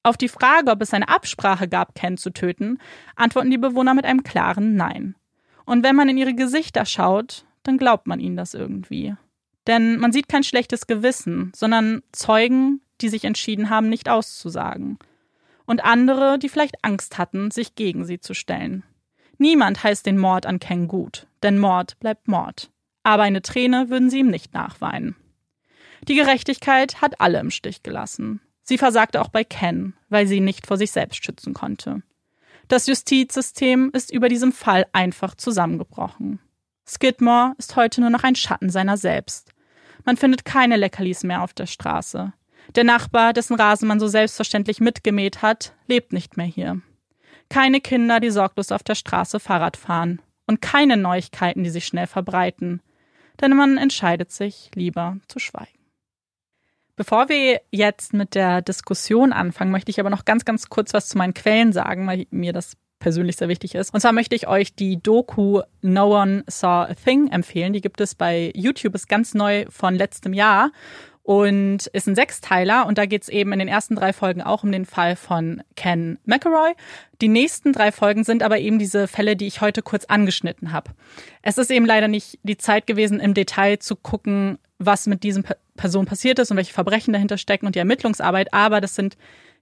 Auf 0.01 0.17
die 0.17 0.27
Frage, 0.27 0.71
ob 0.71 0.81
es 0.81 0.91
eine 0.91 1.07
Absprache 1.07 1.67
gab, 1.67 1.93
Ken 1.93 2.17
zu 2.17 2.31
töten, 2.31 2.79
antworten 3.15 3.51
die 3.51 3.59
Bewohner 3.59 3.93
mit 3.93 4.05
einem 4.05 4.23
klaren 4.23 4.75
Nein. 4.75 5.13
Und 5.67 5.83
wenn 5.83 5.95
man 5.95 6.09
in 6.09 6.17
ihre 6.17 6.33
Gesichter 6.33 6.85
schaut, 6.85 7.45
dann 7.61 7.77
glaubt 7.77 8.07
man 8.07 8.19
ihnen 8.19 8.37
das 8.37 8.55
irgendwie. 8.55 9.15
Denn 9.67 9.99
man 9.99 10.11
sieht 10.11 10.29
kein 10.29 10.43
schlechtes 10.43 10.87
Gewissen, 10.87 11.51
sondern 11.55 12.01
Zeugen, 12.11 12.81
die 13.01 13.09
sich 13.09 13.23
entschieden 13.23 13.69
haben, 13.69 13.87
nicht 13.87 14.09
auszusagen. 14.09 14.97
Und 15.69 15.83
andere, 15.85 16.39
die 16.39 16.49
vielleicht 16.49 16.83
Angst 16.83 17.19
hatten, 17.19 17.51
sich 17.51 17.75
gegen 17.75 18.03
sie 18.03 18.19
zu 18.19 18.33
stellen. 18.33 18.81
Niemand 19.37 19.83
heißt 19.83 20.03
den 20.03 20.17
Mord 20.17 20.47
an 20.47 20.59
Ken 20.59 20.87
gut, 20.87 21.27
denn 21.43 21.59
Mord 21.59 21.99
bleibt 21.99 22.27
Mord. 22.27 22.71
Aber 23.03 23.21
eine 23.21 23.43
Träne 23.43 23.91
würden 23.91 24.09
sie 24.09 24.21
ihm 24.21 24.31
nicht 24.31 24.51
nachweinen. 24.55 25.15
Die 26.07 26.15
Gerechtigkeit 26.15 27.03
hat 27.03 27.21
alle 27.21 27.39
im 27.39 27.51
Stich 27.51 27.83
gelassen. 27.83 28.41
Sie 28.63 28.79
versagte 28.79 29.21
auch 29.21 29.29
bei 29.29 29.43
Ken, 29.43 29.93
weil 30.09 30.25
sie 30.25 30.39
nicht 30.39 30.65
vor 30.65 30.77
sich 30.77 30.89
selbst 30.89 31.23
schützen 31.23 31.53
konnte. 31.53 32.01
Das 32.67 32.87
Justizsystem 32.87 33.91
ist 33.93 34.11
über 34.11 34.27
diesem 34.27 34.51
Fall 34.51 34.87
einfach 34.91 35.35
zusammengebrochen. 35.35 36.39
Skidmore 36.87 37.53
ist 37.59 37.75
heute 37.75 38.01
nur 38.01 38.09
noch 38.09 38.23
ein 38.23 38.35
Schatten 38.35 38.71
seiner 38.71 38.97
selbst. 38.97 39.53
Man 40.03 40.17
findet 40.17 40.45
keine 40.45 40.77
Leckerlis 40.77 41.23
mehr 41.23 41.43
auf 41.43 41.53
der 41.53 41.67
Straße. 41.67 42.33
Der 42.75 42.83
Nachbar, 42.83 43.33
dessen 43.33 43.55
Rasen 43.55 43.87
man 43.87 43.99
so 43.99 44.07
selbstverständlich 44.07 44.79
mitgemäht 44.79 45.41
hat, 45.41 45.73
lebt 45.87 46.13
nicht 46.13 46.37
mehr 46.37 46.45
hier. 46.45 46.81
Keine 47.49 47.81
Kinder, 47.81 48.19
die 48.19 48.29
sorglos 48.29 48.71
auf 48.71 48.83
der 48.83 48.95
Straße 48.95 49.39
Fahrrad 49.39 49.75
fahren. 49.75 50.21
Und 50.45 50.61
keine 50.61 50.97
Neuigkeiten, 50.97 51.63
die 51.63 51.69
sich 51.69 51.85
schnell 51.85 52.07
verbreiten. 52.07 52.81
Denn 53.41 53.55
man 53.55 53.77
entscheidet 53.77 54.31
sich, 54.31 54.71
lieber 54.75 55.17
zu 55.27 55.39
schweigen. 55.39 55.79
Bevor 56.95 57.29
wir 57.29 57.61
jetzt 57.71 58.13
mit 58.13 58.35
der 58.35 58.61
Diskussion 58.61 59.31
anfangen, 59.31 59.71
möchte 59.71 59.89
ich 59.89 59.99
aber 59.99 60.09
noch 60.09 60.25
ganz, 60.25 60.43
ganz 60.43 60.69
kurz 60.69 60.93
was 60.93 61.07
zu 61.07 61.17
meinen 61.17 61.33
Quellen 61.33 61.71
sagen, 61.71 62.05
weil 62.07 62.27
mir 62.29 62.51
das 62.51 62.75
persönlich 62.99 63.37
sehr 63.37 63.47
wichtig 63.47 63.75
ist. 63.75 63.93
Und 63.93 64.01
zwar 64.01 64.11
möchte 64.11 64.35
ich 64.35 64.47
euch 64.47 64.75
die 64.75 65.01
Doku 65.01 65.61
No 65.81 66.19
One 66.21 66.43
Saw 66.47 66.91
a 66.91 66.95
Thing 66.95 67.31
empfehlen. 67.31 67.73
Die 67.73 67.81
gibt 67.81 68.01
es 68.01 68.15
bei 68.15 68.51
YouTube, 68.53 68.95
ist 68.95 69.07
ganz 69.07 69.33
neu 69.33 69.65
von 69.69 69.95
letztem 69.95 70.33
Jahr 70.33 70.71
und 71.29 71.85
ist 71.85 72.07
ein 72.07 72.15
Sechsteiler 72.15 72.87
und 72.87 72.97
da 72.97 73.05
geht 73.05 73.21
es 73.21 73.29
eben 73.29 73.53
in 73.53 73.59
den 73.59 73.67
ersten 73.67 73.95
drei 73.95 74.13
Folgen 74.13 74.41
auch 74.41 74.63
um 74.63 74.71
den 74.71 74.87
Fall 74.87 75.15
von 75.15 75.61
Ken 75.75 76.17
McElroy. 76.25 76.73
Die 77.21 77.27
nächsten 77.27 77.71
drei 77.71 77.91
Folgen 77.91 78.23
sind 78.23 78.41
aber 78.41 78.57
eben 78.57 78.79
diese 78.79 79.07
Fälle, 79.07 79.35
die 79.35 79.45
ich 79.45 79.61
heute 79.61 79.83
kurz 79.83 80.05
angeschnitten 80.05 80.71
habe. 80.71 80.89
Es 81.43 81.59
ist 81.59 81.69
eben 81.69 81.85
leider 81.85 82.07
nicht 82.07 82.39
die 82.41 82.57
Zeit 82.57 82.87
gewesen, 82.87 83.19
im 83.19 83.35
Detail 83.35 83.77
zu 83.77 83.95
gucken, 83.95 84.57
was 84.79 85.05
mit 85.05 85.21
diesen 85.21 85.45
Person 85.77 86.07
passiert 86.07 86.39
ist 86.39 86.49
und 86.49 86.57
welche 86.57 86.73
Verbrechen 86.73 87.13
dahinter 87.13 87.37
stecken 87.37 87.67
und 87.67 87.75
die 87.75 87.79
Ermittlungsarbeit, 87.79 88.51
aber 88.51 88.81
das 88.81 88.95
sind 88.95 89.15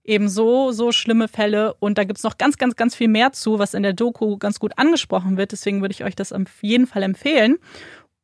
eben 0.05 0.29
so, 0.29 0.71
so 0.71 0.93
schlimme 0.93 1.27
Fälle 1.27 1.73
und 1.73 1.97
da 1.97 2.05
gibt's 2.05 2.23
noch 2.23 2.37
ganz, 2.37 2.57
ganz, 2.57 2.77
ganz 2.77 2.95
viel 2.95 3.09
mehr 3.09 3.33
zu, 3.33 3.59
was 3.59 3.73
in 3.73 3.83
der 3.83 3.91
Doku 3.91 4.37
ganz 4.37 4.59
gut 4.59 4.71
angesprochen 4.77 5.35
wird. 5.35 5.51
Deswegen 5.51 5.81
würde 5.81 5.91
ich 5.91 6.05
euch 6.05 6.15
das 6.15 6.31
auf 6.31 6.43
jeden 6.61 6.87
Fall 6.87 7.03
empfehlen. 7.03 7.57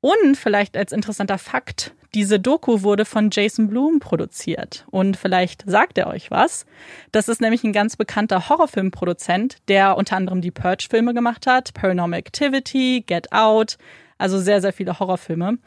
Und 0.03 0.35
vielleicht 0.35 0.75
als 0.75 0.91
interessanter 0.91 1.37
Fakt, 1.37 1.95
diese 2.13 2.37
Doku 2.37 2.81
wurde 2.81 3.05
von 3.05 3.29
Jason 3.31 3.69
Blum 3.69 4.01
produziert. 4.01 4.85
Und 4.91 5.15
vielleicht 5.15 5.63
sagt 5.65 5.97
er 5.97 6.07
euch 6.07 6.29
was. 6.29 6.65
Das 7.13 7.29
ist 7.29 7.39
nämlich 7.39 7.63
ein 7.63 7.71
ganz 7.71 7.95
bekannter 7.95 8.49
Horrorfilmproduzent, 8.49 9.59
der 9.69 9.95
unter 9.95 10.17
anderem 10.17 10.41
die 10.41 10.51
Purge-Filme 10.51 11.13
gemacht 11.13 11.47
hat, 11.47 11.73
Paranormal 11.73 12.19
Activity, 12.19 13.05
Get 13.07 13.31
Out, 13.31 13.77
also 14.17 14.41
sehr, 14.41 14.59
sehr 14.59 14.73
viele 14.73 14.99
Horrorfilme. 14.99 15.57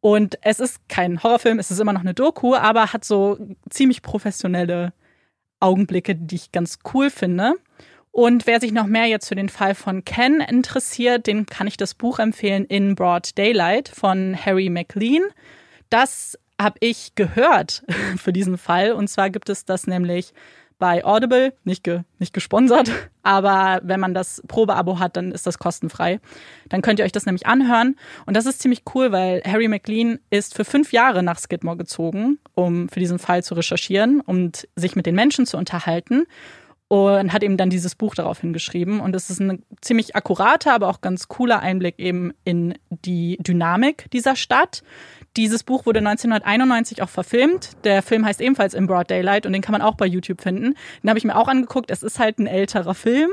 Und 0.00 0.38
es 0.40 0.58
ist 0.58 0.88
kein 0.88 1.22
Horrorfilm, 1.22 1.58
es 1.58 1.70
ist 1.70 1.78
immer 1.78 1.92
noch 1.92 2.00
eine 2.00 2.14
Doku, 2.14 2.54
aber 2.54 2.94
hat 2.94 3.04
so 3.04 3.36
ziemlich 3.68 4.00
professionelle 4.00 4.94
Augenblicke, 5.60 6.14
die 6.14 6.36
ich 6.36 6.50
ganz 6.50 6.78
cool 6.94 7.10
finde. 7.10 7.56
Und 8.12 8.46
wer 8.46 8.60
sich 8.60 8.72
noch 8.72 8.86
mehr 8.86 9.06
jetzt 9.06 9.28
für 9.28 9.34
den 9.34 9.48
Fall 9.48 9.74
von 9.74 10.04
Ken 10.04 10.40
interessiert, 10.40 11.26
den 11.26 11.46
kann 11.46 11.66
ich 11.66 11.78
das 11.78 11.94
Buch 11.94 12.18
empfehlen 12.18 12.66
In 12.66 12.94
Broad 12.94 13.36
Daylight 13.38 13.88
von 13.88 14.36
Harry 14.36 14.68
McLean. 14.68 15.22
Das 15.88 16.38
habe 16.60 16.76
ich 16.80 17.14
gehört 17.14 17.82
für 18.18 18.34
diesen 18.34 18.58
Fall. 18.58 18.92
Und 18.92 19.08
zwar 19.08 19.30
gibt 19.30 19.48
es 19.48 19.64
das 19.64 19.86
nämlich 19.86 20.34
bei 20.78 21.04
Audible, 21.04 21.54
nicht, 21.62 21.84
ge, 21.84 22.00
nicht 22.18 22.34
gesponsert, 22.34 22.90
aber 23.22 23.80
wenn 23.84 24.00
man 24.00 24.14
das 24.14 24.42
Probeabo 24.48 24.98
hat, 24.98 25.16
dann 25.16 25.30
ist 25.30 25.46
das 25.46 25.58
kostenfrei. 25.58 26.18
Dann 26.68 26.82
könnt 26.82 26.98
ihr 26.98 27.04
euch 27.04 27.12
das 27.12 27.24
nämlich 27.24 27.46
anhören. 27.46 27.96
Und 28.26 28.36
das 28.36 28.46
ist 28.46 28.60
ziemlich 28.60 28.82
cool, 28.92 29.12
weil 29.12 29.42
Harry 29.46 29.68
McLean 29.68 30.18
ist 30.28 30.54
für 30.54 30.64
fünf 30.64 30.92
Jahre 30.92 31.22
nach 31.22 31.38
Skidmore 31.38 31.76
gezogen, 31.76 32.40
um 32.54 32.88
für 32.88 32.98
diesen 32.98 33.20
Fall 33.20 33.44
zu 33.44 33.54
recherchieren 33.54 34.20
und 34.20 34.68
sich 34.74 34.96
mit 34.96 35.06
den 35.06 35.14
Menschen 35.14 35.46
zu 35.46 35.56
unterhalten. 35.56 36.24
Und 36.92 37.32
hat 37.32 37.42
eben 37.42 37.56
dann 37.56 37.70
dieses 37.70 37.94
Buch 37.94 38.14
darauf 38.14 38.42
hingeschrieben. 38.42 39.00
Und 39.00 39.16
es 39.16 39.30
ist 39.30 39.40
ein 39.40 39.62
ziemlich 39.80 40.14
akkurater, 40.14 40.74
aber 40.74 40.88
auch 40.88 41.00
ganz 41.00 41.26
cooler 41.26 41.60
Einblick 41.60 41.98
eben 41.98 42.34
in 42.44 42.74
die 42.90 43.38
Dynamik 43.40 44.10
dieser 44.10 44.36
Stadt. 44.36 44.82
Dieses 45.38 45.62
Buch 45.64 45.86
wurde 45.86 46.00
1991 46.00 47.00
auch 47.00 47.08
verfilmt. 47.08 47.70
Der 47.84 48.02
Film 48.02 48.26
heißt 48.26 48.42
ebenfalls 48.42 48.74
In 48.74 48.86
Broad 48.86 49.10
Daylight 49.10 49.46
und 49.46 49.54
den 49.54 49.62
kann 49.62 49.72
man 49.72 49.80
auch 49.80 49.94
bei 49.94 50.04
YouTube 50.04 50.42
finden. 50.42 50.74
Den 51.02 51.08
habe 51.08 51.16
ich 51.16 51.24
mir 51.24 51.34
auch 51.34 51.48
angeguckt. 51.48 51.90
Es 51.90 52.02
ist 52.02 52.18
halt 52.18 52.38
ein 52.38 52.46
älterer 52.46 52.92
Film. 52.92 53.30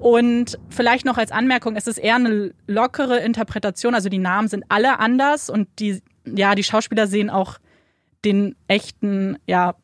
Und 0.00 0.58
vielleicht 0.68 1.04
noch 1.04 1.18
als 1.18 1.30
Anmerkung, 1.30 1.76
es 1.76 1.86
ist 1.86 1.98
eher 1.98 2.16
eine 2.16 2.52
lockere 2.66 3.20
Interpretation. 3.20 3.94
Also 3.94 4.08
die 4.08 4.18
Namen 4.18 4.48
sind 4.48 4.64
alle 4.70 4.98
anders 4.98 5.50
und 5.50 5.68
die, 5.78 6.02
ja, 6.24 6.56
die 6.56 6.64
Schauspieler 6.64 7.06
sehen 7.06 7.30
auch 7.30 7.58
den 8.24 8.56
echten, 8.66 9.38
ja, 9.46 9.76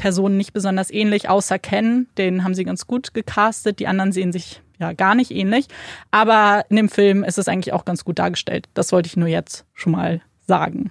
Personen 0.00 0.38
nicht 0.38 0.54
besonders 0.54 0.90
ähnlich, 0.90 1.28
außer 1.28 1.58
Ken. 1.58 2.08
Den 2.16 2.42
haben 2.42 2.54
sie 2.54 2.64
ganz 2.64 2.86
gut 2.86 3.12
gecastet. 3.12 3.80
Die 3.80 3.86
anderen 3.86 4.12
sehen 4.12 4.32
sich 4.32 4.62
ja 4.78 4.94
gar 4.94 5.14
nicht 5.14 5.30
ähnlich. 5.30 5.66
Aber 6.10 6.64
in 6.70 6.76
dem 6.76 6.88
Film 6.88 7.22
ist 7.22 7.36
es 7.36 7.48
eigentlich 7.48 7.74
auch 7.74 7.84
ganz 7.84 8.02
gut 8.02 8.18
dargestellt. 8.18 8.66
Das 8.72 8.92
wollte 8.92 9.08
ich 9.08 9.18
nur 9.18 9.28
jetzt 9.28 9.66
schon 9.74 9.92
mal 9.92 10.22
sagen. 10.46 10.90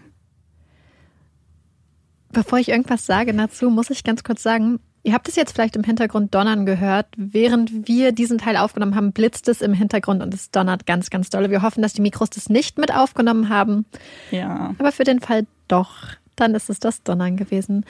Bevor 2.32 2.60
ich 2.60 2.70
irgendwas 2.70 3.08
sage 3.08 3.34
dazu, 3.34 3.72
muss 3.72 3.90
ich 3.90 4.04
ganz 4.04 4.24
kurz 4.24 4.44
sagen, 4.44 4.80
ihr 5.02 5.14
habt 5.14 5.28
es 5.28 5.36
jetzt 5.36 5.54
vielleicht 5.54 5.76
im 5.76 5.84
Hintergrund 5.84 6.36
donnern 6.36 6.68
gehört. 6.68 7.08
Während 7.18 7.88
wir 7.88 8.12
diesen 8.12 8.38
Teil 8.38 8.58
aufgenommen 8.58 8.94
haben, 8.94 9.12
blitzt 9.12 9.48
es 9.48 9.62
im 9.62 9.74
Hintergrund 9.74 10.22
und 10.22 10.36
es 10.36 10.52
donnert 10.52 10.86
ganz, 10.86 11.10
ganz 11.10 11.32
doll. 11.32 11.50
Wir 11.50 11.64
hoffen, 11.64 11.82
dass 11.82 11.94
die 11.94 12.04
Mikros 12.04 12.30
das 12.30 12.48
nicht 12.48 12.78
mit 12.78 12.94
aufgenommen 12.94 13.50
haben. 13.50 13.88
Ja. 14.30 14.76
Aber 14.78 14.92
für 14.92 15.04
den 15.04 15.20
Fall 15.20 15.48
doch, 15.68 15.96
dann 16.36 16.54
ist 16.54 16.70
es 16.70 16.80
das 16.80 17.02
Donnern 17.02 17.38
gewesen. 17.38 17.86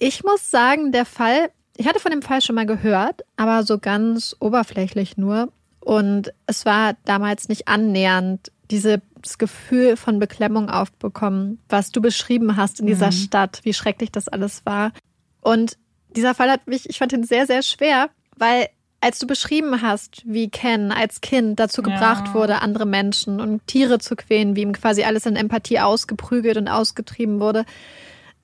Ich 0.00 0.22
muss 0.22 0.50
sagen, 0.50 0.92
der 0.92 1.04
Fall, 1.04 1.50
ich 1.76 1.88
hatte 1.88 1.98
von 1.98 2.12
dem 2.12 2.22
Fall 2.22 2.40
schon 2.40 2.54
mal 2.54 2.66
gehört, 2.66 3.24
aber 3.36 3.64
so 3.64 3.78
ganz 3.78 4.36
oberflächlich 4.38 5.16
nur. 5.16 5.52
Und 5.80 6.32
es 6.46 6.64
war 6.64 6.94
damals 7.04 7.48
nicht 7.48 7.66
annähernd 7.66 8.52
dieses 8.70 9.00
Gefühl 9.38 9.96
von 9.96 10.20
Beklemmung 10.20 10.70
aufbekommen, 10.70 11.58
was 11.68 11.90
du 11.90 12.00
beschrieben 12.00 12.56
hast 12.56 12.78
in 12.78 12.86
dieser 12.86 13.06
mhm. 13.06 13.12
Stadt, 13.12 13.60
wie 13.64 13.74
schrecklich 13.74 14.12
das 14.12 14.28
alles 14.28 14.64
war. 14.64 14.92
Und 15.40 15.76
dieser 16.14 16.34
Fall 16.34 16.50
hat 16.50 16.66
mich, 16.68 16.88
ich 16.88 16.98
fand 16.98 17.12
ihn 17.12 17.24
sehr, 17.24 17.46
sehr 17.46 17.62
schwer, 17.62 18.10
weil 18.36 18.68
als 19.00 19.18
du 19.18 19.26
beschrieben 19.26 19.82
hast, 19.82 20.22
wie 20.26 20.48
Ken 20.48 20.92
als 20.92 21.20
Kind 21.20 21.58
dazu 21.58 21.82
gebracht 21.82 22.28
ja. 22.28 22.34
wurde, 22.34 22.62
andere 22.62 22.86
Menschen 22.86 23.40
und 23.40 23.66
Tiere 23.66 23.98
zu 23.98 24.16
quälen, 24.16 24.56
wie 24.56 24.62
ihm 24.62 24.72
quasi 24.72 25.04
alles 25.04 25.26
in 25.26 25.36
Empathie 25.36 25.80
ausgeprügelt 25.80 26.56
und 26.56 26.68
ausgetrieben 26.68 27.40
wurde, 27.40 27.64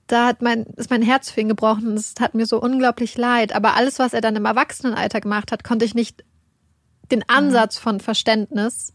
da 0.07 0.27
hat 0.27 0.41
mein, 0.41 0.65
ist 0.75 0.89
mein 0.89 1.01
Herz 1.01 1.31
für 1.31 1.41
ihn 1.41 1.49
gebrochen 1.49 1.87
und 1.87 1.95
es 1.95 2.13
hat 2.19 2.35
mir 2.35 2.45
so 2.45 2.61
unglaublich 2.61 3.17
leid. 3.17 3.55
Aber 3.55 3.75
alles, 3.75 3.99
was 3.99 4.13
er 4.13 4.21
dann 4.21 4.35
im 4.35 4.45
Erwachsenenalter 4.45 5.21
gemacht 5.21 5.51
hat, 5.51 5.63
konnte 5.63 5.85
ich 5.85 5.95
nicht 5.95 6.23
den 7.11 7.19
mhm. 7.19 7.35
Ansatz 7.35 7.77
von 7.77 7.99
Verständnis 7.99 8.93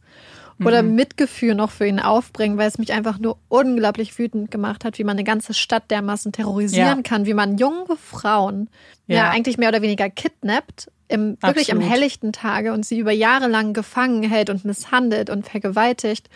oder 0.65 0.83
mhm. 0.83 0.95
Mitgefühl 0.95 1.55
noch 1.55 1.71
für 1.71 1.87
ihn 1.87 2.01
aufbringen, 2.01 2.59
weil 2.59 2.69
es 2.69 2.79
mich 2.79 2.93
einfach 2.93 3.19
nur 3.19 3.39
unglaublich 3.49 4.19
wütend 4.19 4.51
gemacht 4.51 4.85
hat, 4.85 4.99
wie 4.99 5.05
man 5.05 5.17
eine 5.17 5.25
ganze 5.25 5.55
Stadt 5.55 5.91
dermaßen 5.91 6.33
terrorisieren 6.33 6.99
ja. 6.99 7.03
kann, 7.03 7.27
wie 7.27 7.35
man 7.35 7.57
junge 7.57 7.97
Frauen 7.97 8.69
ja. 9.07 9.17
ja. 9.17 9.31
eigentlich 9.31 9.59
mehr 9.59 9.71
oder 9.71 9.83
weniger 9.83 10.11
kidnappt, 10.11 10.91
im, 11.09 11.39
wirklich 11.41 11.73
am 11.73 11.81
helllichten 11.81 12.33
Tage 12.33 12.73
und 12.73 12.85
sie 12.85 12.99
über 12.99 13.11
Jahre 13.11 13.49
lang 13.49 13.73
gefangen 13.73 14.23
hält 14.23 14.51
und 14.51 14.65
misshandelt 14.65 15.31
und 15.31 15.49
vergewaltigt. 15.49 16.29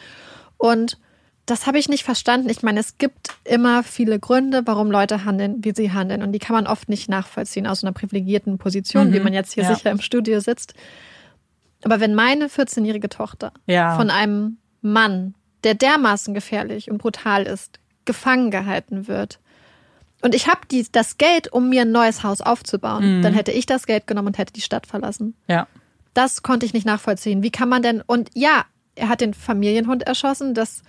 Und 0.56 0.98
das 1.46 1.66
habe 1.66 1.78
ich 1.78 1.88
nicht 1.88 2.04
verstanden. 2.04 2.48
Ich 2.48 2.62
meine, 2.62 2.80
es 2.80 2.96
gibt 2.96 3.28
immer 3.44 3.82
viele 3.82 4.18
Gründe, 4.18 4.62
warum 4.64 4.90
Leute 4.90 5.24
handeln, 5.24 5.62
wie 5.62 5.72
sie 5.74 5.92
handeln. 5.92 6.22
Und 6.22 6.32
die 6.32 6.38
kann 6.38 6.54
man 6.54 6.66
oft 6.66 6.88
nicht 6.88 7.08
nachvollziehen 7.08 7.66
aus 7.66 7.84
einer 7.84 7.92
privilegierten 7.92 8.56
Position, 8.56 9.08
mhm. 9.08 9.12
wie 9.12 9.20
man 9.20 9.34
jetzt 9.34 9.52
hier 9.52 9.64
ja. 9.64 9.74
sicher 9.74 9.90
im 9.90 10.00
Studio 10.00 10.40
sitzt. 10.40 10.74
Aber 11.84 12.00
wenn 12.00 12.14
meine 12.14 12.46
14-jährige 12.46 13.10
Tochter 13.10 13.52
ja. 13.66 13.96
von 13.96 14.08
einem 14.08 14.56
Mann, 14.80 15.34
der 15.64 15.74
dermaßen 15.74 16.32
gefährlich 16.32 16.90
und 16.90 16.98
brutal 16.98 17.42
ist, 17.42 17.78
gefangen 18.06 18.50
gehalten 18.50 19.06
wird, 19.06 19.38
und 20.22 20.34
ich 20.34 20.48
habe 20.48 20.60
das 20.92 21.18
Geld, 21.18 21.52
um 21.52 21.68
mir 21.68 21.82
ein 21.82 21.92
neues 21.92 22.22
Haus 22.22 22.40
aufzubauen, 22.40 23.18
mhm. 23.18 23.22
dann 23.22 23.34
hätte 23.34 23.52
ich 23.52 23.66
das 23.66 23.84
Geld 23.84 24.06
genommen 24.06 24.28
und 24.28 24.38
hätte 24.38 24.54
die 24.54 24.62
Stadt 24.62 24.86
verlassen. 24.86 25.36
Ja. 25.48 25.66
Das 26.14 26.42
konnte 26.42 26.64
ich 26.64 26.72
nicht 26.72 26.86
nachvollziehen. 26.86 27.42
Wie 27.42 27.50
kann 27.50 27.68
man 27.68 27.82
denn, 27.82 28.00
und 28.00 28.30
ja, 28.32 28.64
er 28.94 29.10
hat 29.10 29.20
den 29.20 29.34
Familienhund 29.34 30.04
erschossen, 30.04 30.54
das 30.54 30.82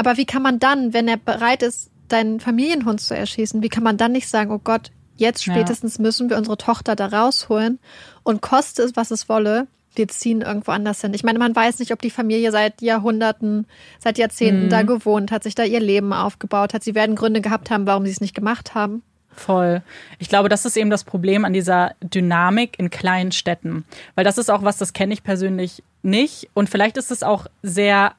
aber 0.00 0.16
wie 0.16 0.24
kann 0.24 0.40
man 0.40 0.58
dann, 0.58 0.94
wenn 0.94 1.08
er 1.08 1.18
bereit 1.18 1.62
ist, 1.62 1.90
deinen 2.08 2.40
Familienhund 2.40 3.02
zu 3.02 3.14
erschießen, 3.14 3.62
wie 3.62 3.68
kann 3.68 3.82
man 3.82 3.98
dann 3.98 4.12
nicht 4.12 4.30
sagen, 4.30 4.50
oh 4.50 4.58
Gott, 4.58 4.92
jetzt 5.16 5.44
spätestens 5.44 5.98
ja. 5.98 6.02
müssen 6.02 6.30
wir 6.30 6.38
unsere 6.38 6.56
Tochter 6.56 6.96
da 6.96 7.08
rausholen 7.08 7.78
und 8.22 8.40
koste 8.40 8.82
es, 8.82 8.96
was 8.96 9.10
es 9.10 9.28
wolle, 9.28 9.66
wir 9.94 10.08
ziehen 10.08 10.40
irgendwo 10.40 10.72
anders 10.72 11.02
hin. 11.02 11.12
Ich 11.12 11.22
meine, 11.22 11.38
man 11.38 11.54
weiß 11.54 11.80
nicht, 11.80 11.92
ob 11.92 12.00
die 12.00 12.08
Familie 12.08 12.50
seit 12.50 12.80
Jahrhunderten, 12.80 13.66
seit 13.98 14.16
Jahrzehnten 14.16 14.64
mhm. 14.64 14.70
da 14.70 14.82
gewohnt 14.84 15.30
hat, 15.32 15.42
sich 15.42 15.54
da 15.54 15.64
ihr 15.64 15.80
Leben 15.80 16.14
aufgebaut 16.14 16.72
hat. 16.72 16.82
Sie 16.82 16.94
werden 16.94 17.14
Gründe 17.14 17.42
gehabt 17.42 17.70
haben, 17.70 17.86
warum 17.86 18.06
sie 18.06 18.12
es 18.12 18.22
nicht 18.22 18.34
gemacht 18.34 18.74
haben. 18.74 19.02
Voll. 19.30 19.82
Ich 20.18 20.30
glaube, 20.30 20.48
das 20.48 20.64
ist 20.64 20.78
eben 20.78 20.88
das 20.88 21.04
Problem 21.04 21.44
an 21.44 21.52
dieser 21.52 21.92
Dynamik 22.02 22.78
in 22.78 22.88
kleinen 22.88 23.32
Städten. 23.32 23.84
Weil 24.14 24.24
das 24.24 24.38
ist 24.38 24.50
auch 24.50 24.62
was, 24.62 24.78
das 24.78 24.94
kenne 24.94 25.12
ich 25.12 25.22
persönlich 25.22 25.82
nicht. 26.02 26.48
Und 26.54 26.70
vielleicht 26.70 26.96
ist 26.96 27.10
es 27.10 27.22
auch 27.22 27.46
sehr 27.62 28.14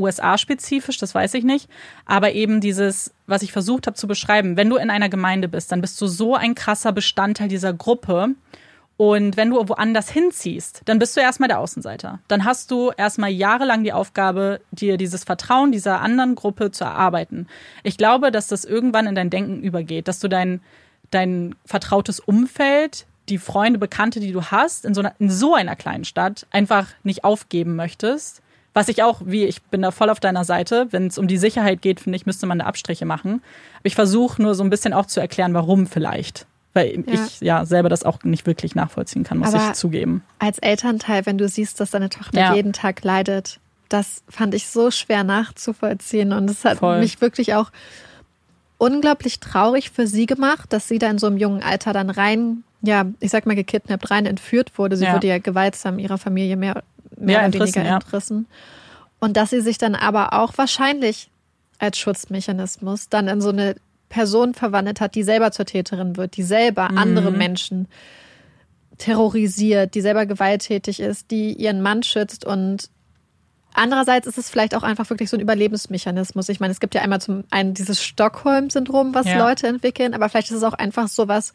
USA-spezifisch, 0.00 0.98
das 0.98 1.14
weiß 1.14 1.34
ich 1.34 1.44
nicht. 1.44 1.68
Aber 2.06 2.32
eben 2.32 2.60
dieses, 2.60 3.12
was 3.26 3.42
ich 3.42 3.52
versucht 3.52 3.86
habe 3.86 3.96
zu 3.96 4.06
beschreiben, 4.06 4.56
wenn 4.56 4.70
du 4.70 4.76
in 4.76 4.90
einer 4.90 5.08
Gemeinde 5.08 5.48
bist, 5.48 5.70
dann 5.70 5.80
bist 5.80 6.00
du 6.00 6.06
so 6.06 6.34
ein 6.34 6.54
krasser 6.54 6.92
Bestandteil 6.92 7.48
dieser 7.48 7.72
Gruppe. 7.72 8.30
Und 8.96 9.38
wenn 9.38 9.48
du 9.48 9.56
woanders 9.56 10.10
hinziehst, 10.10 10.82
dann 10.84 10.98
bist 10.98 11.16
du 11.16 11.20
erstmal 11.20 11.48
der 11.48 11.58
Außenseiter. 11.58 12.18
Dann 12.28 12.44
hast 12.44 12.70
du 12.70 12.90
erstmal 12.94 13.30
jahrelang 13.30 13.82
die 13.82 13.94
Aufgabe, 13.94 14.60
dir 14.72 14.98
dieses 14.98 15.24
Vertrauen 15.24 15.72
dieser 15.72 16.02
anderen 16.02 16.34
Gruppe 16.34 16.70
zu 16.70 16.84
erarbeiten. 16.84 17.46
Ich 17.82 17.96
glaube, 17.96 18.30
dass 18.30 18.48
das 18.48 18.66
irgendwann 18.66 19.06
in 19.06 19.14
dein 19.14 19.30
Denken 19.30 19.62
übergeht, 19.62 20.06
dass 20.06 20.20
du 20.20 20.28
dein, 20.28 20.60
dein 21.10 21.54
vertrautes 21.64 22.20
Umfeld, 22.20 23.06
die 23.30 23.38
Freunde, 23.38 23.78
Bekannte, 23.78 24.20
die 24.20 24.32
du 24.32 24.42
hast, 24.42 24.84
in 24.84 24.92
so, 24.92 25.00
einer, 25.00 25.14
in 25.18 25.30
so 25.30 25.54
einer 25.54 25.76
kleinen 25.76 26.04
Stadt 26.04 26.46
einfach 26.50 26.88
nicht 27.02 27.24
aufgeben 27.24 27.76
möchtest 27.76 28.42
was 28.72 28.88
ich 28.88 29.02
auch, 29.02 29.20
wie 29.24 29.44
ich 29.44 29.62
bin 29.62 29.82
da 29.82 29.90
voll 29.90 30.10
auf 30.10 30.20
deiner 30.20 30.44
Seite, 30.44 30.86
wenn 30.90 31.06
es 31.06 31.18
um 31.18 31.26
die 31.26 31.38
Sicherheit 31.38 31.82
geht, 31.82 32.00
finde 32.00 32.16
ich, 32.16 32.26
müsste 32.26 32.46
man 32.46 32.60
da 32.60 32.66
Abstriche 32.66 33.04
machen. 33.04 33.42
Aber 33.74 33.86
ich 33.86 33.94
versuche 33.94 34.40
nur 34.40 34.54
so 34.54 34.62
ein 34.62 34.70
bisschen 34.70 34.92
auch 34.92 35.06
zu 35.06 35.20
erklären, 35.20 35.54
warum 35.54 35.86
vielleicht. 35.86 36.46
Weil 36.72 37.02
ja. 37.06 37.14
ich 37.14 37.40
ja 37.40 37.66
selber 37.66 37.88
das 37.88 38.04
auch 38.04 38.22
nicht 38.22 38.46
wirklich 38.46 38.76
nachvollziehen 38.76 39.24
kann, 39.24 39.38
muss 39.38 39.52
Aber 39.52 39.70
ich 39.70 39.72
zugeben. 39.72 40.22
Als 40.38 40.58
Elternteil, 40.58 41.26
wenn 41.26 41.36
du 41.36 41.48
siehst, 41.48 41.80
dass 41.80 41.90
deine 41.90 42.10
Tochter 42.10 42.38
ja. 42.38 42.54
jeden 42.54 42.72
Tag 42.72 43.02
leidet, 43.02 43.58
das 43.88 44.22
fand 44.28 44.54
ich 44.54 44.68
so 44.68 44.92
schwer 44.92 45.24
nachzuvollziehen. 45.24 46.32
Und 46.32 46.48
es 46.48 46.64
hat 46.64 46.78
voll. 46.78 47.00
mich 47.00 47.20
wirklich 47.20 47.54
auch 47.54 47.72
unglaublich 48.78 49.40
traurig 49.40 49.90
für 49.90 50.06
sie 50.06 50.26
gemacht, 50.26 50.72
dass 50.72 50.86
sie 50.86 51.00
da 51.00 51.10
in 51.10 51.18
so 51.18 51.26
einem 51.26 51.38
jungen 51.38 51.62
Alter 51.62 51.92
dann 51.92 52.08
rein, 52.08 52.62
ja, 52.82 53.04
ich 53.18 53.32
sag 53.32 53.46
mal 53.46 53.56
gekidnappt, 53.56 54.10
rein 54.10 54.24
entführt 54.24 54.78
wurde. 54.78 54.96
Sie 54.96 55.04
ja. 55.04 55.14
wurde 55.14 55.26
ja 55.26 55.38
gewaltsam 55.38 55.98
ihrer 55.98 56.18
Familie 56.18 56.56
mehr 56.56 56.84
mehr 57.20 57.42
ja, 57.42 57.48
oder 57.48 57.60
weniger 57.60 57.84
ja. 57.84 57.94
entrissen. 57.96 58.46
Und 59.18 59.36
dass 59.36 59.50
sie 59.50 59.60
sich 59.60 59.78
dann 59.78 59.94
aber 59.94 60.32
auch 60.32 60.56
wahrscheinlich 60.56 61.30
als 61.78 61.98
Schutzmechanismus 61.98 63.08
dann 63.08 63.28
in 63.28 63.40
so 63.40 63.50
eine 63.50 63.76
Person 64.08 64.54
verwandelt 64.54 65.00
hat, 65.00 65.14
die 65.14 65.22
selber 65.22 65.52
zur 65.52 65.66
Täterin 65.66 66.16
wird, 66.16 66.36
die 66.36 66.42
selber 66.42 66.90
mhm. 66.90 66.98
andere 66.98 67.30
Menschen 67.30 67.88
terrorisiert, 68.98 69.94
die 69.94 70.00
selber 70.00 70.26
gewalttätig 70.26 71.00
ist, 71.00 71.30
die 71.30 71.52
ihren 71.54 71.82
Mann 71.82 72.02
schützt 72.02 72.44
und 72.44 72.90
Andererseits 73.72 74.26
ist 74.26 74.36
es 74.36 74.50
vielleicht 74.50 74.74
auch 74.74 74.82
einfach 74.82 75.08
wirklich 75.10 75.30
so 75.30 75.36
ein 75.36 75.40
Überlebensmechanismus. 75.40 76.48
Ich 76.48 76.58
meine, 76.58 76.72
es 76.72 76.80
gibt 76.80 76.96
ja 76.96 77.02
einmal 77.02 77.20
zum 77.20 77.44
einen 77.50 77.72
dieses 77.72 78.02
Stockholm-Syndrom, 78.02 79.14
was 79.14 79.26
ja. 79.26 79.38
Leute 79.38 79.68
entwickeln, 79.68 80.12
aber 80.12 80.28
vielleicht 80.28 80.50
ist 80.50 80.56
es 80.56 80.64
auch 80.64 80.72
einfach 80.72 81.06
so 81.06 81.28
was, 81.28 81.52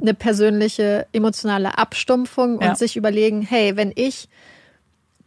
eine 0.00 0.14
persönliche 0.14 1.06
emotionale 1.12 1.78
Abstumpfung 1.78 2.56
und 2.56 2.64
ja. 2.64 2.74
sich 2.74 2.96
überlegen, 2.96 3.42
hey, 3.42 3.76
wenn 3.76 3.92
ich 3.94 4.28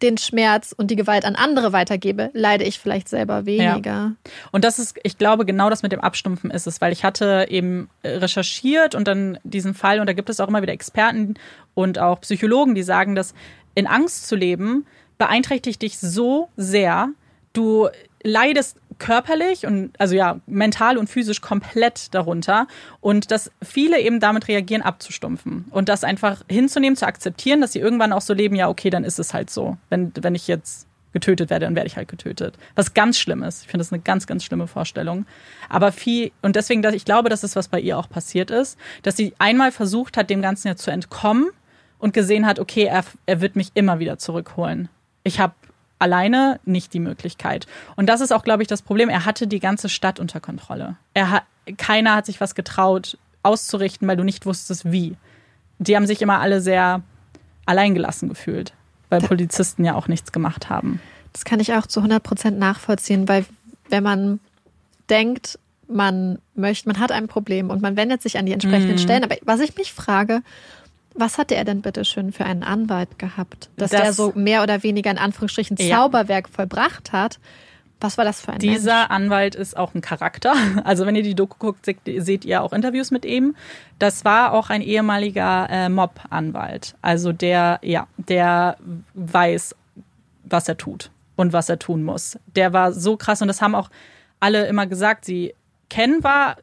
den 0.02 0.18
Schmerz 0.18 0.74
und 0.78 0.91
die 0.91 0.95
Gewalt 0.95 1.26
an 1.26 1.36
andere 1.36 1.74
weitergebe, 1.74 2.30
leide 2.34 2.64
ich 2.64 2.80
vielleicht 2.80 3.10
selber 3.10 3.45
weniger. 3.45 3.91
Ja. 3.91 4.16
Und 4.52 4.64
das 4.64 4.80
ist, 4.80 4.98
ich 5.04 5.18
glaube, 5.18 5.45
genau 5.45 5.70
das 5.70 5.84
mit 5.84 5.91
dem 5.91 6.02
Abstumpfen 6.02 6.52
ist 6.52 6.68
es, 6.68 6.82
weil 6.82 6.93
ich 6.93 7.04
hatte 7.04 7.48
eben 7.50 7.89
recherchiert 8.04 8.93
und 8.93 9.08
dann 9.08 9.39
diesen 9.43 9.74
Fall, 9.74 10.00
und 10.00 10.08
da 10.08 10.14
gibt 10.14 10.30
es 10.30 10.39
auch 10.39 10.48
immer 10.48 10.62
wieder 10.62 10.74
Experten 10.74 11.36
und 11.74 12.00
auch 12.00 12.22
Psychologen, 12.22 12.76
die 12.76 12.84
sagen, 12.84 13.16
dass 13.16 13.34
in 13.76 13.88
Angst 13.88 14.28
zu 14.28 14.36
leben 14.36 14.86
beeinträchtigt 15.18 15.82
dich 15.82 15.98
so 15.98 16.50
sehr, 16.58 17.10
du 17.54 17.89
leidest 18.24 18.78
körperlich 19.00 19.66
und 19.66 19.91
also 20.00 20.16
ja, 20.16 20.39
mental 20.45 20.98
und 20.98 21.10
physisch 21.10 21.41
komplett 21.41 22.14
darunter 22.14 22.68
und 23.02 23.32
dass 23.32 23.52
viele 23.62 24.00
eben 24.00 24.20
damit 24.20 24.48
reagieren, 24.48 24.82
abzustumpfen 24.82 25.66
und 25.72 25.89
das 25.89 26.04
einfach 26.04 26.43
hinzunehmen, 26.50 26.95
zu 26.95 27.06
akzeptieren, 27.06 27.62
dass 27.62 27.74
sie 27.74 27.80
irgendwann 27.80 28.14
auch 28.14 28.22
so 28.22 28.34
leben, 28.34 28.56
ja, 28.56 28.70
okay, 28.70 28.89
dann 28.89 29.04
ist 29.04 29.20
es 29.20 29.34
halt 29.34 29.50
so. 29.50 29.78
Wenn, 29.89 30.12
wenn 30.16 30.36
ich 30.36 30.48
jetzt 30.48 30.88
getötet 31.14 31.50
werde, 31.50 31.66
dann 31.66 31.76
werde 31.76 31.88
ich 31.88 31.98
halt 31.98 32.08
getötet. 32.08 32.56
Was 32.76 32.93
ganz 32.93 33.18
schlimm 33.18 33.41
ist. 33.43 33.62
Ich 33.62 33.68
finde 33.68 33.80
das 33.80 33.91
eine 33.91 34.02
ganz, 34.02 34.28
ganz 34.28 34.43
schlimme 34.43 34.68
Vorstellung. 34.68 35.26
Aber 35.70 35.91
viel, 35.91 36.32
und 36.41 36.56
deswegen, 36.56 36.82
dass 36.82 36.93
ich 36.93 37.06
glaube, 37.06 37.30
dass 37.30 37.43
es 37.43 37.56
was 37.56 37.68
bei 37.70 37.80
ihr 37.80 37.98
auch 37.98 38.10
passiert 38.10 38.52
ist, 38.52 38.78
dass 39.04 39.18
sie 39.18 39.34
einmal 39.39 39.72
versucht 39.72 40.18
hat, 40.18 40.30
dem 40.30 40.41
Ganzen 40.41 40.68
ja 40.68 40.76
zu 40.76 40.91
entkommen 40.91 41.50
und 41.98 42.14
gesehen 42.14 42.45
hat, 42.45 42.60
okay, 42.60 42.84
er, 42.84 43.04
er 43.26 43.41
wird 43.41 43.56
mich 43.56 43.72
immer 43.74 44.00
wieder 44.00 44.18
zurückholen. 44.18 44.89
Ich 45.24 45.39
habe 45.39 45.56
alleine 46.00 46.60
nicht 46.66 46.93
die 46.93 47.00
Möglichkeit. 47.00 47.68
Und 47.95 48.08
das 48.08 48.22
ist 48.22 48.32
auch, 48.32 48.43
glaube 48.43 48.62
ich, 48.62 48.68
das 48.68 48.82
Problem. 48.82 49.10
Er 49.10 49.26
hatte 49.26 49.48
die 49.48 49.60
ganze 49.60 49.89
Stadt 49.89 50.20
unter 50.20 50.39
Kontrolle. 50.39 50.95
Er 51.14 51.32
hat, 51.32 51.43
keiner 51.78 52.16
hat 52.16 52.26
sich 52.26 52.39
was 52.39 52.56
getraut 52.56 53.18
auszurichten, 53.43 54.08
weil 54.08 54.18
du 54.18 54.24
nicht 54.24 54.45
wusstest, 54.45 54.91
wie. 54.91 55.16
Die 55.80 55.95
haben 55.95 56.08
sich 56.08 56.22
immer 56.22 56.39
alle 56.39 56.62
sehr 56.62 57.02
alleingelassen 57.66 58.30
gefühlt, 58.30 58.74
weil 59.10 59.22
Polizisten 59.22 59.84
ja 59.86 59.95
auch 59.95 60.08
nichts 60.08 60.32
gemacht 60.32 60.70
haben. 60.70 61.00
Das 61.34 61.45
kann 61.45 61.60
ich 61.60 61.74
auch 61.74 61.86
zu 61.86 62.00
100 62.00 62.24
Prozent 62.24 62.58
nachvollziehen, 62.60 63.28
weil 63.28 63.45
wenn 63.89 64.04
man 64.04 64.39
denkt, 65.10 65.60
man 65.88 66.39
möchte, 66.56 66.89
man 66.89 67.00
hat 67.00 67.12
ein 67.12 67.28
Problem 67.28 67.70
und 67.70 67.82
man 67.82 67.95
wendet 67.95 68.22
sich 68.22 68.38
an 68.38 68.45
die 68.45 68.52
entsprechenden 68.54 68.95
Mhm. 68.95 69.00
Stellen. 69.00 69.24
Aber 69.24 69.36
was 69.43 69.60
ich 69.62 69.76
mich 69.78 69.93
frage, 69.93 70.41
was 71.18 71.38
hatte 71.38 71.55
er 71.55 71.65
denn 71.65 71.82
bitte 71.82 72.05
schön 72.05 72.32
für 72.32 72.45
einen 72.45 72.63
Anwalt 72.63 73.20
gehabt, 73.20 73.70
dass 73.78 73.91
Das- 73.91 74.01
der 74.01 74.13
so 74.13 74.32
mehr 74.36 74.63
oder 74.63 74.84
weniger 74.84 75.11
in 75.11 75.18
Anführungsstrichen 75.18 75.78
Ja. 75.78 75.97
Zauberwerk 75.97 76.49
vollbracht 76.49 77.11
hat? 77.11 77.39
Was 77.99 78.15
war 78.20 78.26
das 78.26 78.41
für 78.41 78.53
ein 78.53 78.59
Dieser 78.59 78.93
Mensch? 78.99 79.09
Anwalt 79.09 79.55
ist 79.55 79.76
auch 79.76 79.95
ein 79.95 80.01
Charakter. 80.01 80.53
Also 80.84 81.07
wenn 81.07 81.15
ihr 81.15 81.24
die 81.24 81.34
Doku 81.34 81.57
guckt, 81.57 81.84
seht, 81.84 81.97
seht 82.18 82.45
ihr 82.45 82.61
auch 82.61 82.72
Interviews 82.72 83.09
mit 83.09 83.26
ihm. 83.26 83.55
Das 83.97 84.24
war 84.24 84.53
auch 84.53 84.70
ein 84.70 84.82
ehemaliger 84.84 85.68
äh, 85.70 85.89
Mob-Anwalt. 85.89 86.93
Also 87.01 87.34
der, 87.34 87.80
ja, 87.82 88.05
der 88.18 88.78
weiß, 89.15 89.76
was 90.43 90.70
er 90.70 90.78
tut 90.78 91.09
und 91.36 91.53
was 91.53 91.70
er 91.70 91.80
tun 91.80 92.03
muss. 92.03 92.38
Der 92.55 92.72
war 92.72 92.93
so 92.93 93.18
krass 93.18 93.41
und 93.41 93.47
das 93.47 93.63
haben 93.63 93.74
auch 93.74 93.89
alle 94.39 94.68
immer 94.68 94.86
gesagt. 94.86 95.26
Sie 95.26 95.55
Ken 95.89 96.24
war 96.24 96.57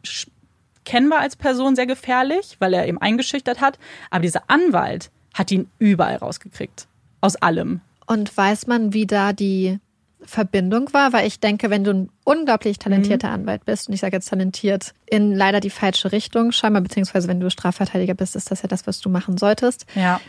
sch- 0.84 0.90
Ken 0.90 1.10
war 1.10 1.20
als 1.20 1.36
Person 1.36 1.76
sehr 1.76 1.86
gefährlich, 1.86 2.56
weil 2.58 2.74
er 2.74 2.86
eben 2.86 2.98
eingeschüchtert 3.00 3.60
hat. 3.60 3.78
Aber 4.10 4.22
dieser 4.22 4.42
Anwalt 4.48 5.10
hat 5.34 5.50
ihn 5.50 5.68
überall 5.78 6.16
rausgekriegt. 6.16 6.86
Aus 7.20 7.36
allem. 7.36 7.80
Und 8.06 8.36
weiß 8.36 8.66
man, 8.66 8.92
wie 8.92 9.06
da 9.06 9.32
die 9.32 9.78
Verbindung 10.26 10.92
war? 10.92 11.12
Weil 11.12 11.26
ich 11.26 11.40
denke, 11.40 11.70
wenn 11.70 11.84
du 11.84 11.90
ein 11.92 12.08
unglaublich 12.24 12.78
talentierter 12.78 13.28
Mhm. 13.28 13.34
Anwalt 13.34 13.64
bist, 13.64 13.88
und 13.88 13.94
ich 13.94 14.00
sage 14.00 14.16
jetzt 14.16 14.28
talentiert, 14.28 14.94
in 15.06 15.34
leider 15.34 15.60
die 15.60 15.70
falsche 15.70 16.12
Richtung 16.12 16.52
scheinbar, 16.52 16.82
beziehungsweise 16.82 17.28
wenn 17.28 17.40
du 17.40 17.50
Strafverteidiger 17.50 18.14
bist, 18.14 18.36
ist 18.36 18.50
das 18.50 18.62
ja 18.62 18.68
das, 18.68 18.86
was 18.86 19.00
du 19.00 19.08
machen 19.10 19.36
solltest. 19.38 19.86
Ja. 19.94 20.20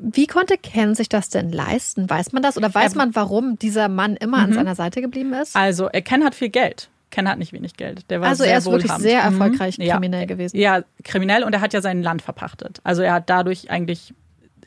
Wie 0.00 0.26
konnte 0.28 0.56
Ken 0.58 0.94
sich 0.94 1.08
das 1.08 1.28
denn 1.28 1.50
leisten? 1.50 2.08
Weiß 2.08 2.32
man 2.32 2.42
das? 2.42 2.56
Oder 2.56 2.72
weiß 2.72 2.94
man, 2.94 3.14
warum 3.16 3.58
dieser 3.58 3.88
Mann 3.88 4.14
immer 4.16 4.38
an 4.38 4.52
seiner 4.52 4.74
Seite 4.76 5.00
geblieben 5.00 5.32
ist? 5.32 5.56
Also, 5.56 5.86
er 5.88 6.02
Ken 6.02 6.22
hat 6.24 6.34
viel 6.36 6.50
Geld. 6.50 6.88
Ken 7.10 7.28
hat 7.28 7.38
nicht 7.38 7.52
wenig 7.52 7.74
Geld. 7.76 8.10
Der 8.10 8.20
war 8.20 8.28
Also 8.28 8.44
sehr 8.44 8.52
er 8.52 8.58
ist 8.58 8.66
wirklich 8.66 8.84
wohlhabend. 8.84 9.02
sehr 9.08 9.18
Mhm. 9.30 9.40
erfolgreich 9.40 9.76
Ja. 9.78 9.94
kriminell 9.94 10.26
gewesen. 10.26 10.56
Ja, 10.56 10.82
kriminell 11.04 11.44
und 11.44 11.52
er 11.54 11.60
hat 11.60 11.72
ja 11.72 11.80
sein 11.80 12.02
Land 12.02 12.22
verpachtet. 12.22 12.80
Also 12.84 13.02
er 13.02 13.14
hat 13.14 13.30
dadurch 13.30 13.70
eigentlich, 13.70 14.12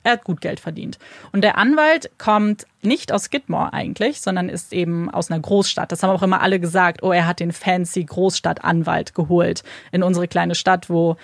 er 0.04 0.14
hat 0.14 0.24
gut 0.24 0.42
Geld 0.42 0.60
verdient. 0.60 0.98
Und 1.32 1.44
der 1.44 1.58
Anwalt 1.60 2.10
kommt 2.18 2.66
nicht 2.82 3.12
aus 3.12 3.26
Skidmore 3.26 3.74
eigentlich, 3.74 4.22
sondern 4.22 4.50
ist 4.50 4.74
eben 4.74 5.10
aus 5.12 5.30
einer 5.30 5.40
Großstadt. 5.40 5.92
Das 5.92 6.02
haben 6.02 6.10
auch 6.10 6.24
immer 6.24 6.42
alle 6.42 6.60
gesagt, 6.60 7.04
oh, 7.04 7.12
er 7.12 7.28
hat 7.28 7.40
den 7.40 7.52
fancy 7.52 8.04
Großstadtanwalt 8.04 9.14
geholt 9.14 9.64
in 9.92 10.02
unsere 10.02 10.28
kleine 10.28 10.56
Stadt, 10.56 10.90
wo 10.90 11.18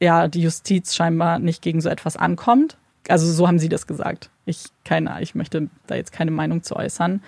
ja 0.00 0.28
die 0.28 0.42
Justiz 0.42 0.94
scheinbar 0.94 1.38
nicht 1.40 1.62
gegen 1.62 1.80
so 1.80 1.88
etwas 1.88 2.16
ankommt. 2.16 2.76
Also 3.08 3.30
so 3.30 3.46
haben 3.48 3.58
sie 3.58 3.68
das 3.68 3.86
gesagt. 3.86 4.30
Ich 4.46 4.66
keine, 4.84 5.20
ich 5.20 5.34
möchte 5.34 5.68
da 5.88 5.94
jetzt 5.94 6.12
keine 6.12 6.30
Meinung 6.30 6.62
zu 6.62 6.76
äußern, 6.76 7.22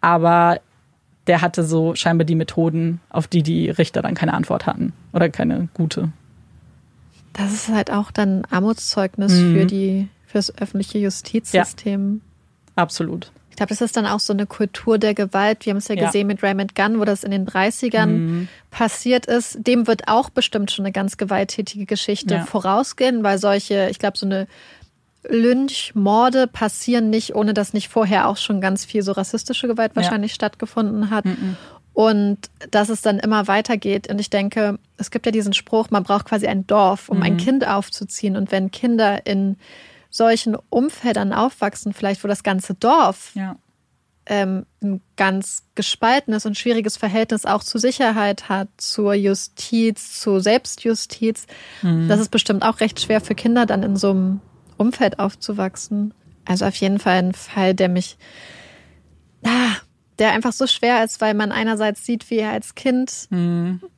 aber 0.00 0.60
der 1.30 1.40
hatte 1.42 1.62
so 1.62 1.94
scheinbar 1.94 2.24
die 2.24 2.34
Methoden, 2.34 3.00
auf 3.08 3.28
die 3.28 3.44
die 3.44 3.70
Richter 3.70 4.02
dann 4.02 4.16
keine 4.16 4.34
Antwort 4.34 4.66
hatten 4.66 4.92
oder 5.12 5.28
keine 5.28 5.68
gute. 5.74 6.08
Das 7.34 7.52
ist 7.52 7.68
halt 7.68 7.92
auch 7.92 8.10
dann 8.10 8.42
Armutszeugnis 8.50 9.32
Mhm. 9.32 9.52
für 9.52 9.64
die 9.64 10.08
fürs 10.26 10.52
öffentliche 10.58 10.98
Justizsystem. 10.98 12.20
Absolut. 12.74 13.30
Ich 13.50 13.56
glaube, 13.56 13.68
das 13.68 13.80
ist 13.80 13.96
dann 13.96 14.06
auch 14.06 14.18
so 14.18 14.32
eine 14.32 14.46
Kultur 14.46 14.98
der 14.98 15.14
Gewalt. 15.14 15.64
Wir 15.66 15.70
haben 15.70 15.76
es 15.78 15.86
ja, 15.86 15.94
Ja. 15.94 16.06
gesehen 16.06 16.26
mit 16.26 16.42
Raymond 16.42 16.74
Gunn, 16.74 16.98
wo 16.98 17.04
das 17.04 17.22
in 17.22 17.30
den 17.30 17.46
30ern 17.46 18.06
Mhm. 18.16 18.48
passiert 18.72 19.26
ist. 19.26 19.58
Dem 19.64 19.86
wird 19.86 20.08
auch 20.08 20.30
bestimmt 20.30 20.72
schon 20.72 20.84
eine 20.84 20.92
ganz 20.92 21.16
gewalttätige 21.16 21.86
Geschichte 21.86 22.34
Ja. 22.34 22.44
vorausgehen, 22.44 23.22
weil 23.22 23.38
solche, 23.38 23.88
ich 23.88 24.00
glaube, 24.00 24.18
so 24.18 24.26
eine 24.26 24.48
Lynchmorde 25.28 26.46
passieren 26.46 27.10
nicht, 27.10 27.34
ohne 27.34 27.54
dass 27.54 27.72
nicht 27.72 27.88
vorher 27.88 28.28
auch 28.28 28.36
schon 28.36 28.60
ganz 28.60 28.84
viel 28.84 29.02
so 29.02 29.12
rassistische 29.12 29.66
Gewalt 29.68 29.92
Ja. 29.92 30.02
wahrscheinlich 30.02 30.34
stattgefunden 30.34 31.10
hat. 31.10 31.24
Und 31.92 32.38
dass 32.70 32.88
es 32.88 33.02
dann 33.02 33.18
immer 33.18 33.46
weitergeht. 33.48 34.08
Und 34.08 34.20
ich 34.20 34.30
denke, 34.30 34.78
es 34.96 35.10
gibt 35.10 35.26
ja 35.26 35.32
diesen 35.32 35.52
Spruch, 35.52 35.90
man 35.90 36.04
braucht 36.04 36.26
quasi 36.26 36.46
ein 36.46 36.66
Dorf, 36.66 37.08
um 37.08 37.18
Mhm. 37.18 37.22
ein 37.24 37.36
Kind 37.36 37.66
aufzuziehen. 37.66 38.36
Und 38.36 38.52
wenn 38.52 38.70
Kinder 38.70 39.26
in 39.26 39.56
solchen 40.08 40.56
Umfeldern 40.70 41.32
aufwachsen, 41.32 41.92
vielleicht 41.92 42.22
wo 42.24 42.28
das 42.28 42.42
ganze 42.42 42.74
Dorf 42.74 43.32
Ja. 43.34 43.56
ähm, 44.26 44.64
ein 44.82 45.00
ganz 45.16 45.64
gespaltenes 45.74 46.46
und 46.46 46.56
schwieriges 46.56 46.96
Verhältnis 46.96 47.44
auch 47.46 47.64
zur 47.64 47.80
Sicherheit 47.80 48.48
hat, 48.48 48.68
zur 48.76 49.14
Justiz, 49.14 50.20
zur 50.20 50.40
Selbstjustiz. 50.40 51.46
Das 51.82 52.20
ist 52.20 52.30
bestimmt 52.30 52.62
auch 52.62 52.78
recht 52.80 53.00
schwer 53.00 53.20
für 53.20 53.34
Kinder 53.34 53.66
dann 53.66 53.82
in 53.82 53.96
so 53.96 54.10
einem 54.10 54.40
Umfeld 54.80 55.18
aufzuwachsen. 55.18 56.14
Also 56.46 56.64
auf 56.64 56.74
jeden 56.76 56.98
Fall 56.98 57.18
ein 57.18 57.34
Fall, 57.34 57.74
der 57.74 57.88
mich, 57.88 58.16
ah, 59.44 59.76
der 60.18 60.32
einfach 60.32 60.52
so 60.52 60.66
schwer 60.66 61.04
ist, 61.04 61.20
weil 61.20 61.34
man 61.34 61.52
einerseits 61.52 62.04
sieht, 62.04 62.30
wie 62.30 62.38
er 62.38 62.50
als 62.50 62.74
Kind 62.74 63.28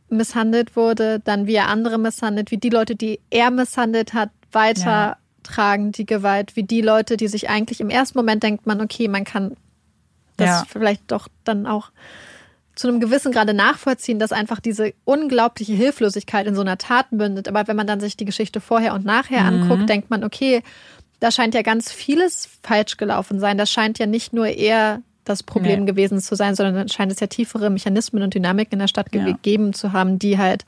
misshandelt 0.08 0.76
wurde, 0.76 1.20
dann 1.20 1.46
wie 1.46 1.54
er 1.54 1.68
andere 1.68 1.98
misshandelt, 1.98 2.50
wie 2.50 2.58
die 2.58 2.68
Leute, 2.68 2.96
die 2.96 3.20
er 3.30 3.50
misshandelt 3.50 4.12
hat, 4.12 4.30
weitertragen 4.52 5.92
die 5.92 6.04
Gewalt, 6.04 6.56
wie 6.56 6.64
die 6.64 6.82
Leute, 6.82 7.16
die 7.16 7.28
sich 7.28 7.48
eigentlich 7.48 7.80
im 7.80 7.88
ersten 7.90 8.18
Moment 8.18 8.42
denkt 8.42 8.66
man, 8.66 8.80
okay, 8.80 9.08
man 9.08 9.24
kann 9.24 9.56
das 10.36 10.48
Ja. 10.48 10.64
vielleicht 10.68 11.10
doch 11.10 11.28
dann 11.44 11.66
auch 11.66 11.90
zu 12.74 12.88
einem 12.88 13.00
gewissen 13.00 13.32
Grade 13.32 13.52
nachvollziehen, 13.54 14.18
dass 14.18 14.32
einfach 14.32 14.58
diese 14.60 14.94
unglaubliche 15.04 15.74
Hilflosigkeit 15.74 16.46
in 16.46 16.54
so 16.54 16.62
einer 16.62 16.78
Tat 16.78 17.12
mündet. 17.12 17.48
Aber 17.48 17.66
wenn 17.68 17.76
man 17.76 17.86
dann 17.86 18.00
sich 18.00 18.16
die 18.16 18.24
Geschichte 18.24 18.60
vorher 18.60 18.94
und 18.94 19.04
nachher 19.04 19.42
Mhm. 19.42 19.62
anguckt, 19.62 19.88
denkt 19.88 20.08
man, 20.10 20.24
okay, 20.24 20.62
da 21.20 21.30
scheint 21.30 21.54
ja 21.54 21.62
ganz 21.62 21.92
vieles 21.92 22.48
falsch 22.62 22.96
gelaufen 22.96 23.38
sein. 23.40 23.58
Das 23.58 23.70
scheint 23.70 23.98
ja 23.98 24.06
nicht 24.06 24.32
nur 24.32 24.46
er 24.46 25.02
das 25.24 25.42
Problem 25.42 25.80
Nee. 25.80 25.86
gewesen 25.86 26.20
zu 26.20 26.34
sein, 26.34 26.54
sondern 26.56 26.74
dann 26.74 26.88
scheint 26.88 27.12
es 27.12 27.20
ja 27.20 27.28
tiefere 27.28 27.70
Mechanismen 27.70 28.22
und 28.22 28.34
Dynamiken 28.34 28.72
in 28.72 28.78
der 28.80 28.88
Stadt 28.88 29.14
Ja. 29.14 29.24
gegeben 29.24 29.72
zu 29.72 29.92
haben, 29.92 30.18
die 30.18 30.38
halt 30.38 30.64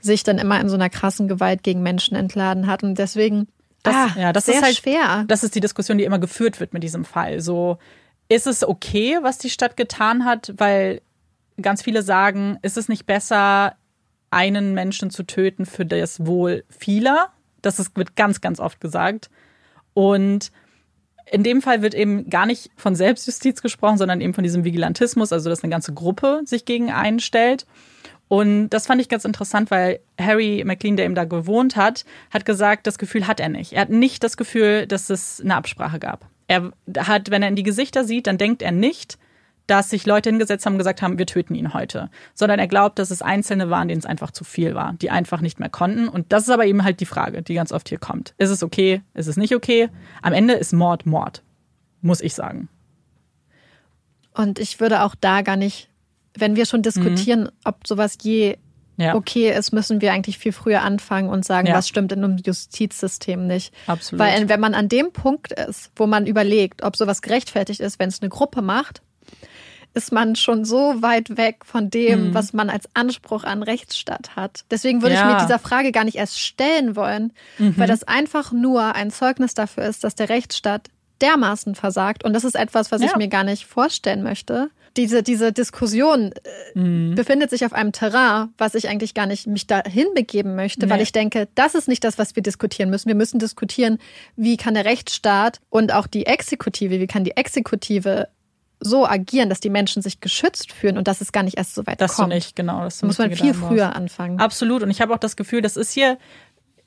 sich 0.00 0.22
dann 0.22 0.38
immer 0.38 0.60
in 0.60 0.68
so 0.68 0.76
einer 0.76 0.88
krassen 0.90 1.26
Gewalt 1.26 1.64
gegen 1.64 1.82
Menschen 1.82 2.14
entladen 2.16 2.66
hat. 2.68 2.84
Und 2.84 2.96
deswegen, 2.98 3.48
Das, 3.82 3.94
ah, 3.94 4.10
ja, 4.16 4.32
das 4.32 4.46
ist 4.48 4.62
halt 4.62 4.76
schwer. 4.76 5.24
Das 5.28 5.42
ist 5.42 5.54
die 5.54 5.60
Diskussion, 5.60 5.98
die 5.98 6.04
immer 6.04 6.18
geführt 6.18 6.60
wird 6.60 6.72
mit 6.74 6.82
diesem 6.84 7.04
Fall. 7.04 7.40
So, 7.40 7.78
ist 8.28 8.46
es 8.46 8.62
okay, 8.66 9.18
was 9.22 9.38
die 9.38 9.50
Stadt 9.50 9.76
getan 9.76 10.24
hat? 10.24 10.52
Weil 10.58 11.00
ganz 11.60 11.82
viele 11.82 12.02
sagen, 12.02 12.58
ist 12.62 12.76
es 12.76 12.88
nicht 12.88 13.06
besser, 13.06 13.74
einen 14.30 14.74
Menschen 14.74 15.10
zu 15.10 15.22
töten 15.24 15.66
für 15.66 15.86
das 15.86 16.26
Wohl 16.26 16.64
vieler? 16.68 17.30
Das 17.62 17.78
ist, 17.78 17.96
wird 17.96 18.16
ganz, 18.16 18.40
ganz 18.40 18.60
oft 18.60 18.80
gesagt. 18.80 19.30
Und 19.94 20.52
in 21.30 21.42
dem 21.42 21.62
Fall 21.62 21.82
wird 21.82 21.94
eben 21.94 22.30
gar 22.30 22.46
nicht 22.46 22.70
von 22.76 22.94
Selbstjustiz 22.94 23.62
gesprochen, 23.62 23.98
sondern 23.98 24.20
eben 24.20 24.34
von 24.34 24.44
diesem 24.44 24.64
Vigilantismus, 24.64 25.32
also 25.32 25.50
dass 25.50 25.62
eine 25.62 25.70
ganze 25.70 25.92
Gruppe 25.92 26.42
sich 26.44 26.64
gegen 26.64 26.90
einen 26.90 27.20
stellt. 27.20 27.66
Und 28.28 28.70
das 28.70 28.86
fand 28.86 29.00
ich 29.00 29.08
ganz 29.08 29.24
interessant, 29.24 29.70
weil 29.70 30.00
Harry 30.20 30.62
McLean, 30.64 30.96
der 30.96 31.06
eben 31.06 31.14
da 31.14 31.24
gewohnt 31.24 31.76
hat, 31.76 32.04
hat 32.30 32.44
gesagt, 32.44 32.86
das 32.86 32.98
Gefühl 32.98 33.26
hat 33.26 33.40
er 33.40 33.48
nicht. 33.48 33.72
Er 33.72 33.82
hat 33.82 33.90
nicht 33.90 34.22
das 34.22 34.36
Gefühl, 34.36 34.86
dass 34.86 35.08
es 35.08 35.40
eine 35.40 35.56
Absprache 35.56 35.98
gab. 35.98 36.26
Er 36.46 36.72
hat, 36.98 37.30
wenn 37.30 37.42
er 37.42 37.48
in 37.48 37.56
die 37.56 37.62
Gesichter 37.62 38.04
sieht, 38.04 38.26
dann 38.26 38.38
denkt 38.38 38.62
er 38.62 38.72
nicht, 38.72 39.18
dass 39.68 39.90
sich 39.90 40.04
Leute 40.06 40.30
hingesetzt 40.30 40.66
haben 40.66 40.74
und 40.74 40.78
gesagt 40.78 41.00
haben, 41.02 41.18
wir 41.18 41.26
töten 41.26 41.54
ihn 41.54 41.72
heute, 41.74 42.10
sondern 42.34 42.58
er 42.58 42.66
glaubt, 42.66 42.98
dass 42.98 43.10
es 43.12 43.22
Einzelne 43.22 43.70
waren, 43.70 43.86
denen 43.88 44.00
es 44.00 44.06
einfach 44.06 44.30
zu 44.32 44.42
viel 44.44 44.74
war, 44.74 44.94
die 44.94 45.10
einfach 45.10 45.40
nicht 45.40 45.60
mehr 45.60 45.68
konnten. 45.68 46.08
Und 46.08 46.32
das 46.32 46.42
ist 46.44 46.50
aber 46.50 46.66
eben 46.66 46.82
halt 46.84 46.98
die 47.00 47.06
Frage, 47.06 47.42
die 47.42 47.54
ganz 47.54 47.70
oft 47.70 47.88
hier 47.88 47.98
kommt. 47.98 48.34
Ist 48.38 48.50
es 48.50 48.62
okay? 48.62 49.02
Ist 49.14 49.26
es 49.28 49.36
nicht 49.36 49.54
okay? 49.54 49.88
Am 50.22 50.32
Ende 50.32 50.54
ist 50.54 50.72
Mord 50.72 51.06
Mord, 51.06 51.42
muss 52.00 52.20
ich 52.20 52.34
sagen. 52.34 52.68
Und 54.34 54.58
ich 54.58 54.80
würde 54.80 55.02
auch 55.02 55.14
da 55.14 55.42
gar 55.42 55.56
nicht, 55.56 55.88
wenn 56.36 56.56
wir 56.56 56.66
schon 56.66 56.82
diskutieren, 56.82 57.48
ob 57.64 57.86
sowas 57.86 58.16
je 58.22 58.56
Mhm. 58.96 59.04
Ja. 59.04 59.14
okay 59.14 59.52
ist, 59.56 59.70
müssen 59.72 60.00
wir 60.00 60.12
eigentlich 60.12 60.38
viel 60.38 60.50
früher 60.50 60.82
anfangen 60.82 61.28
und 61.28 61.44
sagen, 61.44 61.68
Ja. 61.68 61.74
was 61.74 61.86
stimmt 61.88 62.10
in 62.10 62.24
einem 62.24 62.36
Justizsystem 62.36 63.46
nicht. 63.46 63.72
Absolut. 63.86 64.18
Weil 64.18 64.48
wenn 64.48 64.58
man 64.58 64.74
an 64.74 64.88
dem 64.88 65.12
Punkt 65.12 65.52
ist, 65.52 65.92
wo 65.94 66.08
man 66.08 66.26
überlegt, 66.26 66.82
ob 66.82 66.96
sowas 66.96 67.22
gerechtfertigt 67.22 67.78
ist, 67.78 68.00
wenn 68.00 68.08
es 68.08 68.20
eine 68.20 68.28
Gruppe 68.28 68.60
macht, 68.60 69.00
ist 69.98 70.12
man 70.12 70.34
schon 70.36 70.64
so 70.64 71.02
weit 71.02 71.36
weg 71.36 71.64
von 71.66 71.84
Mhm. 71.84 71.90
dem, 71.90 72.34
was 72.34 72.52
man 72.54 72.70
als 72.70 72.88
Anspruch 72.94 73.44
an 73.44 73.62
Rechtsstaat 73.62 74.36
hat. 74.36 74.64
Deswegen 74.70 75.02
würde 75.02 75.14
ich 75.14 75.20
Ja. 75.20 75.26
Mhm. 75.26 75.32
mir 75.34 75.40
dieser 75.42 75.58
Frage 75.58 75.92
gar 75.92 76.04
nicht 76.04 76.16
erst 76.16 76.38
stellen 76.40 76.96
wollen, 76.96 77.32
weil 77.58 77.86
das 77.88 78.04
einfach 78.04 78.52
nur 78.52 78.94
ein 78.94 79.10
Zeugnis 79.10 79.52
dafür 79.54 79.84
ist, 79.84 80.04
dass 80.04 80.14
der 80.14 80.30
Rechtsstaat 80.30 80.88
dermaßen 81.20 81.74
versagt. 81.74 82.24
Und 82.24 82.32
das 82.32 82.44
ist 82.44 82.54
etwas, 82.54 82.92
was 82.92 83.02
Ja. 83.02 83.08
ich 83.08 83.16
mir 83.16 83.28
gar 83.28 83.42
nicht 83.44 83.66
vorstellen 83.66 84.22
möchte. 84.22 84.70
Diese, 84.96 85.22
diese 85.22 85.52
Diskussion 85.52 86.32
äh, 86.32 86.78
Mhm. 86.78 87.14
befindet 87.14 87.50
sich 87.50 87.64
auf 87.64 87.72
einem 87.72 87.92
Terrain, 87.92 88.48
was 88.56 88.74
ich 88.74 88.88
eigentlich 88.88 89.14
gar 89.14 89.26
nicht 89.26 89.46
mich 89.46 89.66
dahin 89.66 90.06
begeben 90.14 90.54
möchte, 90.56 90.86
Nee. 90.86 90.90
weil 90.92 91.00
ich 91.02 91.12
denke, 91.12 91.46
das 91.54 91.74
ist 91.74 91.88
nicht 91.88 92.02
das, 92.04 92.18
was 92.18 92.34
wir 92.36 92.42
diskutieren 92.42 92.88
müssen. 92.90 93.08
Wir 93.08 93.14
müssen 93.16 93.38
diskutieren, 93.38 93.98
wie 94.36 94.56
kann 94.56 94.74
der 94.74 94.84
Rechtsstaat 94.84 95.60
und 95.70 95.92
auch 95.92 96.06
die 96.06 96.26
Exekutive, 96.26 96.98
wie 97.00 97.06
kann 97.08 97.24
die 97.24 97.36
Exekutive 97.36 98.28
so 98.80 99.06
agieren, 99.06 99.48
dass 99.48 99.60
die 99.60 99.70
Menschen 99.70 100.02
sich 100.02 100.20
geschützt 100.20 100.72
fühlen 100.72 100.98
und 100.98 101.08
dass 101.08 101.20
es 101.20 101.32
gar 101.32 101.42
nicht 101.42 101.56
erst 101.56 101.74
so 101.74 101.86
weit 101.86 102.00
Das 102.00 102.14
kommt. 102.14 102.30
du 102.32 102.34
nicht, 102.36 102.56
genau. 102.56 102.84
Das 102.84 102.98
Da 102.98 103.06
muss 103.06 103.18
man 103.18 103.32
viel 103.34 103.54
früher 103.54 103.94
anfangen. 103.96 104.38
Absolut. 104.38 104.82
Und 104.82 104.90
ich 104.90 105.00
habe 105.00 105.12
auch 105.14 105.18
das 105.18 105.36
Gefühl, 105.36 105.62
das 105.62 105.76
ist 105.76 105.92
hier 105.92 106.18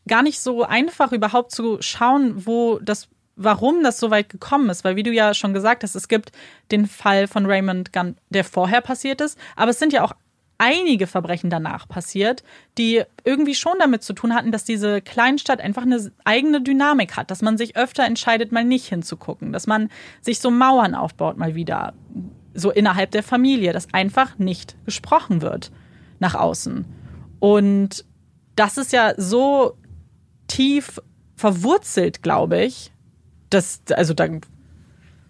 gar 0.08 0.24
nicht 0.24 0.40
so 0.40 0.64
einfach, 0.64 1.12
überhaupt 1.12 1.52
zu 1.52 1.78
schauen, 1.82 2.46
wo 2.46 2.80
das, 2.80 3.08
warum 3.36 3.84
das 3.84 4.00
so 4.00 4.10
weit 4.10 4.30
gekommen 4.30 4.70
ist. 4.70 4.84
Weil, 4.84 4.96
wie 4.96 5.04
du 5.04 5.12
ja 5.12 5.34
schon 5.34 5.54
gesagt 5.54 5.84
hast, 5.84 5.96
es 5.96 6.08
gibt 6.08 6.32
den 6.72 6.88
Fall 6.88 7.28
von 7.28 7.46
Raymond 7.46 7.94
Gunn, 7.94 8.16
der 8.30 8.44
vorher 8.44 8.82
passiert 8.82 9.22
ist, 9.22 9.38
aber 9.56 9.72
es 9.72 9.80
sind 9.80 9.94
ja 9.94 10.04
auch 10.04 10.14
einige 10.62 11.08
Verbrechen 11.08 11.50
danach 11.50 11.88
passiert, 11.88 12.44
die 12.78 13.02
irgendwie 13.24 13.56
schon 13.56 13.74
damit 13.80 14.04
zu 14.04 14.14
tun 14.14 14.36
hatten, 14.36 14.52
dass 14.52 14.64
diese 14.64 15.02
Kleinstadt 15.02 15.60
einfach 15.60 15.82
eine 15.82 16.12
eigene 16.24 16.62
Dynamik 16.62 17.18
hat, 17.18 17.32
dass 17.32 17.42
man 17.42 17.58
sich 17.58 17.76
öfter 17.76 18.06
entscheidet, 18.06 18.52
mal 18.52 18.64
nicht 18.64 18.86
hinzugucken, 18.86 19.54
dass 19.54 19.66
man 19.66 19.90
sich 20.22 20.40
so 20.40 20.52
Mauern 20.52 20.94
aufbaut, 20.94 21.38
mal 21.38 21.56
wieder, 21.56 21.94
so 22.54 22.70
innerhalb 22.70 23.10
der 23.10 23.24
Familie, 23.24 23.74
dass 23.74 23.92
einfach 23.92 24.38
nicht 24.38 24.76
gesprochen 24.86 25.42
wird 25.42 25.72
nach 26.20 26.36
außen. 26.36 26.86
Und 27.40 28.06
das 28.56 28.78
ist 28.78 28.94
ja 28.94 29.14
so 29.18 29.78
tief 30.48 31.02
verwurzelt, 31.36 32.22
glaube 32.22 32.62
ich, 32.62 32.92
dass, 33.50 33.82
also 33.96 34.14
da, 34.14 34.28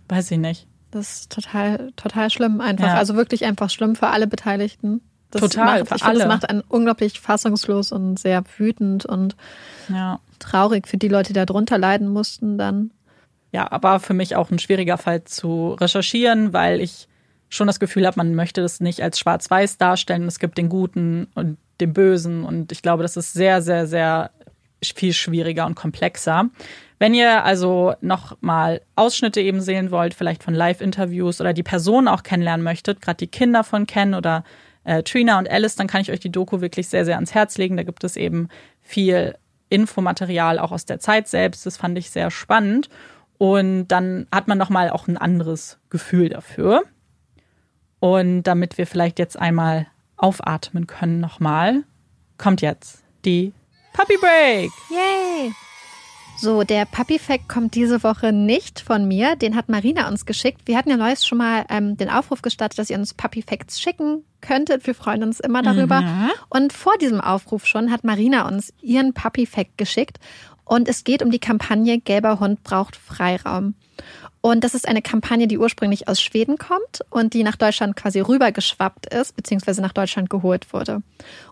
weiß 0.10 0.32
ich 0.32 0.40
nicht. 0.40 0.68
Das 0.90 1.14
ist 1.14 1.32
total, 1.32 1.94
total 1.96 2.30
schlimm 2.30 2.60
einfach. 2.60 2.88
Ja. 2.88 2.96
Also 2.96 3.16
wirklich 3.16 3.46
einfach 3.46 3.70
schlimm 3.70 3.96
für 3.96 4.08
alle 4.08 4.28
Beteiligten. 4.28 5.00
Das 5.32 5.42
Total, 5.42 5.84
macht, 5.84 5.96
ich 5.96 6.04
finde, 6.04 6.20
das 6.20 6.28
macht 6.28 6.50
einen 6.50 6.62
unglaublich 6.62 7.20
fassungslos 7.20 7.92
und 7.92 8.20
sehr 8.20 8.44
wütend 8.58 9.06
und 9.06 9.36
Ja. 9.90 10.20
traurig 10.40 10.88
für 10.88 10.98
die 10.98 11.08
Leute, 11.08 11.30
die 11.30 11.40
da 11.40 11.46
drunter 11.46 11.78
leiden 11.78 12.08
mussten 12.10 12.58
dann. 12.58 12.92
Ja, 13.52 13.72
aber 13.72 14.00
für 14.00 14.14
mich 14.14 14.36
auch 14.36 14.50
ein 14.52 14.60
schwieriger 14.60 14.98
Fall 14.98 15.24
zu 15.24 15.74
recherchieren, 15.74 16.54
weil 16.54 16.80
ich 16.80 17.08
schon 17.50 17.68
das 17.68 17.80
Gefühl 17.80 18.06
habe, 18.08 18.18
man 18.18 18.34
möchte 18.34 18.62
das 18.62 18.80
nicht 18.80 19.02
als 19.02 19.20
schwarz-weiß 19.20 19.78
darstellen. 19.78 20.28
Es 20.28 20.40
gibt 20.40 20.58
den 20.58 20.70
Guten 20.70 21.28
und 21.36 21.58
den 21.82 21.94
Bösen 21.94 22.44
und 22.46 22.72
ich 22.72 22.82
glaube, 22.82 23.04
das 23.04 23.18
ist 23.18 23.34
sehr, 23.34 23.62
sehr, 23.62 23.88
sehr 23.88 24.32
viel 24.84 25.14
schwieriger 25.14 25.66
und 25.66 25.76
komplexer. 25.76 26.50
Wenn 26.98 27.14
ihr 27.14 27.44
also 27.44 27.94
noch 28.02 28.38
mal 28.42 28.82
Ausschnitte 28.96 29.42
eben 29.42 29.60
sehen 29.60 29.92
wollt, 29.92 30.14
vielleicht 30.14 30.44
von 30.44 30.54
Live-Interviews 30.54 31.42
oder 31.42 31.52
die 31.54 31.64
Person 31.64 32.08
auch 32.08 32.24
kennenlernen 32.24 32.64
möchtet, 32.64 33.02
gerade 33.02 33.18
die 33.18 33.28
Kinder 33.28 33.64
von 33.64 33.88
Ken 33.88 34.14
oder 34.14 34.44
äh, 34.84 35.04
Trina 35.04 35.38
und 35.38 35.50
Alice, 35.50 35.76
dann 35.76 35.88
kann 35.88 36.02
ich 36.02 36.12
euch 36.12 36.20
die 36.20 36.32
Doku 36.32 36.62
wirklich 36.62 36.88
sehr, 36.88 37.06
sehr 37.06 37.16
ans 37.16 37.34
Herz 37.34 37.58
legen. 37.58 37.78
Da 37.78 37.84
gibt 37.84 38.04
es 38.04 38.16
eben 38.16 38.50
viel 38.82 39.36
Infomaterial 39.70 40.60
auch 40.60 40.72
aus 40.72 40.86
der 40.86 41.00
Zeit 41.00 41.28
selbst. 41.28 41.66
Das 41.66 41.78
fand 41.78 41.98
ich 41.98 42.10
sehr 42.10 42.32
spannend. 42.32 42.90
Und 43.38 43.88
dann 43.88 44.28
hat 44.32 44.48
man 44.48 44.58
nochmal 44.58 44.90
auch 44.90 45.08
ein 45.08 45.18
anderes 45.18 45.80
Gefühl 45.90 46.30
dafür. 46.30 46.84
Und 48.00 48.44
damit 48.44 48.78
wir 48.78 48.88
vielleicht 48.88 49.20
jetzt 49.20 49.38
einmal 49.38 49.88
aufatmen 50.18 50.88
können 50.88 51.20
nochmal, 51.20 51.84
kommt 52.38 52.62
jetzt 52.62 53.04
die 53.26 53.54
Puppy 53.94 54.18
Break. 54.18 54.72
Yay! 54.90 55.52
So, 56.42 56.64
der 56.64 56.86
Puppy-Fact 56.86 57.48
kommt 57.48 57.76
diese 57.76 58.02
Woche 58.02 58.34
nicht 58.34 58.80
von 58.80 59.08
mir. 59.08 59.36
Den 59.36 59.56
hat 59.56 59.70
Marina 59.70 60.08
uns 60.08 60.26
geschickt. 60.26 60.62
Wir 60.66 60.76
hatten 60.76 60.90
ja 60.90 60.98
neues 60.98 61.24
schon 61.24 61.38
mal 61.38 61.66
ähm, 61.70 61.98
den 61.98 62.10
Aufruf 62.10 62.42
gestartet, 62.42 62.80
dass 62.80 62.90
ihr 62.90 62.98
uns 62.98 63.14
Puppy-Facts 63.14 63.80
schicken 63.80 64.24
könntet. 64.42 64.88
Wir 64.88 64.96
freuen 64.96 65.22
uns 65.22 65.40
immer 65.40 65.62
darüber. 65.62 66.04
Und 66.50 66.74
vor 66.74 66.98
diesem 67.00 67.22
Aufruf 67.22 67.68
schon 67.68 67.92
hat 67.92 68.04
Marina 68.04 68.48
uns 68.48 68.74
ihren 68.82 69.14
Puppy-Fact 69.14 69.78
geschickt. 69.78 70.18
Und 70.66 70.90
es 70.90 71.04
geht 71.04 71.22
um 71.22 71.30
die 71.30 71.38
Kampagne 71.38 72.00
Gelber 72.00 72.40
Hund 72.40 72.64
braucht 72.64 72.96
Freiraum. 72.96 73.76
Und 74.42 74.64
das 74.64 74.74
ist 74.74 74.88
eine 74.88 75.04
Kampagne, 75.04 75.48
die 75.48 75.60
ursprünglich 75.60 76.08
aus 76.08 76.20
Schweden 76.20 76.58
kommt 76.58 77.02
und 77.12 77.36
die 77.36 77.44
nach 77.44 77.56
Deutschland 77.56 77.96
quasi 77.96 78.20
rübergeschwappt 78.20 79.14
ist, 79.14 79.36
beziehungsweise 79.36 79.82
nach 79.82 79.94
Deutschland 79.94 80.32
geholt 80.32 80.74
wurde. 80.74 81.04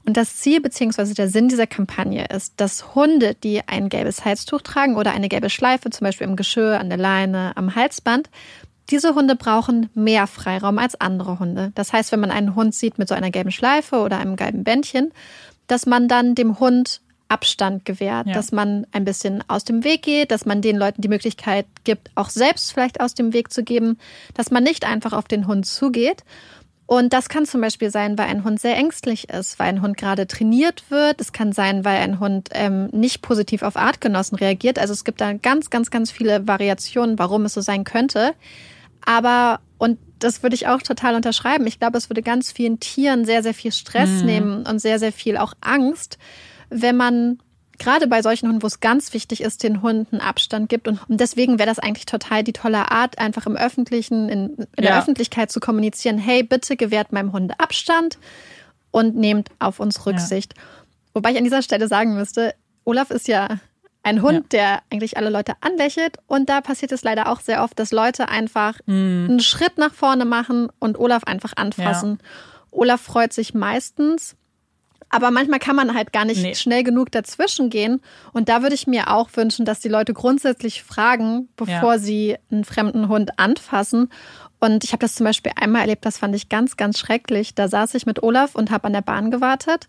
Und 0.05 0.17
das 0.17 0.37
Ziel 0.37 0.59
beziehungsweise 0.59 1.13
der 1.13 1.29
Sinn 1.29 1.49
dieser 1.49 1.67
Kampagne 1.67 2.25
ist, 2.25 2.53
dass 2.57 2.95
Hunde, 2.95 3.35
die 3.35 3.61
ein 3.67 3.89
gelbes 3.89 4.25
Halstuch 4.25 4.61
tragen 4.61 4.95
oder 4.95 5.11
eine 5.11 5.29
gelbe 5.29 5.51
Schleife, 5.51 5.91
zum 5.91 6.05
Beispiel 6.05 6.27
im 6.27 6.35
Geschirr, 6.35 6.79
an 6.79 6.89
der 6.89 6.97
Leine, 6.97 7.55
am 7.55 7.75
Halsband, 7.75 8.31
diese 8.89 9.13
Hunde 9.13 9.35
brauchen 9.35 9.91
mehr 9.93 10.25
Freiraum 10.25 10.79
als 10.79 10.99
andere 10.99 11.37
Hunde. 11.37 11.71
Das 11.75 11.93
heißt, 11.93 12.11
wenn 12.11 12.19
man 12.19 12.31
einen 12.31 12.55
Hund 12.55 12.73
sieht 12.73 12.97
mit 12.97 13.07
so 13.07 13.13
einer 13.13 13.29
gelben 13.29 13.51
Schleife 13.51 13.97
oder 13.97 14.17
einem 14.17 14.35
gelben 14.35 14.63
Bändchen, 14.63 15.11
dass 15.67 15.85
man 15.85 16.07
dann 16.07 16.33
dem 16.33 16.59
Hund 16.59 17.01
Abstand 17.29 17.85
gewährt, 17.85 18.27
Ja. 18.27 18.33
dass 18.33 18.51
man 18.51 18.85
ein 18.91 19.05
bisschen 19.05 19.43
aus 19.47 19.63
dem 19.63 19.83
Weg 19.83 20.01
geht, 20.01 20.31
dass 20.31 20.45
man 20.45 20.61
den 20.61 20.75
Leuten 20.75 21.01
die 21.01 21.07
Möglichkeit 21.07 21.65
gibt, 21.83 22.09
auch 22.15 22.29
selbst 22.29 22.73
vielleicht 22.73 22.99
aus 22.99 23.13
dem 23.13 23.31
Weg 23.33 23.53
zu 23.53 23.63
geben, 23.63 23.97
dass 24.33 24.51
man 24.51 24.63
nicht 24.63 24.85
einfach 24.85 25.13
auf 25.13 25.25
den 25.25 25.47
Hund 25.47 25.65
zugeht. 25.65 26.23
Und 26.85 27.13
das 27.13 27.29
kann 27.29 27.45
zum 27.45 27.61
Beispiel 27.61 27.91
sein, 27.91 28.17
weil 28.17 28.25
ein 28.25 28.43
Hund 28.43 28.59
sehr 28.59 28.75
ängstlich 28.75 29.29
ist, 29.29 29.59
weil 29.59 29.67
ein 29.67 29.83
Hund 29.83 29.95
gerade 29.95 30.25
trainiert 30.25 30.89
wird. 30.89 31.21
Es 31.21 31.31
kann 31.31 31.51
sein, 31.53 31.85
weil 31.85 31.97
ein 31.97 32.19
Hund 32.19 32.49
ähm, 32.51 32.87
nicht 32.87 33.21
positiv 33.21 33.61
auf 33.61 33.75
Artgenossen 33.77 34.35
reagiert. 34.39 34.79
Also 34.79 34.93
es 34.93 35.03
gibt 35.03 35.21
da 35.21 35.33
ganz, 35.33 35.69
ganz, 35.69 35.91
ganz 35.91 36.09
viele 36.09 36.47
Variationen, 36.47 37.19
warum 37.19 37.45
es 37.45 37.53
so 37.53 37.61
sein 37.61 37.83
könnte. 37.83 38.33
Aber, 39.05 39.59
und 39.77 39.99
das 40.17 40.41
würde 40.41 40.55
ich 40.55 40.67
auch 40.67 40.81
total 40.81 41.13
unterschreiben, 41.15 41.65
ich 41.67 41.79
glaube, 41.79 41.97
es 41.97 42.09
würde 42.09 42.21
ganz 42.23 42.51
vielen 42.51 42.79
Tieren 42.79 43.23
sehr, 43.23 43.43
sehr 43.43 43.53
viel 43.53 43.71
Stress 43.71 44.23
nehmen 44.23 44.65
und 44.65 44.79
sehr, 44.79 44.97
sehr 44.99 45.13
viel 45.13 45.37
auch 45.37 45.53
Angst, 45.61 46.17
wenn 46.69 46.97
man 46.97 47.39
gerade 47.77 48.07
bei 48.07 48.21
solchen 48.21 48.47
Hunden, 48.47 48.61
wo 48.61 48.67
es 48.67 48.81
ganz 48.81 49.13
wichtig 49.13 49.41
ist, 49.41 49.63
den 49.63 49.81
Hunden 49.81 50.19
Abstand 50.19 50.67
gibt. 50.69 50.87
Und, 50.87 50.99
und 51.09 51.19
deswegen 51.19 51.59
wäre 51.59 51.69
das 51.69 51.79
eigentlich 51.79 52.05
total 52.05 52.43
die 52.43 52.51
tolle 52.53 52.91
Art, 52.91 53.17
einfach 53.19 53.45
im 53.45 53.55
Öffentlichen, 53.55 54.27
in, 54.29 54.49
in 54.55 54.67
der 54.77 54.91
Ja. 54.91 54.99
Öffentlichkeit 54.99 55.49
zu 55.51 55.59
kommunizieren, 55.59 56.17
hey, 56.17 56.43
bitte 56.43 56.75
gewährt 56.75 57.13
meinem 57.13 57.31
Hunde 57.31 57.55
Abstand 57.59 58.19
und 58.91 59.15
nehmt 59.15 59.49
auf 59.59 59.79
uns 59.79 60.05
Rücksicht. 60.05 60.53
Wobei 61.13 61.31
ich 61.31 61.37
an 61.37 61.43
dieser 61.45 61.61
Stelle 61.61 61.87
sagen 61.87 62.15
müsste, 62.15 62.53
Olaf 62.83 63.11
ist 63.11 63.27
ja 63.27 63.59
ein 64.03 64.21
Hund, 64.21 64.51
der 64.53 64.81
eigentlich 64.91 65.17
alle 65.17 65.29
Leute 65.29 65.53
anlächelt. 65.61 66.17
Und 66.27 66.49
da 66.49 66.61
passiert 66.61 66.91
es 66.91 67.03
leider 67.03 67.29
auch 67.31 67.39
sehr 67.39 67.63
oft, 67.63 67.77
dass 67.79 67.91
Leute 67.91 68.29
einfach 68.29 68.79
einen 68.87 69.39
Schritt 69.39 69.77
nach 69.77 69.93
vorne 69.93 70.25
machen 70.25 70.69
und 70.79 70.97
Olaf 70.99 71.23
einfach 71.25 71.53
anfassen. 71.55 72.19
Olaf 72.71 73.01
freut 73.01 73.33
sich 73.33 73.53
meistens. 73.53 74.35
Aber 75.09 75.31
manchmal 75.31 75.59
kann 75.59 75.75
man 75.75 75.95
halt 75.95 76.13
gar 76.13 76.23
nicht 76.25 76.41
Nee. 76.41 76.53
schnell 76.55 76.83
genug 76.83 77.11
dazwischen 77.11 77.69
gehen. 77.69 78.01
Und 78.31 78.47
da 78.47 78.61
würde 78.61 78.75
ich 78.75 78.85
mir 78.87 79.09
auch 79.11 79.29
wünschen, 79.35 79.65
dass 79.65 79.79
die 79.79 79.89
Leute 79.89 80.13
grundsätzlich 80.13 80.83
fragen, 80.83 81.49
bevor 81.55 81.93
Ja. 81.93 81.97
sie 81.99 82.37
einen 82.51 82.63
fremden 82.63 83.07
Hund 83.07 83.39
anfassen. 83.39 84.09
Und 84.59 84.83
ich 84.83 84.91
habe 84.91 84.99
das 85.01 85.15
zum 85.15 85.23
Beispiel 85.25 85.51
einmal 85.55 85.81
erlebt, 85.81 86.05
das 86.05 86.17
fand 86.19 86.35
ich 86.35 86.49
ganz, 86.49 86.77
ganz 86.77 86.99
schrecklich. 86.99 87.55
Da 87.55 87.67
saß 87.67 87.95
ich 87.95 88.05
mit 88.05 88.21
Olaf 88.21 88.55
und 88.55 88.69
habe 88.71 88.85
an 88.85 88.93
der 88.93 89.01
Bahn 89.01 89.31
gewartet. 89.31 89.87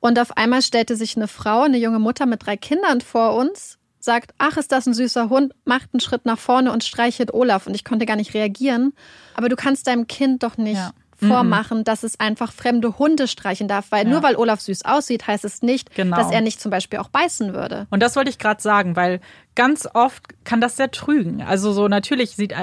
Und 0.00 0.18
auf 0.18 0.36
einmal 0.36 0.60
stellte 0.62 0.96
sich 0.96 1.16
eine 1.16 1.28
Frau, 1.28 1.62
eine 1.62 1.78
junge 1.78 1.98
Mutter 1.98 2.26
mit 2.26 2.44
drei 2.46 2.56
Kindern 2.56 3.00
vor 3.00 3.34
uns, 3.34 3.78
sagt, 4.00 4.32
ach, 4.38 4.56
ist 4.56 4.70
das 4.70 4.86
ein 4.86 4.94
süßer 4.94 5.28
Hund, 5.28 5.54
macht 5.64 5.88
einen 5.92 6.00
Schritt 6.00 6.24
nach 6.24 6.38
vorne 6.38 6.72
und 6.72 6.84
streichelt 6.84 7.32
Olaf. 7.34 7.66
Und 7.66 7.74
ich 7.74 7.84
konnte 7.84 8.06
gar 8.06 8.16
nicht 8.16 8.34
reagieren. 8.34 8.92
Aber 9.34 9.48
du 9.48 9.56
kannst 9.56 9.86
deinem 9.86 10.06
Kind 10.06 10.42
doch 10.42 10.56
nicht 10.56 10.76
Ja. 10.76 10.92
Vormachen, 11.18 11.84
dass 11.84 12.02
es 12.02 12.20
einfach 12.20 12.52
fremde 12.52 12.98
Hunde 12.98 13.26
streichen 13.28 13.68
darf, 13.68 13.86
weil 13.90 14.04
nur 14.04 14.22
weil 14.22 14.36
Olaf 14.36 14.60
süß 14.60 14.84
aussieht, 14.84 15.26
heißt 15.26 15.44
es 15.44 15.62
nicht, 15.62 15.94
Genau. 15.94 16.16
dass 16.16 16.30
er 16.30 16.40
nicht 16.40 16.60
zum 16.60 16.70
Beispiel 16.70 16.98
auch 16.98 17.08
beißen 17.08 17.54
würde. 17.54 17.86
Und 17.90 18.00
das 18.02 18.16
wollte 18.16 18.30
ich 18.30 18.38
gerade 18.38 18.62
sagen, 18.62 18.96
weil 18.96 19.20
ganz 19.54 19.88
oft 19.94 20.22
kann 20.44 20.60
das 20.60 20.76
sehr 20.76 20.90
trügen. 20.90 21.42
Also 21.42 21.72
so 21.72 21.88
natürlich 21.88 22.36
sieht, 22.36 22.54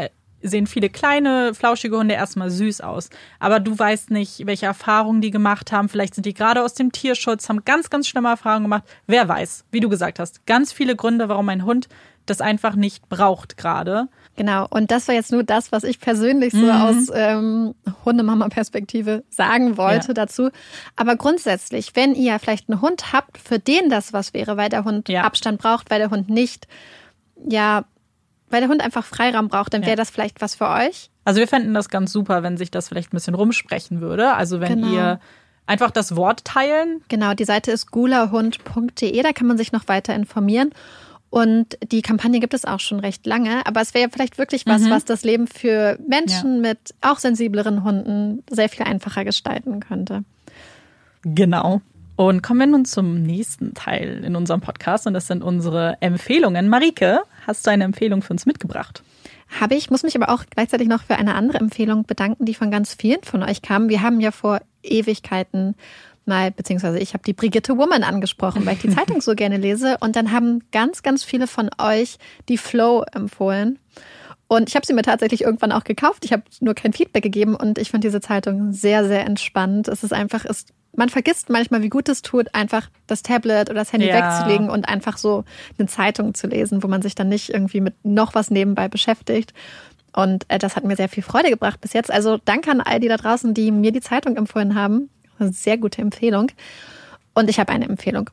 sehen 0.41 0.67
viele 0.67 0.89
kleine, 0.89 1.53
flauschige 1.53 1.97
Hunde 1.97 2.15
erstmal 2.15 2.49
süß 2.49 2.81
aus. 2.81 3.09
Aber 3.39 3.59
du 3.59 3.77
weißt 3.77 4.11
nicht, 4.11 4.45
welche 4.45 4.67
Erfahrungen 4.67 5.21
die 5.21 5.31
gemacht 5.31 5.71
haben. 5.71 5.89
Vielleicht 5.89 6.15
sind 6.15 6.25
die 6.25 6.33
gerade 6.33 6.63
aus 6.63 6.73
dem 6.75 6.91
Tierschutz, 6.91 7.49
haben 7.49 7.65
ganz, 7.65 7.89
ganz 7.89 8.07
schlimme 8.07 8.29
Erfahrungen 8.29 8.65
gemacht. 8.65 8.83
Wer 9.07 9.27
weiß, 9.27 9.65
wie 9.71 9.79
du 9.79 9.89
gesagt 9.89 10.19
hast. 10.19 10.45
Ganz 10.45 10.71
viele 10.71 10.95
Gründe, 10.95 11.29
warum 11.29 11.49
ein 11.49 11.65
Hund 11.65 11.87
das 12.25 12.41
einfach 12.41 12.75
nicht 12.75 13.07
braucht 13.09 13.57
gerade. 13.57 14.07
Genau, 14.37 14.67
und 14.69 14.91
das 14.91 15.07
war 15.07 15.15
jetzt 15.15 15.31
nur 15.31 15.43
das, 15.43 15.71
was 15.71 15.83
ich 15.85 15.99
persönlich 15.99 16.51
so 16.51 16.57
Mhm. 16.65 16.69
aus 16.69 16.95
ähm, 17.13 17.75
Hundemama-Perspektive 18.03 19.23
sagen 19.29 19.77
wollte 19.77 20.07
Ja. 20.09 20.13
dazu. 20.13 20.49
Aber 20.95 21.15
grundsätzlich, 21.15 21.95
wenn 21.95 22.15
ihr 22.15 22.37
vielleicht 22.39 22.69
einen 22.69 22.81
Hund 22.81 23.13
habt, 23.13 23.37
für 23.37 23.59
den 23.59 23.89
das 23.89 24.11
was 24.13 24.33
wäre, 24.33 24.57
weil 24.57 24.69
der 24.69 24.83
Hund 24.83 25.07
Ja. 25.09 25.23
Abstand 25.23 25.59
braucht, 25.61 25.89
weil 25.89 25.99
der 25.99 26.09
Hund 26.11 26.29
nicht, 26.29 26.67
ja, 27.47 27.85
weil 28.49 28.59
der 28.61 28.69
Hund 28.69 28.81
einfach 28.83 29.05
Freiraum 29.05 29.47
braucht, 29.47 29.73
dann 29.73 29.81
Ja. 29.81 29.87
wäre 29.87 29.97
das 29.97 30.09
vielleicht 30.09 30.41
was 30.41 30.55
für 30.55 30.67
euch. 30.69 31.09
Also 31.23 31.39
wir 31.39 31.47
fänden 31.47 31.73
das 31.73 31.89
ganz 31.89 32.11
super, 32.11 32.43
wenn 32.43 32.57
sich 32.57 32.69
das 32.71 32.89
vielleicht 32.89 33.13
ein 33.13 33.15
bisschen 33.17 33.35
rumsprechen 33.35 34.01
würde. 34.01 34.33
Also 34.33 34.59
wenn 34.59 34.81
Genau. 34.81 34.93
ihr 34.93 35.19
einfach 35.65 35.89
das 35.91 36.15
Wort 36.15 36.45
teilen. 36.45 37.01
Genau, 37.07 37.33
die 37.33 37.45
Seite 37.45 37.71
ist 37.71 37.89
gulahund.de, 37.89 39.21
da 39.23 39.31
kann 39.31 39.47
man 39.47 39.57
sich 39.57 39.71
noch 39.71 39.87
weiter 39.87 40.13
informieren. 40.13 40.71
Und 41.35 41.77
die 41.91 42.01
Kampagne 42.01 42.39
gibt 42.39 42.53
es 42.53 42.63
auch 42.63 42.79
schon 42.79 43.01
recht 43.01 43.25
lange, 43.25 43.65
aber 43.65 43.81
es 43.81 43.93
wäre 43.93 44.09
vielleicht 44.09 44.37
wirklich 44.37 44.65
was, 44.65 44.83
mhm. 44.83 44.91
was 44.91 45.03
das 45.03 45.25
Leben 45.25 45.47
für 45.47 45.99
Menschen 46.07 46.63
ja. 46.63 46.69
mit 46.69 46.95
auch 47.01 47.19
sensibleren 47.19 47.83
Hunden 47.83 48.41
sehr 48.49 48.69
viel 48.69 48.85
einfacher 48.85 49.25
gestalten 49.25 49.81
könnte. 49.81 50.23
Genau. 51.23 51.81
Und 52.15 52.41
kommen 52.41 52.61
wir 52.61 52.67
nun 52.67 52.85
zum 52.85 53.21
nächsten 53.21 53.73
Teil 53.73 54.23
in 54.23 54.37
unserem 54.37 54.61
Podcast 54.61 55.07
und 55.07 55.13
das 55.13 55.27
sind 55.27 55.43
unsere 55.43 55.97
Empfehlungen. 55.99 56.69
Marike, 56.69 57.19
hast 57.45 57.67
du 57.67 57.71
eine 57.71 57.83
Empfehlung 57.83 58.21
für 58.21 58.31
uns 58.31 58.45
mitgebracht? 58.45 59.03
Habe 59.59 59.75
ich, 59.75 59.91
muss 59.91 60.03
mich 60.03 60.15
aber 60.15 60.29
auch 60.29 60.45
gleichzeitig 60.49 60.87
noch 60.87 61.03
für 61.03 61.17
eine 61.17 61.35
andere 61.35 61.57
Empfehlung 61.57 62.05
bedanken, 62.05 62.45
die 62.45 62.53
von 62.53 62.71
ganz 62.71 62.93
vielen 62.93 63.23
von 63.23 63.43
euch 63.43 63.61
kam. 63.61 63.89
Wir 63.89 64.01
haben 64.01 64.21
ja 64.21 64.31
vor 64.31 64.61
Ewigkeiten 64.83 65.75
mal, 66.27 66.51
beziehungsweise 66.51 66.99
ich 66.99 67.13
habe 67.13 67.23
die 67.23 67.33
Brigitte 67.33 67.77
Woman 67.77 68.03
angesprochen, 68.03 68.65
weil 68.65 68.75
ich 68.75 68.81
die 68.81 68.95
Zeitung 68.95 69.21
so 69.21 69.35
gerne 69.35 69.57
lese. 69.57 69.97
Und 69.99 70.15
dann 70.15 70.31
haben 70.31 70.61
ganz, 70.71 71.03
ganz 71.03 71.23
viele 71.23 71.47
von 71.47 71.69
euch 71.77 72.17
die 72.49 72.57
Flow 72.57 73.03
empfohlen. 73.13 73.79
Und 74.47 74.69
ich 74.69 74.75
habe 74.75 74.85
sie 74.85 74.93
mir 74.93 75.01
tatsächlich 75.01 75.41
irgendwann 75.41 75.71
auch 75.71 75.83
gekauft. 75.83 76.23
Ich 76.23 76.31
habe 76.31 76.43
nur 76.59 76.75
kein 76.75 76.93
Feedback 76.93 77.23
gegeben 77.23 77.55
und 77.55 77.79
ich 77.79 77.89
fand 77.89 78.03
diese 78.03 78.21
Zeitung 78.21 78.73
sehr, 78.73 79.07
sehr 79.07 79.25
entspannt. 79.25 79.87
Es 79.87 80.03
ist 80.03 80.13
einfach, 80.13 80.45
es, 80.45 80.67
man 80.95 81.09
vergisst 81.09 81.49
manchmal, 81.49 81.81
wie 81.81 81.89
gut 81.89 82.07
es 82.09 82.21
tut, 82.21 82.53
einfach 82.53 82.89
das 83.07 83.23
Tablet 83.23 83.69
oder 83.69 83.79
das 83.79 83.91
Handy 83.91 84.07
ja. 84.07 84.15
wegzulegen 84.15 84.69
und 84.69 84.87
einfach 84.87 85.17
so 85.17 85.45
eine 85.79 85.87
Zeitung 85.87 86.35
zu 86.35 86.47
lesen, 86.47 86.83
wo 86.83 86.87
man 86.87 87.01
sich 87.01 87.15
dann 87.15 87.27
nicht 87.27 87.49
irgendwie 87.49 87.81
mit 87.81 87.95
noch 88.03 88.35
was 88.35 88.51
nebenbei 88.51 88.87
beschäftigt. 88.87 89.53
Und 90.15 90.45
äh, 90.47 90.59
das 90.59 90.75
hat 90.75 90.85
mir 90.85 90.95
sehr 90.95 91.09
viel 91.09 91.23
Freude 91.23 91.49
gebracht 91.49 91.81
bis 91.81 91.93
jetzt. 91.93 92.11
Also 92.11 92.37
danke 92.45 92.69
an 92.69 92.81
all 92.81 92.99
die 92.99 93.07
da 93.07 93.17
draußen, 93.17 93.53
die 93.53 93.71
mir 93.71 93.91
die 93.91 94.01
Zeitung 94.01 94.37
empfohlen 94.37 94.75
haben. 94.75 95.09
Eine 95.39 95.51
sehr 95.51 95.77
gute 95.77 96.01
Empfehlung. 96.01 96.51
Und 97.33 97.49
ich 97.49 97.59
habe 97.59 97.71
eine 97.71 97.85
Empfehlung. 97.85 98.29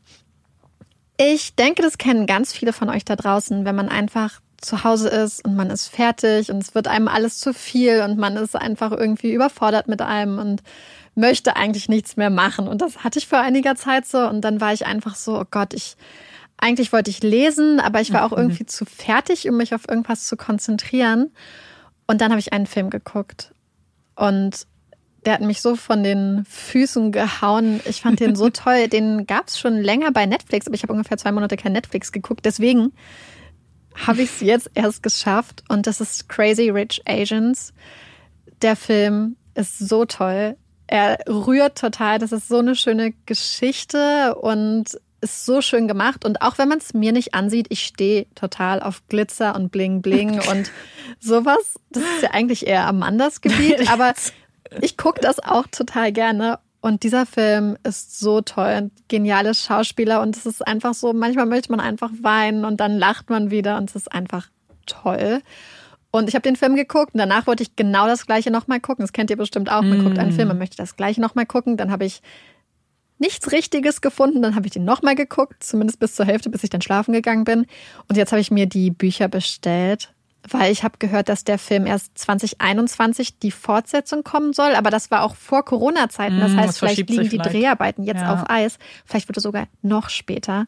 Ich 1.17 1.55
denke, 1.55 1.83
das 1.83 1.99
kennen 1.99 2.27
ganz 2.27 2.53
viele 2.53 2.73
von 2.73 2.89
euch 2.89 3.05
da 3.05 3.17
draußen, 3.17 3.65
wenn 3.65 3.75
man 3.75 3.89
einfach 3.89 4.41
zu 4.61 4.85
Hause 4.85 5.09
ist 5.09 5.45
und 5.45 5.57
man 5.57 5.71
ist 5.71 5.89
fertig 5.89 6.51
und 6.51 6.63
es 6.63 6.75
wird 6.75 6.87
einem 6.87 7.09
alles 7.09 7.39
zu 7.39 7.53
viel 7.53 8.01
und 8.03 8.17
man 8.17 8.37
ist 8.37 8.57
einfach 8.57 8.93
irgendwie 8.93 9.33
überfordert 9.33 9.89
mit 9.89 10.01
einem 10.01 10.39
und 10.39 10.63
möchte 11.15 11.57
eigentlich 11.57 11.89
nichts 11.89 12.17
mehr 12.17 12.31
machen. 12.31 12.69
Und 12.69 12.81
das 12.81 13.05
hatte 13.05 13.19
ich 13.19 13.27
vor 13.27 13.41
einiger 13.41 13.75
Zeit 13.75 14.07
so 14.07 14.19
und 14.19 14.41
dann 14.41 14.61
war 14.61 14.73
ich 14.73 14.87
einfach 14.87 15.17
so, 15.17 15.39
oh 15.39 15.45
Gott, 15.51 15.75
ich 15.75 15.97
eigentlich 16.57 16.93
wollte 16.93 17.11
ich 17.11 17.23
lesen, 17.23 17.81
aber 17.81 18.01
ich 18.01 18.13
war 18.13 18.25
auch 18.25 18.31
mhm. 18.31 18.39
irgendwie 18.39 18.67
zu 18.67 18.85
fertig, 18.85 19.49
um 19.49 19.57
mich 19.57 19.75
auf 19.75 19.89
irgendwas 19.89 20.27
zu 20.27 20.37
konzentrieren. 20.37 21.33
Und 22.07 22.21
dann 22.21 22.31
habe 22.31 22.39
ich 22.39 22.53
einen 22.53 22.67
Film 22.67 22.89
geguckt 22.89 23.53
und 24.15 24.67
der 25.25 25.35
hat 25.35 25.41
mich 25.41 25.61
so 25.61 25.77
von 25.77 26.03
den 26.03 26.45
Füßen 26.49 27.13
gehauen. 27.13 27.81
Ich 27.85 28.03
fand 28.03 28.21
den 28.21 28.35
so 28.35 28.51
toll. 28.51 28.89
Den 28.89 29.27
gab 29.27 29.49
es 29.49 29.59
schon 29.59 29.77
länger 29.77 30.11
bei 30.13 30.27
Netflix, 30.27 30.67
aber 30.67 30.75
ich 30.75 30.83
habe 30.83 30.93
ungefähr 30.93 31.17
zwei 31.17 31.33
Monate 31.33 31.57
kein 31.57 31.73
Netflix 31.73 32.13
geguckt. 32.13 32.45
Deswegen 32.45 32.93
habe 33.95 34.23
ich 34.23 34.31
es 34.31 34.41
jetzt 34.41 34.71
erst 34.75 35.03
geschafft. 35.03 35.63
Und 35.69 35.87
das 35.87 36.01
ist 36.01 36.29
Crazy 36.29 36.71
Rich 36.71 37.03
Asians. 37.07 37.73
Der 38.63 38.77
Film 38.77 39.37
ist 39.55 39.79
so 39.79 40.05
toll. 40.05 40.57
Er 40.87 41.19
rührt 41.29 41.79
total. 41.79 42.19
Das 42.19 42.33
ist 42.33 42.49
so 42.49 42.59
eine 42.59 42.75
schöne 42.75 43.13
Geschichte 43.27 44.35
und 44.35 44.99
ist 45.21 45.47
so 45.47 45.61
schön 45.61 45.89
gemacht. 45.89 46.25
Und 46.25 46.43
auch 46.43 46.59
wenn 46.59 46.69
man 46.69 46.79
es 46.79 46.95
mir 46.95 47.13
nicht 47.13 47.33
ansieht, 47.33 47.67
ich 47.71 47.85
stehe 47.85 48.27
total 48.35 48.83
auf 48.83 49.07
Glitzer 49.09 49.55
und 49.55 49.71
Bling 49.71 50.03
Bling 50.03 50.41
und 50.51 50.71
sowas. 51.21 51.79
Das 51.91 52.03
ist 52.03 52.23
ja 52.23 52.31
eigentlich 52.33 52.67
eher 52.67 52.87
Amandas 52.87 53.41
Gebiet, 53.41 53.89
aber 53.93 54.15
ich 54.81 54.97
gucke 54.97 55.21
das 55.21 55.39
auch 55.41 55.67
total 55.67 56.13
gerne. 56.13 56.59
Und 56.81 57.05
dieser 57.05 57.27
Film 57.27 57.77
ist 57.85 58.19
so 58.19 58.41
toll. 58.41 58.91
Geniale 59.07 59.55
Schauspieler. 59.55 60.21
Und 60.21 60.37
es 60.37 60.47
ist 60.47 60.67
einfach 60.67 60.95
so, 60.95 61.13
manchmal 61.13 61.47
möchte 61.47 61.71
man 61.71 61.81
einfach 61.81 62.11
weinen 62.23 62.65
und 62.65 62.81
dann 62.81 62.99
lacht 62.99 63.31
man 63.31 63.51
wieder. 63.51 63.77
Und 63.79 63.91
es 63.91 63.97
ist 63.97 64.13
einfach 64.13 64.49
toll. 64.87 65.43
Und 66.11 66.29
ich 66.29 66.35
habe 66.35 66.43
den 66.43 66.57
Film 66.57 66.75
geguckt 66.75 67.15
und 67.15 67.19
danach 67.19 67.47
wollte 67.47 67.63
ich 67.63 67.77
genau 67.77 68.07
das 68.07 68.27
gleiche 68.27 68.51
nochmal 68.51 68.81
gucken. 68.81 69.05
Das 69.05 69.13
kennt 69.13 69.31
ihr 69.31 69.37
bestimmt 69.37 69.71
auch. 69.71 69.83
Man 69.83 70.01
mm. 70.01 70.05
guckt 70.05 70.19
einen 70.19 70.33
Film 70.33 70.51
und 70.51 70.59
möchte 70.59 70.77
das 70.77 70.97
gleiche 70.97 71.21
nochmal 71.21 71.47
gucken. 71.47 71.77
Dann 71.77 71.91
habe 71.91 72.05
ich 72.05 72.21
nichts 73.19 73.53
Richtiges 73.53 74.01
gefunden. 74.01 74.43
Dann 74.43 74.55
habe 74.57 74.67
ich 74.67 74.73
den 74.73 74.85
nochmal 74.85 75.15
geguckt, 75.15 75.63
zumindest 75.63 76.01
bis 76.01 76.15
zur 76.15 76.27
Hälfte, 76.27 76.51
bis 76.51 76.65
ich 76.65 76.71
dann 76.71 76.83
schlafen 76.83 77.13
gegangen 77.13 77.45
bin. 77.45 77.67
Und 78.09 78.17
jetzt 78.17 78.33
habe 78.33 78.41
ich 78.41 78.51
mir 78.51 78.67
die 78.67 78.91
Bücher 78.91 79.29
bestellt 79.29 80.13
weil 80.49 80.73
ich 80.73 80.83
habe 80.83 80.99
gehört, 80.99 81.29
dass 81.29 81.45
der 81.45 81.59
Film 81.59 81.87
erst 81.87 82.19
2021 82.19 83.39
die 83.39 83.51
Fortsetzung 83.51 84.25
kommen 84.25 84.53
soll, 84.53 84.75
aber 84.75 84.91
das 84.91 85.11
war 85.11 85.23
auch 85.23 85.37
vor 85.37 85.65
Corona-Zeiten. 85.65 86.41
Das 86.41 86.53
mm, 86.53 86.57
heißt, 86.57 86.69
das 86.69 86.79
vielleicht 86.79 87.11
liegen 87.11 87.23
die 87.23 87.29
vielleicht. 87.31 87.53
Dreharbeiten 87.53 88.03
jetzt 88.03 88.23
ja. 88.23 88.35
auf 88.35 88.51
Eis. 88.51 88.79
Vielleicht 89.05 89.29
wird 89.29 89.37
es 89.37 89.43
sogar 89.45 89.69
noch 89.83 90.09
später. 90.09 90.67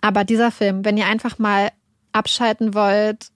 Aber 0.00 0.24
dieser 0.24 0.50
Film, 0.50 0.84
wenn 0.84 0.96
ihr 0.96 1.06
einfach 1.06 1.38
mal 1.38 1.70
abschalten 2.12 2.74
wollt, 2.74 3.28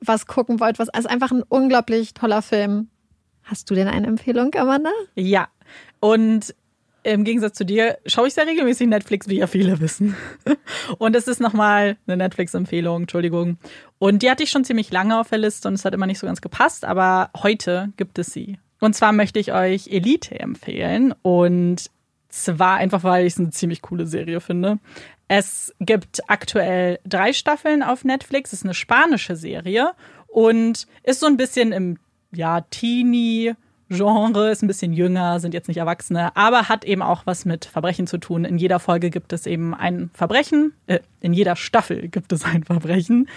was 0.00 0.26
gucken 0.26 0.60
wollt, 0.60 0.78
was 0.78 0.88
ist 0.88 0.94
also 0.94 1.08
einfach 1.08 1.30
ein 1.30 1.42
unglaublich 1.48 2.14
toller 2.14 2.42
Film. 2.42 2.88
Hast 3.42 3.70
du 3.70 3.74
denn 3.74 3.88
eine 3.88 4.06
Empfehlung, 4.06 4.54
Amanda? 4.54 4.90
Ja. 5.14 5.48
Und 6.00 6.54
im 7.02 7.24
Gegensatz 7.24 7.56
zu 7.56 7.64
dir 7.64 7.98
schaue 8.06 8.28
ich 8.28 8.34
sehr 8.34 8.46
regelmäßig 8.46 8.88
Netflix, 8.88 9.28
wie 9.28 9.38
ja 9.38 9.46
viele 9.46 9.80
wissen. 9.80 10.16
Und 10.98 11.16
es 11.16 11.28
ist 11.28 11.40
nochmal 11.40 11.96
eine 12.06 12.16
Netflix-Empfehlung, 12.16 13.02
Entschuldigung. 13.02 13.58
Und 13.98 14.22
die 14.22 14.30
hatte 14.30 14.42
ich 14.42 14.50
schon 14.50 14.64
ziemlich 14.64 14.90
lange 14.90 15.18
auf 15.18 15.28
der 15.28 15.38
Liste 15.38 15.68
und 15.68 15.74
es 15.74 15.84
hat 15.84 15.94
immer 15.94 16.06
nicht 16.06 16.18
so 16.18 16.26
ganz 16.26 16.40
gepasst, 16.40 16.84
aber 16.84 17.30
heute 17.40 17.92
gibt 17.96 18.18
es 18.18 18.32
sie. 18.32 18.58
Und 18.80 18.94
zwar 18.96 19.12
möchte 19.12 19.38
ich 19.38 19.52
euch 19.52 19.86
Elite 19.88 20.40
empfehlen 20.40 21.14
und 21.22 21.88
zwar 22.28 22.78
einfach, 22.78 23.04
weil 23.04 23.26
ich 23.26 23.34
es 23.34 23.38
eine 23.38 23.50
ziemlich 23.50 23.80
coole 23.82 24.06
Serie 24.06 24.40
finde. 24.40 24.78
Es 25.28 25.72
gibt 25.78 26.28
aktuell 26.28 26.98
drei 27.06 27.32
Staffeln 27.32 27.82
auf 27.82 28.04
Netflix. 28.04 28.52
Es 28.52 28.60
ist 28.60 28.64
eine 28.64 28.74
spanische 28.74 29.36
Serie 29.36 29.92
und 30.26 30.86
ist 31.04 31.20
so 31.20 31.26
ein 31.26 31.36
bisschen 31.36 31.72
im 31.72 31.98
ja, 32.32 32.62
Teenie 32.62 33.54
Genre, 33.92 34.50
ist 34.50 34.62
ein 34.62 34.66
bisschen 34.66 34.92
jünger, 34.92 35.40
sind 35.40 35.54
jetzt 35.54 35.68
nicht 35.68 35.76
Erwachsene, 35.76 36.34
aber 36.36 36.68
hat 36.68 36.84
eben 36.84 37.02
auch 37.02 37.26
was 37.26 37.44
mit 37.44 37.64
Verbrechen 37.64 38.06
zu 38.06 38.18
tun. 38.18 38.44
In 38.44 38.58
jeder 38.58 38.80
Folge 38.80 39.10
gibt 39.10 39.32
es 39.32 39.46
eben 39.46 39.74
ein 39.74 40.10
Verbrechen, 40.14 40.72
äh, 40.86 41.00
in 41.20 41.32
jeder 41.32 41.56
Staffel 41.56 42.08
gibt 42.08 42.32
es 42.32 42.44
ein 42.44 42.64
Verbrechen. 42.64 43.28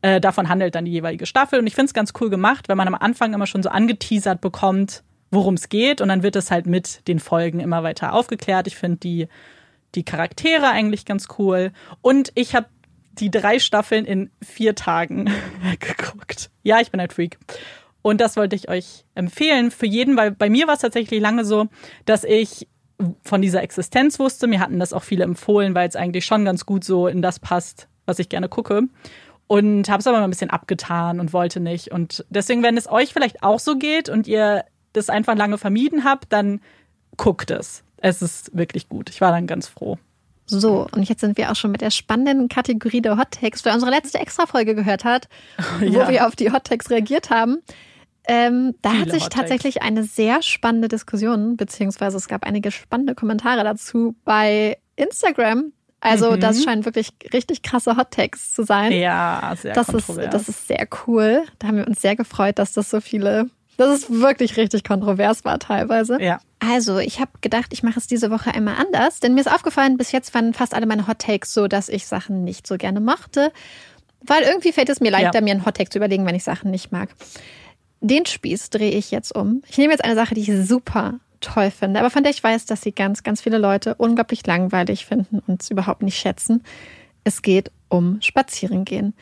Äh, 0.00 0.20
davon 0.20 0.48
handelt 0.48 0.74
dann 0.74 0.84
die 0.84 0.92
jeweilige 0.92 1.26
Staffel. 1.26 1.58
Und 1.58 1.66
ich 1.66 1.74
finde 1.74 1.86
es 1.86 1.94
ganz 1.94 2.12
cool 2.20 2.30
gemacht, 2.30 2.68
wenn 2.68 2.76
man 2.76 2.88
am 2.88 2.94
Anfang 2.94 3.34
immer 3.34 3.46
schon 3.46 3.62
so 3.62 3.68
angeteasert 3.68 4.40
bekommt, 4.40 5.02
worum 5.30 5.54
es 5.54 5.68
geht. 5.68 6.00
Und 6.00 6.08
dann 6.08 6.22
wird 6.22 6.36
es 6.36 6.50
halt 6.50 6.66
mit 6.66 7.06
den 7.08 7.18
Folgen 7.18 7.60
immer 7.60 7.82
weiter 7.82 8.12
aufgeklärt. 8.12 8.66
Ich 8.66 8.76
finde 8.76 8.98
die, 8.98 9.28
die 9.94 10.04
Charaktere 10.04 10.68
eigentlich 10.68 11.04
ganz 11.04 11.28
cool. 11.38 11.72
Und 12.00 12.30
ich 12.34 12.54
habe 12.54 12.66
die 13.12 13.30
drei 13.30 13.58
Staffeln 13.58 14.04
in 14.04 14.30
vier 14.42 14.74
Tagen 14.74 15.30
weggeguckt. 15.62 16.50
Ja, 16.62 16.80
ich 16.80 16.90
bin 16.90 17.00
ein 17.00 17.10
Freak. 17.10 17.38
Und 18.08 18.22
das 18.22 18.38
wollte 18.38 18.56
ich 18.56 18.70
euch 18.70 19.04
empfehlen 19.14 19.70
für 19.70 19.84
jeden, 19.84 20.16
weil 20.16 20.30
bei 20.30 20.48
mir 20.48 20.66
war 20.66 20.74
es 20.74 20.80
tatsächlich 20.80 21.20
lange 21.20 21.44
so, 21.44 21.66
dass 22.06 22.24
ich 22.24 22.66
von 23.22 23.42
dieser 23.42 23.62
Existenz 23.62 24.18
wusste. 24.18 24.46
Mir 24.46 24.60
hatten 24.60 24.78
das 24.78 24.94
auch 24.94 25.02
viele 25.02 25.24
empfohlen, 25.24 25.74
weil 25.74 25.86
es 25.86 25.94
eigentlich 25.94 26.24
schon 26.24 26.46
ganz 26.46 26.64
gut 26.64 26.84
so 26.84 27.06
in 27.06 27.20
das 27.20 27.38
passt, 27.38 27.86
was 28.06 28.18
ich 28.18 28.30
gerne 28.30 28.48
gucke. 28.48 28.84
Und 29.46 29.90
habe 29.90 30.00
es 30.00 30.06
aber 30.06 30.16
mal 30.16 30.24
ein 30.24 30.30
bisschen 30.30 30.48
abgetan 30.48 31.20
und 31.20 31.34
wollte 31.34 31.60
nicht. 31.60 31.92
Und 31.92 32.24
deswegen, 32.30 32.62
wenn 32.62 32.78
es 32.78 32.90
euch 32.90 33.12
vielleicht 33.12 33.42
auch 33.42 33.58
so 33.58 33.76
geht 33.76 34.08
und 34.08 34.26
ihr 34.26 34.64
das 34.94 35.10
einfach 35.10 35.36
lange 35.36 35.58
vermieden 35.58 36.04
habt, 36.04 36.32
dann 36.32 36.62
guckt 37.18 37.50
es. 37.50 37.84
Es 37.98 38.22
ist 38.22 38.56
wirklich 38.56 38.88
gut. 38.88 39.10
Ich 39.10 39.20
war 39.20 39.32
dann 39.32 39.46
ganz 39.46 39.68
froh. 39.68 39.98
So, 40.46 40.88
und 40.92 41.06
jetzt 41.06 41.20
sind 41.20 41.36
wir 41.36 41.52
auch 41.52 41.56
schon 41.56 41.72
mit 41.72 41.82
der 41.82 41.90
spannenden 41.90 42.48
Kategorie 42.48 43.02
der 43.02 43.18
Hot 43.18 43.32
Takes, 43.32 43.66
wer 43.66 43.74
unsere 43.74 43.90
letzte 43.90 44.18
Extra-Folge 44.18 44.74
gehört 44.74 45.04
hat, 45.04 45.28
ja. 45.82 46.06
wo 46.06 46.10
wir 46.10 46.26
auf 46.26 46.36
die 46.36 46.50
Hot 46.50 46.64
Takes 46.64 46.88
reagiert 46.88 47.28
haben. 47.28 47.58
Ähm, 48.30 48.74
da 48.82 48.90
Viele 48.90 49.02
hat 49.02 49.10
sich 49.10 49.28
tatsächlich 49.30 49.82
eine 49.82 50.04
sehr 50.04 50.42
spannende 50.42 50.88
Diskussion, 50.88 51.56
beziehungsweise 51.56 52.18
es 52.18 52.28
gab 52.28 52.44
einige 52.44 52.70
spannende 52.70 53.14
Kommentare 53.14 53.64
dazu 53.64 54.14
bei 54.24 54.76
Instagram. 54.96 55.72
Also 56.00 56.32
mhm. 56.32 56.40
das 56.40 56.62
scheint 56.62 56.84
wirklich 56.84 57.08
richtig 57.32 57.62
krasse 57.62 57.96
Hot 57.96 58.10
Takes 58.10 58.52
zu 58.52 58.64
sein. 58.64 58.92
Ja, 58.92 59.54
sehr 59.60 59.72
das 59.72 59.88
ist, 59.88 60.10
das 60.30 60.48
ist 60.48 60.68
sehr 60.68 60.86
cool. 61.06 61.42
Da 61.58 61.68
haben 61.68 61.78
wir 61.78 61.88
uns 61.88 62.02
sehr 62.02 62.16
gefreut, 62.16 62.58
dass 62.58 62.74
das 62.74 62.90
so 62.90 63.00
viele, 63.00 63.48
dass 63.78 63.96
es 63.96 64.10
wirklich 64.10 64.58
richtig 64.58 64.84
kontrovers 64.84 65.46
war 65.46 65.58
teilweise. 65.58 66.20
Ja. 66.20 66.38
Also 66.60 66.98
ich 66.98 67.20
habe 67.20 67.30
gedacht, 67.40 67.72
ich 67.72 67.82
mache 67.82 67.98
es 67.98 68.06
diese 68.06 68.30
Woche 68.30 68.54
einmal 68.54 68.76
anders, 68.76 69.20
denn 69.20 69.34
mir 69.34 69.40
ist 69.40 69.50
aufgefallen, 69.50 69.96
bis 69.96 70.12
jetzt 70.12 70.34
waren 70.34 70.52
fast 70.52 70.74
alle 70.74 70.86
meine 70.86 71.08
Hot 71.08 71.20
Takes 71.20 71.54
so, 71.54 71.66
dass 71.66 71.88
ich 71.88 72.06
Sachen 72.06 72.44
nicht 72.44 72.66
so 72.66 72.76
gerne 72.76 73.00
mochte. 73.00 73.52
Weil 74.20 74.42
irgendwie 74.42 74.72
fällt 74.72 74.90
es 74.90 75.00
mir 75.00 75.12
leichter, 75.12 75.38
ja. 75.38 75.40
mir 75.40 75.52
einen 75.52 75.64
Hot 75.64 75.76
Take 75.76 75.90
zu 75.90 75.98
überlegen, 75.98 76.26
wenn 76.26 76.34
ich 76.34 76.44
Sachen 76.44 76.70
nicht 76.70 76.92
mag 76.92 77.08
den 78.00 78.26
Spieß 78.26 78.70
drehe 78.70 78.92
ich 78.92 79.10
jetzt 79.10 79.34
um. 79.34 79.62
Ich 79.68 79.78
nehme 79.78 79.92
jetzt 79.92 80.04
eine 80.04 80.14
Sache, 80.14 80.34
die 80.34 80.42
ich 80.42 80.66
super 80.66 81.20
toll 81.40 81.70
finde, 81.70 82.00
aber 82.00 82.10
von 82.10 82.22
der 82.22 82.32
ich 82.32 82.42
weiß, 82.42 82.66
dass 82.66 82.82
sie 82.82 82.92
ganz, 82.92 83.22
ganz 83.22 83.40
viele 83.40 83.58
Leute 83.58 83.94
unglaublich 83.94 84.46
langweilig 84.46 85.06
finden 85.06 85.40
und 85.46 85.62
es 85.62 85.70
überhaupt 85.70 86.02
nicht 86.02 86.18
schätzen. 86.18 86.62
Es 87.24 87.42
geht 87.42 87.70
um 87.88 88.20
Spazierengehen. 88.20 89.14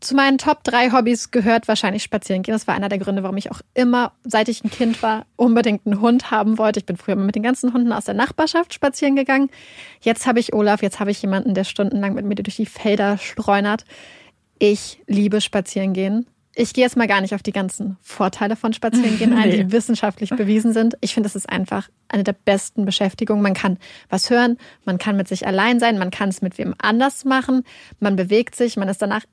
zu 0.00 0.14
meinen 0.14 0.38
Top 0.38 0.64
3 0.64 0.92
Hobbys 0.92 1.30
gehört 1.30 1.68
wahrscheinlich 1.68 2.02
spazieren 2.02 2.42
gehen. 2.42 2.54
Das 2.54 2.66
war 2.66 2.74
einer 2.74 2.88
der 2.88 2.98
Gründe, 2.98 3.22
warum 3.22 3.36
ich 3.36 3.50
auch 3.50 3.60
immer, 3.74 4.12
seit 4.24 4.48
ich 4.48 4.64
ein 4.64 4.70
Kind 4.70 5.02
war, 5.02 5.26
unbedingt 5.36 5.86
einen 5.86 6.00
Hund 6.00 6.30
haben 6.30 6.56
wollte. 6.56 6.80
Ich 6.80 6.86
bin 6.86 6.96
früher 6.96 7.14
immer 7.14 7.24
mit 7.24 7.34
den 7.34 7.42
ganzen 7.42 7.74
Hunden 7.74 7.92
aus 7.92 8.06
der 8.06 8.14
Nachbarschaft 8.14 8.72
spazieren 8.72 9.16
gegangen. 9.16 9.50
Jetzt 10.00 10.26
habe 10.26 10.40
ich 10.40 10.54
Olaf, 10.54 10.82
jetzt 10.82 11.00
habe 11.00 11.10
ich 11.10 11.20
jemanden, 11.20 11.54
der 11.54 11.64
stundenlang 11.64 12.14
mit 12.14 12.24
mir 12.24 12.36
durch 12.36 12.56
die 12.56 12.66
Felder 12.66 13.18
streunert. 13.18 13.84
Ich 14.58 15.02
liebe 15.06 15.40
spazieren 15.40 15.92
gehen. 15.92 16.26
Ich 16.54 16.74
gehe 16.74 16.84
jetzt 16.84 16.96
mal 16.96 17.06
gar 17.06 17.20
nicht 17.20 17.34
auf 17.34 17.42
die 17.42 17.52
ganzen 17.52 17.96
Vorteile 18.00 18.56
von 18.56 18.72
Spazierengehen 18.72 19.32
ein, 19.36 19.48
nee. 19.48 19.64
die 19.64 19.72
wissenschaftlich 19.72 20.30
bewiesen 20.30 20.72
sind. 20.72 20.96
Ich 21.00 21.14
finde, 21.14 21.28
es 21.28 21.36
ist 21.36 21.48
einfach 21.48 21.88
eine 22.08 22.24
der 22.24 22.32
besten 22.32 22.84
Beschäftigungen. 22.84 23.42
Man 23.42 23.54
kann 23.54 23.78
was 24.08 24.30
hören, 24.30 24.58
man 24.84 24.98
kann 24.98 25.16
mit 25.16 25.28
sich 25.28 25.46
allein 25.46 25.78
sein, 25.78 25.98
man 25.98 26.10
kann 26.10 26.28
es 26.28 26.42
mit 26.42 26.58
wem 26.58 26.74
anders 26.78 27.24
machen, 27.24 27.62
man 28.00 28.16
bewegt 28.16 28.56
sich, 28.56 28.76
man 28.76 28.88
ist 28.88 29.00
danach 29.00 29.24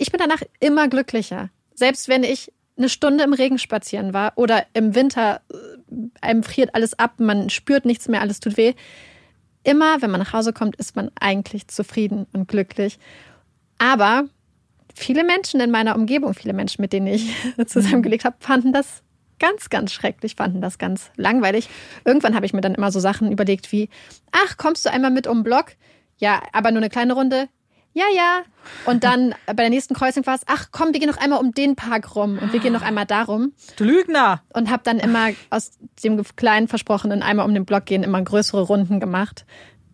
ich 0.00 0.10
bin 0.10 0.18
danach 0.18 0.42
immer 0.60 0.88
glücklicher. 0.88 1.50
Selbst 1.74 2.08
wenn 2.08 2.24
ich 2.24 2.50
eine 2.78 2.88
Stunde 2.88 3.22
im 3.22 3.34
Regen 3.34 3.58
spazieren 3.58 4.14
war 4.14 4.32
oder 4.36 4.64
im 4.72 4.94
Winter, 4.94 5.42
äh, 5.52 5.94
einem 6.22 6.42
friert 6.42 6.74
alles 6.74 6.98
ab, 6.98 7.20
man 7.20 7.50
spürt 7.50 7.84
nichts 7.84 8.08
mehr, 8.08 8.22
alles 8.22 8.40
tut 8.40 8.56
weh. 8.56 8.72
Immer, 9.62 10.00
wenn 10.00 10.10
man 10.10 10.20
nach 10.20 10.32
Hause 10.32 10.54
kommt, 10.54 10.76
ist 10.76 10.96
man 10.96 11.10
eigentlich 11.20 11.68
zufrieden 11.68 12.26
und 12.32 12.48
glücklich. 12.48 12.98
Aber 13.76 14.24
viele 14.94 15.24
Menschen 15.24 15.60
in 15.60 15.70
meiner 15.70 15.96
Umgebung, 15.96 16.34
viele 16.34 16.52
Menschen, 16.52 16.82
mit 16.82 16.92
denen 16.92 17.06
ich 17.06 17.34
zusammengelebt 17.66 18.24
habe, 18.24 18.36
fanden 18.40 18.72
das 18.72 19.02
ganz, 19.38 19.70
ganz 19.70 19.92
schrecklich, 19.92 20.36
fanden 20.36 20.60
das 20.60 20.78
ganz 20.78 21.10
langweilig. 21.16 21.68
Irgendwann 22.04 22.34
habe 22.34 22.46
ich 22.46 22.52
mir 22.52 22.60
dann 22.60 22.74
immer 22.74 22.92
so 22.92 23.00
Sachen 23.00 23.32
überlegt 23.32 23.72
wie, 23.72 23.88
ach, 24.32 24.56
kommst 24.56 24.84
du 24.84 24.90
einmal 24.90 25.10
mit 25.10 25.26
um 25.26 25.38
den 25.38 25.44
Block? 25.44 25.72
Ja, 26.18 26.42
aber 26.52 26.70
nur 26.70 26.80
eine 26.80 26.90
kleine 26.90 27.14
Runde 27.14 27.48
ja, 27.92 28.04
ja. 28.14 28.42
Und 28.86 29.02
dann 29.02 29.34
bei 29.46 29.54
der 29.54 29.70
nächsten 29.70 29.94
Kreuzung 29.94 30.24
war 30.26 30.34
es, 30.34 30.42
ach 30.46 30.68
komm, 30.70 30.92
wir 30.92 31.00
gehen 31.00 31.08
noch 31.08 31.16
einmal 31.16 31.40
um 31.40 31.52
den 31.52 31.74
Park 31.74 32.14
rum 32.14 32.38
und 32.38 32.52
wir 32.52 32.60
gehen 32.60 32.72
noch 32.72 32.82
einmal 32.82 33.06
darum. 33.06 33.52
Du 33.76 33.84
Lügner! 33.84 34.42
Und 34.52 34.70
habe 34.70 34.82
dann 34.84 34.98
immer 34.98 35.30
aus 35.50 35.72
dem 36.04 36.22
kleinen 36.36 36.68
versprochenen 36.68 37.22
einmal 37.22 37.46
um 37.46 37.54
den 37.54 37.64
Block 37.64 37.86
gehen 37.86 38.02
immer 38.04 38.22
größere 38.22 38.62
Runden 38.62 39.00
gemacht. 39.00 39.44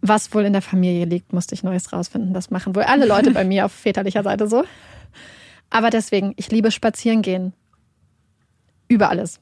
Was 0.08 0.32
wohl 0.34 0.44
in 0.44 0.52
der 0.52 0.62
Familie 0.62 1.04
liegt, 1.04 1.32
musste 1.32 1.54
ich 1.54 1.62
Neues 1.62 1.92
rausfinden. 1.92 2.32
Das 2.34 2.50
machen 2.50 2.74
wohl 2.74 2.82
alle 2.84 3.06
Leute 3.06 3.30
bei 3.30 3.44
mir 3.44 3.64
auf 3.64 3.72
väterlicher 3.84 4.22
Seite 4.22 4.46
so. 4.48 4.64
Aber 5.70 5.90
deswegen, 5.90 6.34
ich 6.36 6.50
liebe 6.50 6.70
spazieren 6.70 7.22
gehen. 7.22 7.52
Über 8.88 9.10
alles. 9.10 9.40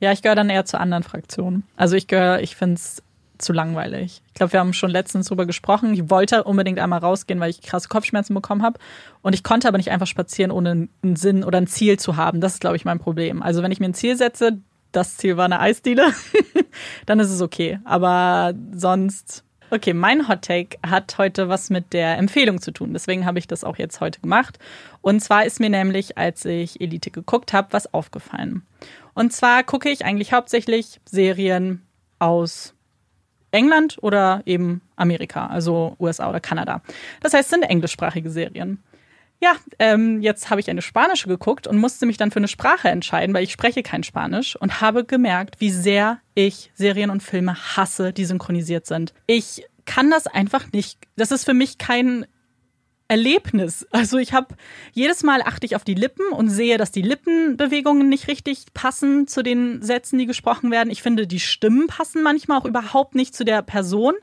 Ja, 0.00 0.12
ich 0.12 0.22
gehöre 0.22 0.36
dann 0.36 0.50
eher 0.50 0.64
zur 0.64 0.80
anderen 0.80 1.02
Fraktion. 1.02 1.62
Also 1.76 1.96
ich 1.96 2.06
gehöre, 2.06 2.40
ich 2.40 2.56
finde 2.56 2.74
es 2.74 3.02
zu 3.38 3.52
langweilig. 3.52 4.22
Ich 4.28 4.34
glaube, 4.34 4.52
wir 4.52 4.60
haben 4.60 4.72
schon 4.72 4.90
letztens 4.90 5.28
drüber 5.28 5.46
gesprochen. 5.46 5.94
Ich 5.94 6.10
wollte 6.10 6.44
unbedingt 6.44 6.78
einmal 6.78 7.00
rausgehen, 7.00 7.40
weil 7.40 7.50
ich 7.50 7.62
krasse 7.62 7.88
Kopfschmerzen 7.88 8.34
bekommen 8.34 8.62
habe. 8.62 8.78
Und 9.22 9.34
ich 9.34 9.42
konnte 9.42 9.68
aber 9.68 9.78
nicht 9.78 9.90
einfach 9.90 10.06
spazieren, 10.06 10.50
ohne 10.50 10.88
einen 11.02 11.16
Sinn 11.16 11.44
oder 11.44 11.58
ein 11.58 11.66
Ziel 11.66 11.98
zu 11.98 12.16
haben. 12.16 12.40
Das 12.40 12.54
ist, 12.54 12.60
glaube 12.60 12.76
ich, 12.76 12.84
mein 12.84 12.98
Problem. 12.98 13.42
Also 13.42 13.62
wenn 13.62 13.72
ich 13.72 13.80
mir 13.80 13.86
ein 13.86 13.94
Ziel 13.94 14.16
setze, 14.16 14.58
das 14.92 15.16
Ziel 15.16 15.36
war 15.36 15.46
eine 15.46 15.60
Eisdiele, 15.60 16.06
dann 17.06 17.20
ist 17.20 17.30
es 17.30 17.40
okay. 17.40 17.80
Aber 17.84 18.54
sonst. 18.72 19.44
Okay, 19.74 19.92
mein 19.92 20.28
Hot 20.28 20.42
Take 20.42 20.78
hat 20.86 21.18
heute 21.18 21.48
was 21.48 21.68
mit 21.68 21.94
der 21.94 22.16
Empfehlung 22.16 22.60
zu 22.62 22.70
tun. 22.70 22.92
Deswegen 22.92 23.26
habe 23.26 23.40
ich 23.40 23.48
das 23.48 23.64
auch 23.64 23.76
jetzt 23.76 24.00
heute 24.00 24.20
gemacht. 24.20 24.60
Und 25.00 25.18
zwar 25.18 25.46
ist 25.46 25.58
mir 25.58 25.68
nämlich, 25.68 26.16
als 26.16 26.44
ich 26.44 26.80
Elite 26.80 27.10
geguckt 27.10 27.52
habe, 27.52 27.72
was 27.72 27.92
aufgefallen. 27.92 28.62
Und 29.14 29.32
zwar 29.32 29.64
gucke 29.64 29.90
ich 29.90 30.04
eigentlich 30.04 30.32
hauptsächlich 30.32 31.00
Serien 31.06 31.82
aus 32.20 32.72
England 33.50 33.98
oder 34.00 34.42
eben 34.46 34.80
Amerika, 34.94 35.48
also 35.48 35.96
USA 35.98 36.30
oder 36.30 36.38
Kanada. 36.38 36.80
Das 37.20 37.34
heißt, 37.34 37.46
es 37.46 37.50
sind 37.50 37.64
englischsprachige 37.64 38.30
Serien. 38.30 38.80
Ja, 39.44 39.56
ähm, 39.78 40.22
jetzt 40.22 40.48
habe 40.48 40.62
ich 40.62 40.70
eine 40.70 40.80
spanische 40.80 41.28
geguckt 41.28 41.66
und 41.66 41.76
musste 41.76 42.06
mich 42.06 42.16
dann 42.16 42.30
für 42.30 42.38
eine 42.38 42.48
Sprache 42.48 42.88
entscheiden, 42.88 43.34
weil 43.34 43.44
ich 43.44 43.52
spreche 43.52 43.82
kein 43.82 44.02
Spanisch 44.02 44.56
und 44.56 44.80
habe 44.80 45.04
gemerkt, 45.04 45.56
wie 45.60 45.68
sehr 45.68 46.18
ich 46.34 46.70
Serien 46.72 47.10
und 47.10 47.22
Filme 47.22 47.54
hasse, 47.54 48.14
die 48.14 48.24
synchronisiert 48.24 48.86
sind. 48.86 49.12
Ich 49.26 49.66
kann 49.84 50.10
das 50.10 50.26
einfach 50.26 50.72
nicht. 50.72 50.98
Das 51.16 51.30
ist 51.30 51.44
für 51.44 51.52
mich 51.52 51.76
kein 51.76 52.24
Erlebnis. 53.06 53.86
Also 53.90 54.16
ich 54.16 54.32
habe 54.32 54.54
jedes 54.92 55.22
Mal 55.22 55.42
achte 55.42 55.66
ich 55.66 55.76
auf 55.76 55.84
die 55.84 55.92
Lippen 55.92 56.26
und 56.32 56.48
sehe, 56.48 56.78
dass 56.78 56.90
die 56.90 57.02
Lippenbewegungen 57.02 58.08
nicht 58.08 58.28
richtig 58.28 58.72
passen 58.72 59.26
zu 59.26 59.42
den 59.42 59.82
Sätzen, 59.82 60.18
die 60.18 60.24
gesprochen 60.24 60.70
werden. 60.70 60.88
Ich 60.90 61.02
finde, 61.02 61.26
die 61.26 61.38
Stimmen 61.38 61.86
passen 61.86 62.22
manchmal 62.22 62.60
auch 62.60 62.64
überhaupt 62.64 63.14
nicht 63.14 63.34
zu 63.34 63.44
der 63.44 63.60
Person. 63.60 64.14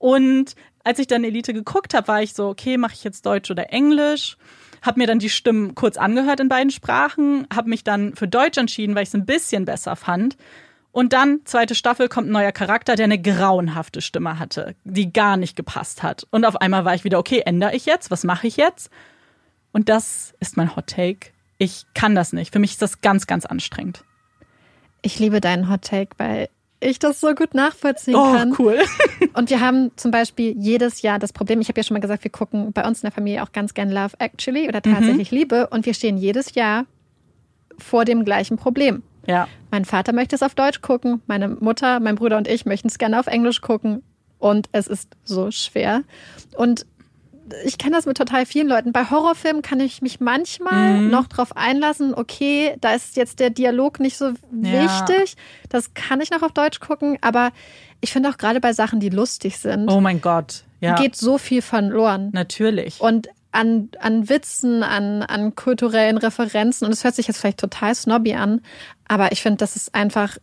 Und 0.00 0.56
als 0.84 0.98
ich 0.98 1.06
dann 1.06 1.24
Elite 1.24 1.52
geguckt 1.52 1.94
habe, 1.94 2.08
war 2.08 2.22
ich 2.22 2.34
so, 2.34 2.48
okay, 2.48 2.76
mache 2.76 2.94
ich 2.94 3.04
jetzt 3.04 3.26
Deutsch 3.26 3.50
oder 3.50 3.72
Englisch? 3.72 4.36
Habe 4.82 5.00
mir 5.00 5.06
dann 5.06 5.18
die 5.18 5.30
Stimmen 5.30 5.74
kurz 5.74 5.96
angehört 5.96 6.40
in 6.40 6.48
beiden 6.48 6.70
Sprachen, 6.70 7.46
habe 7.54 7.68
mich 7.68 7.84
dann 7.84 8.14
für 8.14 8.26
Deutsch 8.26 8.56
entschieden, 8.56 8.94
weil 8.94 9.02
ich 9.02 9.10
es 9.10 9.14
ein 9.14 9.26
bisschen 9.26 9.66
besser 9.66 9.94
fand 9.94 10.36
und 10.92 11.12
dann, 11.12 11.40
zweite 11.44 11.74
Staffel, 11.74 12.08
kommt 12.08 12.28
ein 12.28 12.32
neuer 12.32 12.52
Charakter, 12.52 12.96
der 12.96 13.04
eine 13.04 13.20
grauenhafte 13.20 14.00
Stimme 14.00 14.38
hatte, 14.38 14.74
die 14.84 15.12
gar 15.12 15.36
nicht 15.36 15.54
gepasst 15.54 16.02
hat. 16.02 16.26
Und 16.30 16.44
auf 16.44 16.60
einmal 16.60 16.84
war 16.84 16.94
ich 16.94 17.04
wieder, 17.04 17.18
okay, 17.18 17.42
ändere 17.44 17.74
ich 17.76 17.86
jetzt? 17.86 18.10
Was 18.10 18.24
mache 18.24 18.48
ich 18.48 18.56
jetzt? 18.56 18.90
Und 19.72 19.88
das 19.88 20.34
ist 20.40 20.56
mein 20.56 20.74
Hot 20.74 20.88
Take. 20.88 21.30
Ich 21.58 21.84
kann 21.94 22.16
das 22.16 22.32
nicht. 22.32 22.52
Für 22.52 22.58
mich 22.58 22.72
ist 22.72 22.82
das 22.82 23.02
ganz, 23.02 23.28
ganz 23.28 23.46
anstrengend. 23.46 24.04
Ich 25.02 25.18
liebe 25.20 25.40
deinen 25.40 25.70
Hot 25.70 25.82
Take, 25.82 26.10
weil 26.18 26.48
ich 26.80 26.98
das 26.98 27.20
so 27.20 27.34
gut 27.34 27.54
nachvollziehen 27.54 28.16
oh, 28.16 28.32
kann. 28.32 28.54
cool. 28.58 28.78
Und 29.34 29.50
wir 29.50 29.60
haben 29.60 29.90
zum 29.96 30.10
Beispiel 30.10 30.54
jedes 30.58 31.02
Jahr 31.02 31.18
das 31.18 31.32
Problem, 31.32 31.60
ich 31.60 31.68
habe 31.68 31.78
ja 31.78 31.84
schon 31.84 31.94
mal 31.94 32.00
gesagt, 32.00 32.24
wir 32.24 32.30
gucken 32.30 32.72
bei 32.72 32.86
uns 32.86 33.00
in 33.00 33.06
der 33.06 33.12
Familie 33.12 33.42
auch 33.42 33.52
ganz 33.52 33.74
gern 33.74 33.90
Love 33.90 34.14
Actually 34.18 34.68
oder 34.68 34.80
tatsächlich 34.82 35.30
mhm. 35.30 35.38
Liebe 35.38 35.66
und 35.68 35.86
wir 35.86 35.94
stehen 35.94 36.16
jedes 36.16 36.54
Jahr 36.54 36.86
vor 37.78 38.04
dem 38.04 38.24
gleichen 38.24 38.56
Problem. 38.56 39.02
Ja. 39.26 39.46
Mein 39.70 39.84
Vater 39.84 40.12
möchte 40.12 40.34
es 40.34 40.42
auf 40.42 40.54
Deutsch 40.54 40.80
gucken, 40.80 41.22
meine 41.26 41.48
Mutter, 41.48 42.00
mein 42.00 42.16
Bruder 42.16 42.38
und 42.38 42.48
ich 42.48 42.64
möchten 42.66 42.88
es 42.88 42.98
gerne 42.98 43.20
auf 43.20 43.26
Englisch 43.26 43.60
gucken. 43.60 44.02
Und 44.38 44.70
es 44.72 44.86
ist 44.86 45.16
so 45.22 45.50
schwer. 45.50 46.02
Und 46.56 46.86
ich 47.64 47.78
kenne 47.78 47.96
das 47.96 48.06
mit 48.06 48.16
total 48.16 48.46
vielen 48.46 48.68
Leuten. 48.68 48.92
Bei 48.92 49.08
Horrorfilmen 49.08 49.62
kann 49.62 49.80
ich 49.80 50.02
mich 50.02 50.20
manchmal 50.20 51.00
mhm. 51.00 51.10
noch 51.10 51.26
drauf 51.26 51.56
einlassen, 51.56 52.14
okay, 52.14 52.76
da 52.80 52.94
ist 52.94 53.16
jetzt 53.16 53.40
der 53.40 53.50
Dialog 53.50 54.00
nicht 54.00 54.16
so 54.16 54.32
ja. 54.62 54.82
wichtig. 54.82 55.36
Das 55.68 55.94
kann 55.94 56.20
ich 56.20 56.30
noch 56.30 56.42
auf 56.42 56.52
Deutsch 56.52 56.80
gucken, 56.80 57.18
aber 57.20 57.50
ich 58.00 58.12
finde 58.12 58.30
auch 58.30 58.38
gerade 58.38 58.60
bei 58.60 58.72
Sachen, 58.72 59.00
die 59.00 59.10
lustig 59.10 59.58
sind. 59.58 59.90
Oh 59.90 60.00
mein 60.00 60.20
Gott. 60.20 60.64
Ja. 60.80 60.94
Geht 60.94 61.16
so 61.16 61.38
viel 61.38 61.62
verloren. 61.62 62.30
Natürlich. 62.32 63.00
Und 63.00 63.28
an, 63.52 63.90
an 63.98 64.28
Witzen, 64.28 64.82
an, 64.82 65.22
an 65.22 65.54
kulturellen 65.54 66.18
Referenzen. 66.18 66.86
Und 66.86 66.92
es 66.92 67.04
hört 67.04 67.14
sich 67.14 67.26
jetzt 67.26 67.38
vielleicht 67.38 67.58
total 67.58 67.94
snobby 67.94 68.34
an, 68.34 68.62
aber 69.08 69.32
ich 69.32 69.42
finde, 69.42 69.58
das 69.58 69.76
ist 69.76 69.94
einfach. 69.94 70.36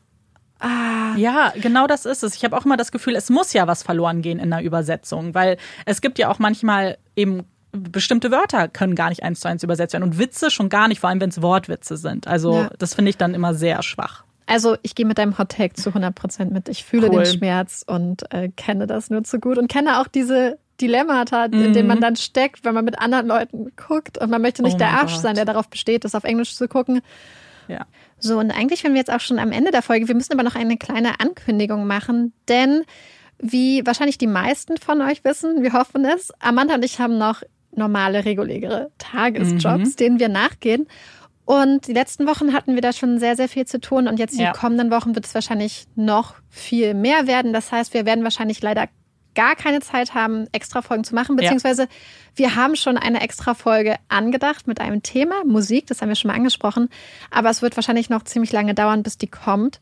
Ah. 0.60 1.16
Ja, 1.18 1.54
genau 1.62 1.88
das 1.88 2.06
ist 2.06 2.24
es. 2.24 2.36
Ich 2.36 2.44
habe 2.44 2.58
auch 2.58 2.66
immer 2.66 2.78
das 2.78 2.92
Gefühl, 2.92 3.16
es 3.16 3.30
muss 3.30 3.54
ja 3.54 3.68
was 3.68 3.84
verloren 3.84 4.22
gehen 4.22 4.40
in 4.40 4.50
der 4.50 4.64
Übersetzung, 4.64 5.34
weil 5.34 5.58
es 5.86 6.02
gibt 6.02 6.20
ja 6.20 6.30
auch 6.30 6.40
manchmal 6.40 6.98
eben 7.16 7.44
bestimmte 7.72 8.32
Wörter 8.32 8.68
können 8.68 8.96
gar 8.96 9.10
nicht 9.10 9.24
eins 9.24 9.42
zu 9.42 9.48
eins 9.48 9.64
übersetzt 9.64 9.94
werden 9.94 10.04
und 10.04 10.18
Witze 10.18 10.50
schon 10.50 10.70
gar 10.70 10.88
nicht, 10.88 11.00
vor 11.00 11.10
allem 11.10 11.22
wenn 11.22 11.30
es 11.30 11.42
Wortwitze 11.42 11.98
sind. 11.98 12.28
Also 12.28 12.54
ja. 12.54 12.70
das 12.80 12.96
finde 12.96 13.10
ich 13.10 13.18
dann 13.18 13.34
immer 13.34 13.54
sehr 13.54 13.84
schwach. 13.84 14.24
Also 14.48 14.78
ich 14.82 14.96
gehe 14.96 15.06
mit 15.06 15.18
deinem 15.18 15.38
Hot 15.38 15.50
Take 15.50 15.76
zu 15.76 15.90
100 15.90 16.16
Prozent 16.16 16.54
mit. 16.54 16.70
Ich 16.70 16.86
fühle 16.86 17.10
cool. 17.10 17.24
den 17.24 17.26
Schmerz 17.26 17.84
und 17.86 18.32
äh, 18.34 18.50
kenne 18.50 18.88
das 18.88 19.10
nur 19.10 19.24
zu 19.24 19.40
gut 19.40 19.58
und 19.58 19.68
kenne 19.68 20.00
auch 20.00 20.08
diese 20.08 20.58
Dilemmata, 20.80 21.50
mhm. 21.50 21.66
in 21.66 21.74
denen 21.74 21.88
man 21.88 21.98
mhm. 21.98 22.02
dann 22.02 22.16
steckt, 22.16 22.64
wenn 22.64 22.74
man 22.74 22.86
mit 22.86 22.98
anderen 23.00 23.28
Leuten 23.28 23.72
guckt 23.76 24.18
und 24.18 24.30
man 24.30 24.42
möchte 24.42 24.64
nicht 24.64 24.76
oh 24.76 24.78
der 24.78 24.90
Arsch 24.90 25.14
Gott. 25.14 25.22
sein, 25.22 25.36
der 25.36 25.46
darauf 25.46 25.68
besteht, 25.70 26.06
das 26.06 26.16
auf 26.16 26.24
Englisch 26.24 26.56
zu 26.56 26.68
gucken. 26.68 27.02
Ja. 27.68 27.86
So, 28.20 28.40
und 28.40 28.52
eigentlich 28.52 28.84
wenn 28.84 28.94
wir 28.94 29.00
jetzt 29.00 29.12
auch 29.12 29.20
schon 29.20 29.40
am 29.40 29.52
Ende 29.52 29.72
der 29.72 29.82
Folge. 29.82 30.08
Wir 30.08 30.16
müssen 30.16 30.34
aber 30.34 30.44
noch 30.44 30.56
eine 30.56 30.78
kleine 30.78 31.20
Ankündigung 31.20 31.88
machen, 31.88 32.34
denn 32.48 32.84
wie 33.40 33.86
wahrscheinlich 33.86 34.18
die 34.18 34.28
meisten 34.28 34.78
von 34.78 35.02
euch 35.02 35.24
wissen, 35.24 35.62
wir 35.62 35.74
hoffen 35.74 36.06
es, 36.06 36.32
Amanda 36.40 36.76
und 36.76 36.86
ich 36.86 37.00
haben 37.00 37.18
noch 37.18 37.44
normale, 37.72 38.26
reguläre 38.26 38.92
Tagesjobs, 38.98 39.90
mhm. 39.92 39.96
denen 39.98 40.20
wir 40.20 40.30
nachgehen. 40.30 40.88
Und 41.46 41.88
die 41.88 41.94
letzten 41.94 42.28
Wochen 42.28 42.52
hatten 42.52 42.76
wir 42.76 42.82
da 42.82 42.92
schon 42.92 43.20
sehr, 43.20 43.38
sehr 43.38 43.48
viel 43.48 43.66
zu 43.66 43.80
tun. 43.80 44.10
Und 44.10 44.20
jetzt 44.20 44.38
die 44.38 44.44
ja. 44.44 44.52
kommenden 44.52 44.92
Wochen 44.92 45.16
wird 45.16 45.26
es 45.26 45.34
wahrscheinlich 45.34 45.86
noch 45.96 46.36
viel 46.50 46.94
mehr 46.94 47.26
werden. 47.26 47.54
Das 47.54 47.72
heißt, 47.72 47.94
wir 47.94 48.06
werden 48.06 48.26
wahrscheinlich 48.26 48.62
leider 48.62 48.90
gar 49.38 49.56
keine 49.56 49.82
Zeit 49.82 50.16
haben, 50.16 50.48
extra 50.52 50.82
Folgen 50.82 51.04
zu 51.04 51.14
machen, 51.14 51.36
beziehungsweise 51.36 51.84
ja. 51.84 51.88
wir 52.34 52.56
haben 52.56 52.76
schon 52.76 52.98
eine 52.98 53.22
extra 53.22 53.54
Folge 53.54 53.96
angedacht 54.10 54.66
mit 54.66 54.82
einem 54.82 55.04
Thema, 55.04 55.46
Musik, 55.46 55.86
das 55.86 56.02
haben 56.02 56.10
wir 56.10 56.16
schon 56.16 56.30
mal 56.30 56.36
angesprochen, 56.36 56.90
aber 57.30 57.52
es 57.52 57.62
wird 57.62 57.78
wahrscheinlich 57.78 58.10
noch 58.10 58.24
ziemlich 58.24 58.52
lange 58.52 58.74
dauern, 58.74 59.04
bis 59.04 59.20
die 59.20 59.28
kommt, 59.28 59.80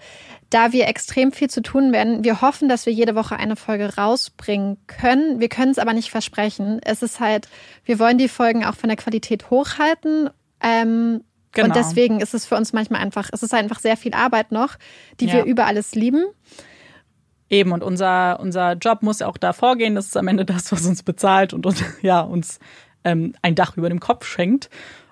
da 0.49 0.73
wir 0.73 0.89
extrem 0.89 1.31
viel 1.31 1.49
zu 1.49 1.61
tun 1.61 1.93
werden. 1.93 2.25
Wir 2.25 2.41
hoffen, 2.41 2.67
dass 2.67 2.85
wir 2.85 2.91
jede 2.91 3.15
Woche 3.15 3.37
eine 3.37 3.55
Folge 3.55 3.95
rausbringen 3.95 4.75
können. 4.87 5.39
Wir 5.39 5.47
können 5.47 5.71
es 5.71 5.79
aber 5.79 5.93
nicht 5.93 6.11
versprechen. 6.11 6.81
Es 6.83 7.01
ist 7.01 7.21
halt, 7.21 7.47
wir 7.85 7.97
wollen 7.97 8.17
die 8.17 8.27
Folgen 8.27 8.65
auch 8.65 8.75
von 8.75 8.89
der 8.89 8.97
Qualität 8.97 9.49
hochhalten. 9.49 10.29
Ähm, 10.61 11.21
Genau. 11.55 11.67
Und 11.67 11.75
deswegen 11.77 12.19
ist 12.19 12.33
es 12.33 12.45
für 12.45 12.57
uns 12.57 12.73
manchmal 12.73 12.99
einfach, 12.99 13.29
es 13.31 13.41
ist 13.41 13.53
einfach 13.53 13.79
sehr 13.79 13.95
viel 13.95 14.13
Arbeit 14.13 14.51
noch, 14.51 14.75
die 15.21 15.27
ja. 15.27 15.35
wir 15.35 15.45
über 15.45 15.65
alles 15.65 15.95
lieben. 15.95 16.25
Eben, 17.49 17.71
und 17.71 17.83
unser, 17.83 18.39
unser 18.39 18.73
Job 18.73 19.03
muss 19.03 19.19
ja 19.19 19.27
auch 19.27 19.37
da 19.37 19.53
vorgehen. 19.53 19.95
Das 19.95 20.07
ist 20.07 20.17
am 20.17 20.27
Ende 20.27 20.45
das, 20.45 20.71
was 20.71 20.85
uns 20.85 21.03
bezahlt 21.03 21.53
und, 21.53 21.65
und 21.65 21.83
ja, 22.01 22.21
uns 22.21 22.59
ähm, 23.03 23.33
ein 23.41 23.55
Dach 23.55 23.77
über 23.77 23.89
dem 23.89 23.99
Kopf 23.99 24.25
schenkt. 24.25 24.69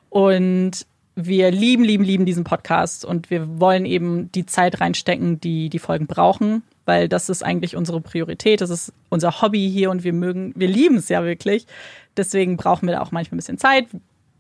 Und 0.10 0.86
wir 1.16 1.52
lieben, 1.52 1.84
lieben, 1.84 2.04
lieben 2.04 2.26
diesen 2.26 2.44
Podcast 2.44 3.06
und 3.06 3.30
wir 3.30 3.60
wollen 3.60 3.86
eben 3.86 4.32
die 4.32 4.46
Zeit 4.46 4.82
reinstecken, 4.82 5.40
die 5.40 5.70
die 5.70 5.80
Folgen 5.80 6.08
brauchen, 6.08 6.64
weil 6.86 7.08
das 7.08 7.30
ist 7.30 7.44
eigentlich 7.44 7.76
unsere 7.76 8.02
Priorität, 8.02 8.62
das 8.62 8.72
ist 8.72 8.94
unser 9.10 9.42
Hobby 9.42 9.70
hier 9.70 9.92
und 9.92 10.04
wir 10.04 10.14
mögen, 10.14 10.54
wir 10.56 10.68
lieben 10.68 10.96
es 10.96 11.10
ja 11.10 11.24
wirklich. 11.24 11.68
Deswegen 12.18 12.58
brauchen 12.58 12.88
wir 12.88 12.96
da 12.96 13.02
auch 13.02 13.12
manchmal 13.12 13.36
ein 13.36 13.42
bisschen 13.42 13.58
Zeit. 13.60 13.88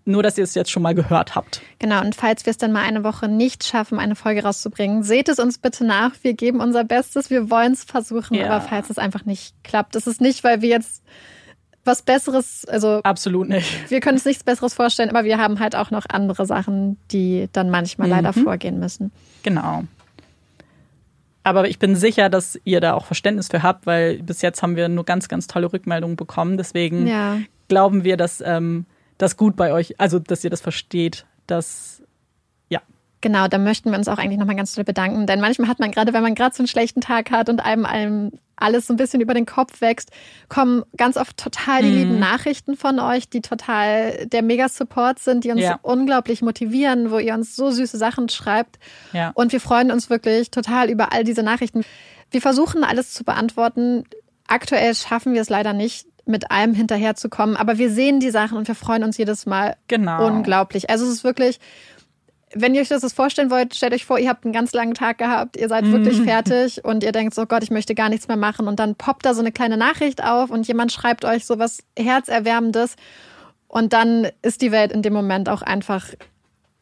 Nur, 0.05 0.21
dass 0.21 0.37
ihr 0.37 0.43
es 0.43 0.53
jetzt 0.53 0.69
schon 0.69 0.83
mal 0.83 0.93
gehört 0.93 1.33
habt. 1.35 1.61
Genau, 1.79 2.01
und 2.01 2.13
falls 2.13 2.45
wir 2.45 2.51
es 2.51 2.57
dann 2.57 2.73
mal 2.73 2.81
eine 2.83 3.05
Woche 3.05 3.29
nicht 3.29 3.63
schaffen, 3.63 3.99
eine 3.99 4.15
Folge 4.15 4.43
rauszubringen, 4.43 5.01
seht 5.03 5.29
es 5.29 5.39
uns 5.39 5.57
bitte 5.57 5.85
nach. 5.85 6.11
Wir 6.23 6.33
geben 6.33 6.59
unser 6.59 6.83
Bestes, 6.83 7.29
wir 7.29 7.49
wollen 7.49 7.71
es 7.71 7.85
versuchen, 7.85 8.35
Ja. 8.35 8.47
aber 8.49 8.61
falls 8.61 8.89
es 8.89 8.97
einfach 8.97 9.23
nicht 9.25 9.55
klappt, 9.63 9.95
das 9.95 10.05
ist 10.05 10.19
nicht, 10.19 10.43
weil 10.43 10.61
wir 10.61 10.69
jetzt 10.69 11.03
was 11.85 12.01
Besseres, 12.01 12.65
also 12.65 12.99
Absolut 13.03 13.47
nicht. 13.49 13.89
wir 13.89 13.99
können 14.01 14.15
uns 14.17 14.25
nichts 14.25 14.43
Besseres 14.43 14.73
vorstellen, 14.73 15.09
aber 15.09 15.23
wir 15.23 15.37
haben 15.37 15.59
halt 15.59 15.75
auch 15.75 15.89
noch 15.91 16.05
andere 16.09 16.45
Sachen, 16.45 16.97
die 17.11 17.47
dann 17.53 17.69
manchmal 17.69 18.09
leider 18.09 18.33
vorgehen 18.33 18.79
müssen. 18.79 19.11
Genau. 19.43 19.83
Aber 21.43 21.67
ich 21.67 21.79
bin 21.79 21.95
sicher, 21.95 22.29
dass 22.29 22.57
ihr 22.63 22.79
da 22.79 22.93
auch 22.93 23.05
Verständnis 23.05 23.49
für 23.49 23.63
habt, 23.63 23.85
weil 23.85 24.21
bis 24.23 24.41
jetzt 24.41 24.63
haben 24.63 24.75
wir 24.77 24.87
nur 24.87 25.03
ganz, 25.03 25.27
ganz 25.27 25.47
tolle 25.47 25.71
Rückmeldungen 25.73 26.15
bekommen. 26.15 26.57
Deswegen 26.57 27.05
Ja. 27.07 27.37
glauben 27.67 28.05
wir, 28.05 28.15
dass 28.15 28.41
ähm, 28.45 28.85
das 29.17 29.37
gut 29.37 29.55
bei 29.55 29.71
euch, 29.73 29.99
also 29.99 30.19
dass 30.19 30.43
ihr 30.43 30.49
das 30.49 30.61
versteht, 30.61 31.25
dass 31.47 32.01
ja, 32.69 32.81
Genau, 33.21 33.47
da 33.47 33.57
möchten 33.57 33.89
wir 33.91 33.97
uns 33.97 34.07
auch 34.07 34.17
eigentlich 34.17 34.39
nochmal 34.39 34.55
ganz 34.55 34.73
doll 34.75 34.83
bedanken. 34.83 35.25
Denn 35.27 35.39
manchmal 35.39 35.69
hat 35.69 35.79
man 35.79 35.91
gerade, 35.91 36.11
wenn 36.13 36.23
man 36.23 36.35
gerade 36.35 36.53
so 36.55 36.61
einen 36.61 36.67
schlechten 36.67 36.99
Tag 37.01 37.31
hat 37.31 37.49
und 37.49 37.63
einem, 37.63 37.85
einem 37.85 38.31
alles 38.55 38.87
so 38.87 38.93
ein 38.93 38.97
bisschen 38.97 39.21
über 39.21 39.33
den 39.33 39.45
Kopf 39.45 39.81
wächst, 39.81 40.11
kommen 40.49 40.83
ganz 40.97 41.17
oft 41.17 41.37
total 41.37 41.81
die 41.81 41.89
Mhm. 41.89 41.95
lieben 41.97 42.19
Nachrichten 42.19 42.75
von 42.75 42.99
euch, 42.99 43.29
die 43.29 43.41
total 43.41 44.27
der 44.27 44.41
Mega-Support 44.43 45.19
sind, 45.19 45.43
die 45.43 45.51
uns 45.51 45.61
Ja. 45.61 45.79
unglaublich 45.81 46.41
motivieren, 46.41 47.11
wo 47.11 47.17
ihr 47.17 47.33
uns 47.33 47.55
so 47.55 47.71
süße 47.71 47.97
Sachen 47.97 48.29
schreibt. 48.29 48.77
ja. 49.13 49.31
Und 49.33 49.51
wir 49.53 49.59
freuen 49.61 49.91
uns 49.91 50.09
wirklich 50.09 50.51
total 50.51 50.89
über 50.89 51.11
all 51.13 51.23
diese 51.23 51.43
Nachrichten. 51.43 51.83
Wir 52.29 52.41
versuchen 52.41 52.83
alles 52.83 53.13
zu 53.13 53.23
beantworten. 53.23 54.03
Aktuell 54.47 54.93
schaffen 54.95 55.33
wir 55.33 55.41
es 55.41 55.49
leider 55.49 55.73
nicht, 55.73 56.05
mit 56.25 56.51
allem 56.51 56.73
hinterherzukommen, 56.73 57.55
aber 57.57 57.77
wir 57.77 57.89
sehen 57.91 58.19
die 58.19 58.29
Sachen 58.31 58.57
und 58.57 58.67
wir 58.67 58.75
freuen 58.75 59.03
uns 59.03 59.17
jedes 59.17 59.45
Mal 59.45 59.75
Genau. 59.87 60.25
unglaublich. 60.27 60.89
Also 60.89 61.05
es 61.05 61.11
ist 61.11 61.23
wirklich, 61.23 61.59
wenn 62.55 62.75
ihr 62.75 62.81
euch 62.81 62.87
das 62.87 63.11
vorstellen 63.13 63.49
wollt, 63.49 63.73
stellt 63.75 63.93
euch 63.93 64.05
vor, 64.05 64.19
ihr 64.19 64.29
habt 64.29 64.45
einen 64.45 64.53
ganz 64.53 64.73
langen 64.73 64.93
Tag 64.93 65.17
gehabt, 65.17 65.57
ihr 65.57 65.67
seid 65.67 65.85
wirklich 65.91 66.19
Mhm. 66.19 66.23
fertig 66.25 66.85
und 66.85 67.03
ihr 67.03 67.11
denkt, 67.11 67.33
so 67.33 67.45
Gott, 67.45 67.63
ich 67.63 67.71
möchte 67.71 67.95
gar 67.95 68.09
nichts 68.09 68.27
mehr 68.27 68.37
machen 68.37 68.67
und 68.67 68.79
dann 68.79 68.95
poppt 68.95 69.25
da 69.25 69.33
so 69.33 69.41
eine 69.41 69.51
kleine 69.51 69.75
Nachricht 69.75 70.23
auf 70.23 70.49
und 70.51 70.67
jemand 70.67 70.91
schreibt 70.91 71.25
euch 71.25 71.45
so 71.45 71.59
was 71.59 71.79
Herzerwärmendes 71.97 72.95
und 73.67 73.91
dann 73.91 74.27
ist 74.43 74.61
die 74.61 74.71
Welt 74.71 74.91
in 74.91 75.01
dem 75.01 75.13
Moment 75.13 75.49
auch 75.49 75.61
einfach 75.63 76.05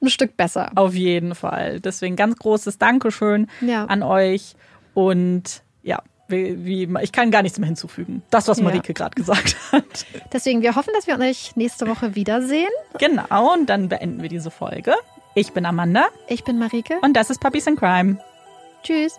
ein 0.03 0.09
Stück 0.09 0.35
besser. 0.35 0.71
Auf 0.75 0.93
jeden 0.93 1.35
Fall. 1.35 1.79
Deswegen 1.79 2.15
ganz 2.15 2.35
großes 2.37 2.77
Dankeschön 2.77 3.47
Ja. 3.61 3.85
an 3.85 4.03
euch. 4.03 4.55
Und 4.93 5.61
ja, 5.83 6.01
wie, 6.31 6.65
wie, 6.65 6.89
ich 7.01 7.11
kann 7.11 7.29
gar 7.31 7.41
nichts 7.43 7.59
mehr 7.59 7.67
hinzufügen. 7.67 8.23
Das, 8.29 8.47
was 8.47 8.57
Ja. 8.57 8.63
Marike 8.63 8.93
gerade 8.93 9.13
gesagt 9.15 9.55
hat. 9.71 10.05
Deswegen, 10.33 10.61
wir 10.61 10.75
hoffen, 10.75 10.91
dass 10.95 11.05
wir 11.07 11.19
euch 11.19 11.55
nächste 11.55 11.87
Woche 11.87 12.15
wiedersehen. 12.15 12.69
Genau, 12.97 13.53
und 13.53 13.69
dann 13.69 13.89
beenden 13.89 14.21
wir 14.21 14.29
diese 14.29 14.49
Folge. 14.51 14.93
Ich 15.35 15.53
bin 15.53 15.65
Amanda 15.65 16.07
Ich 16.27 16.43
bin 16.43 16.57
Marike. 16.59 16.95
und 17.01 17.13
das 17.13 17.29
ist 17.29 17.39
Puppies 17.39 17.67
in 17.67 17.75
Crime. 17.75 18.17
Tschüss. 18.83 19.17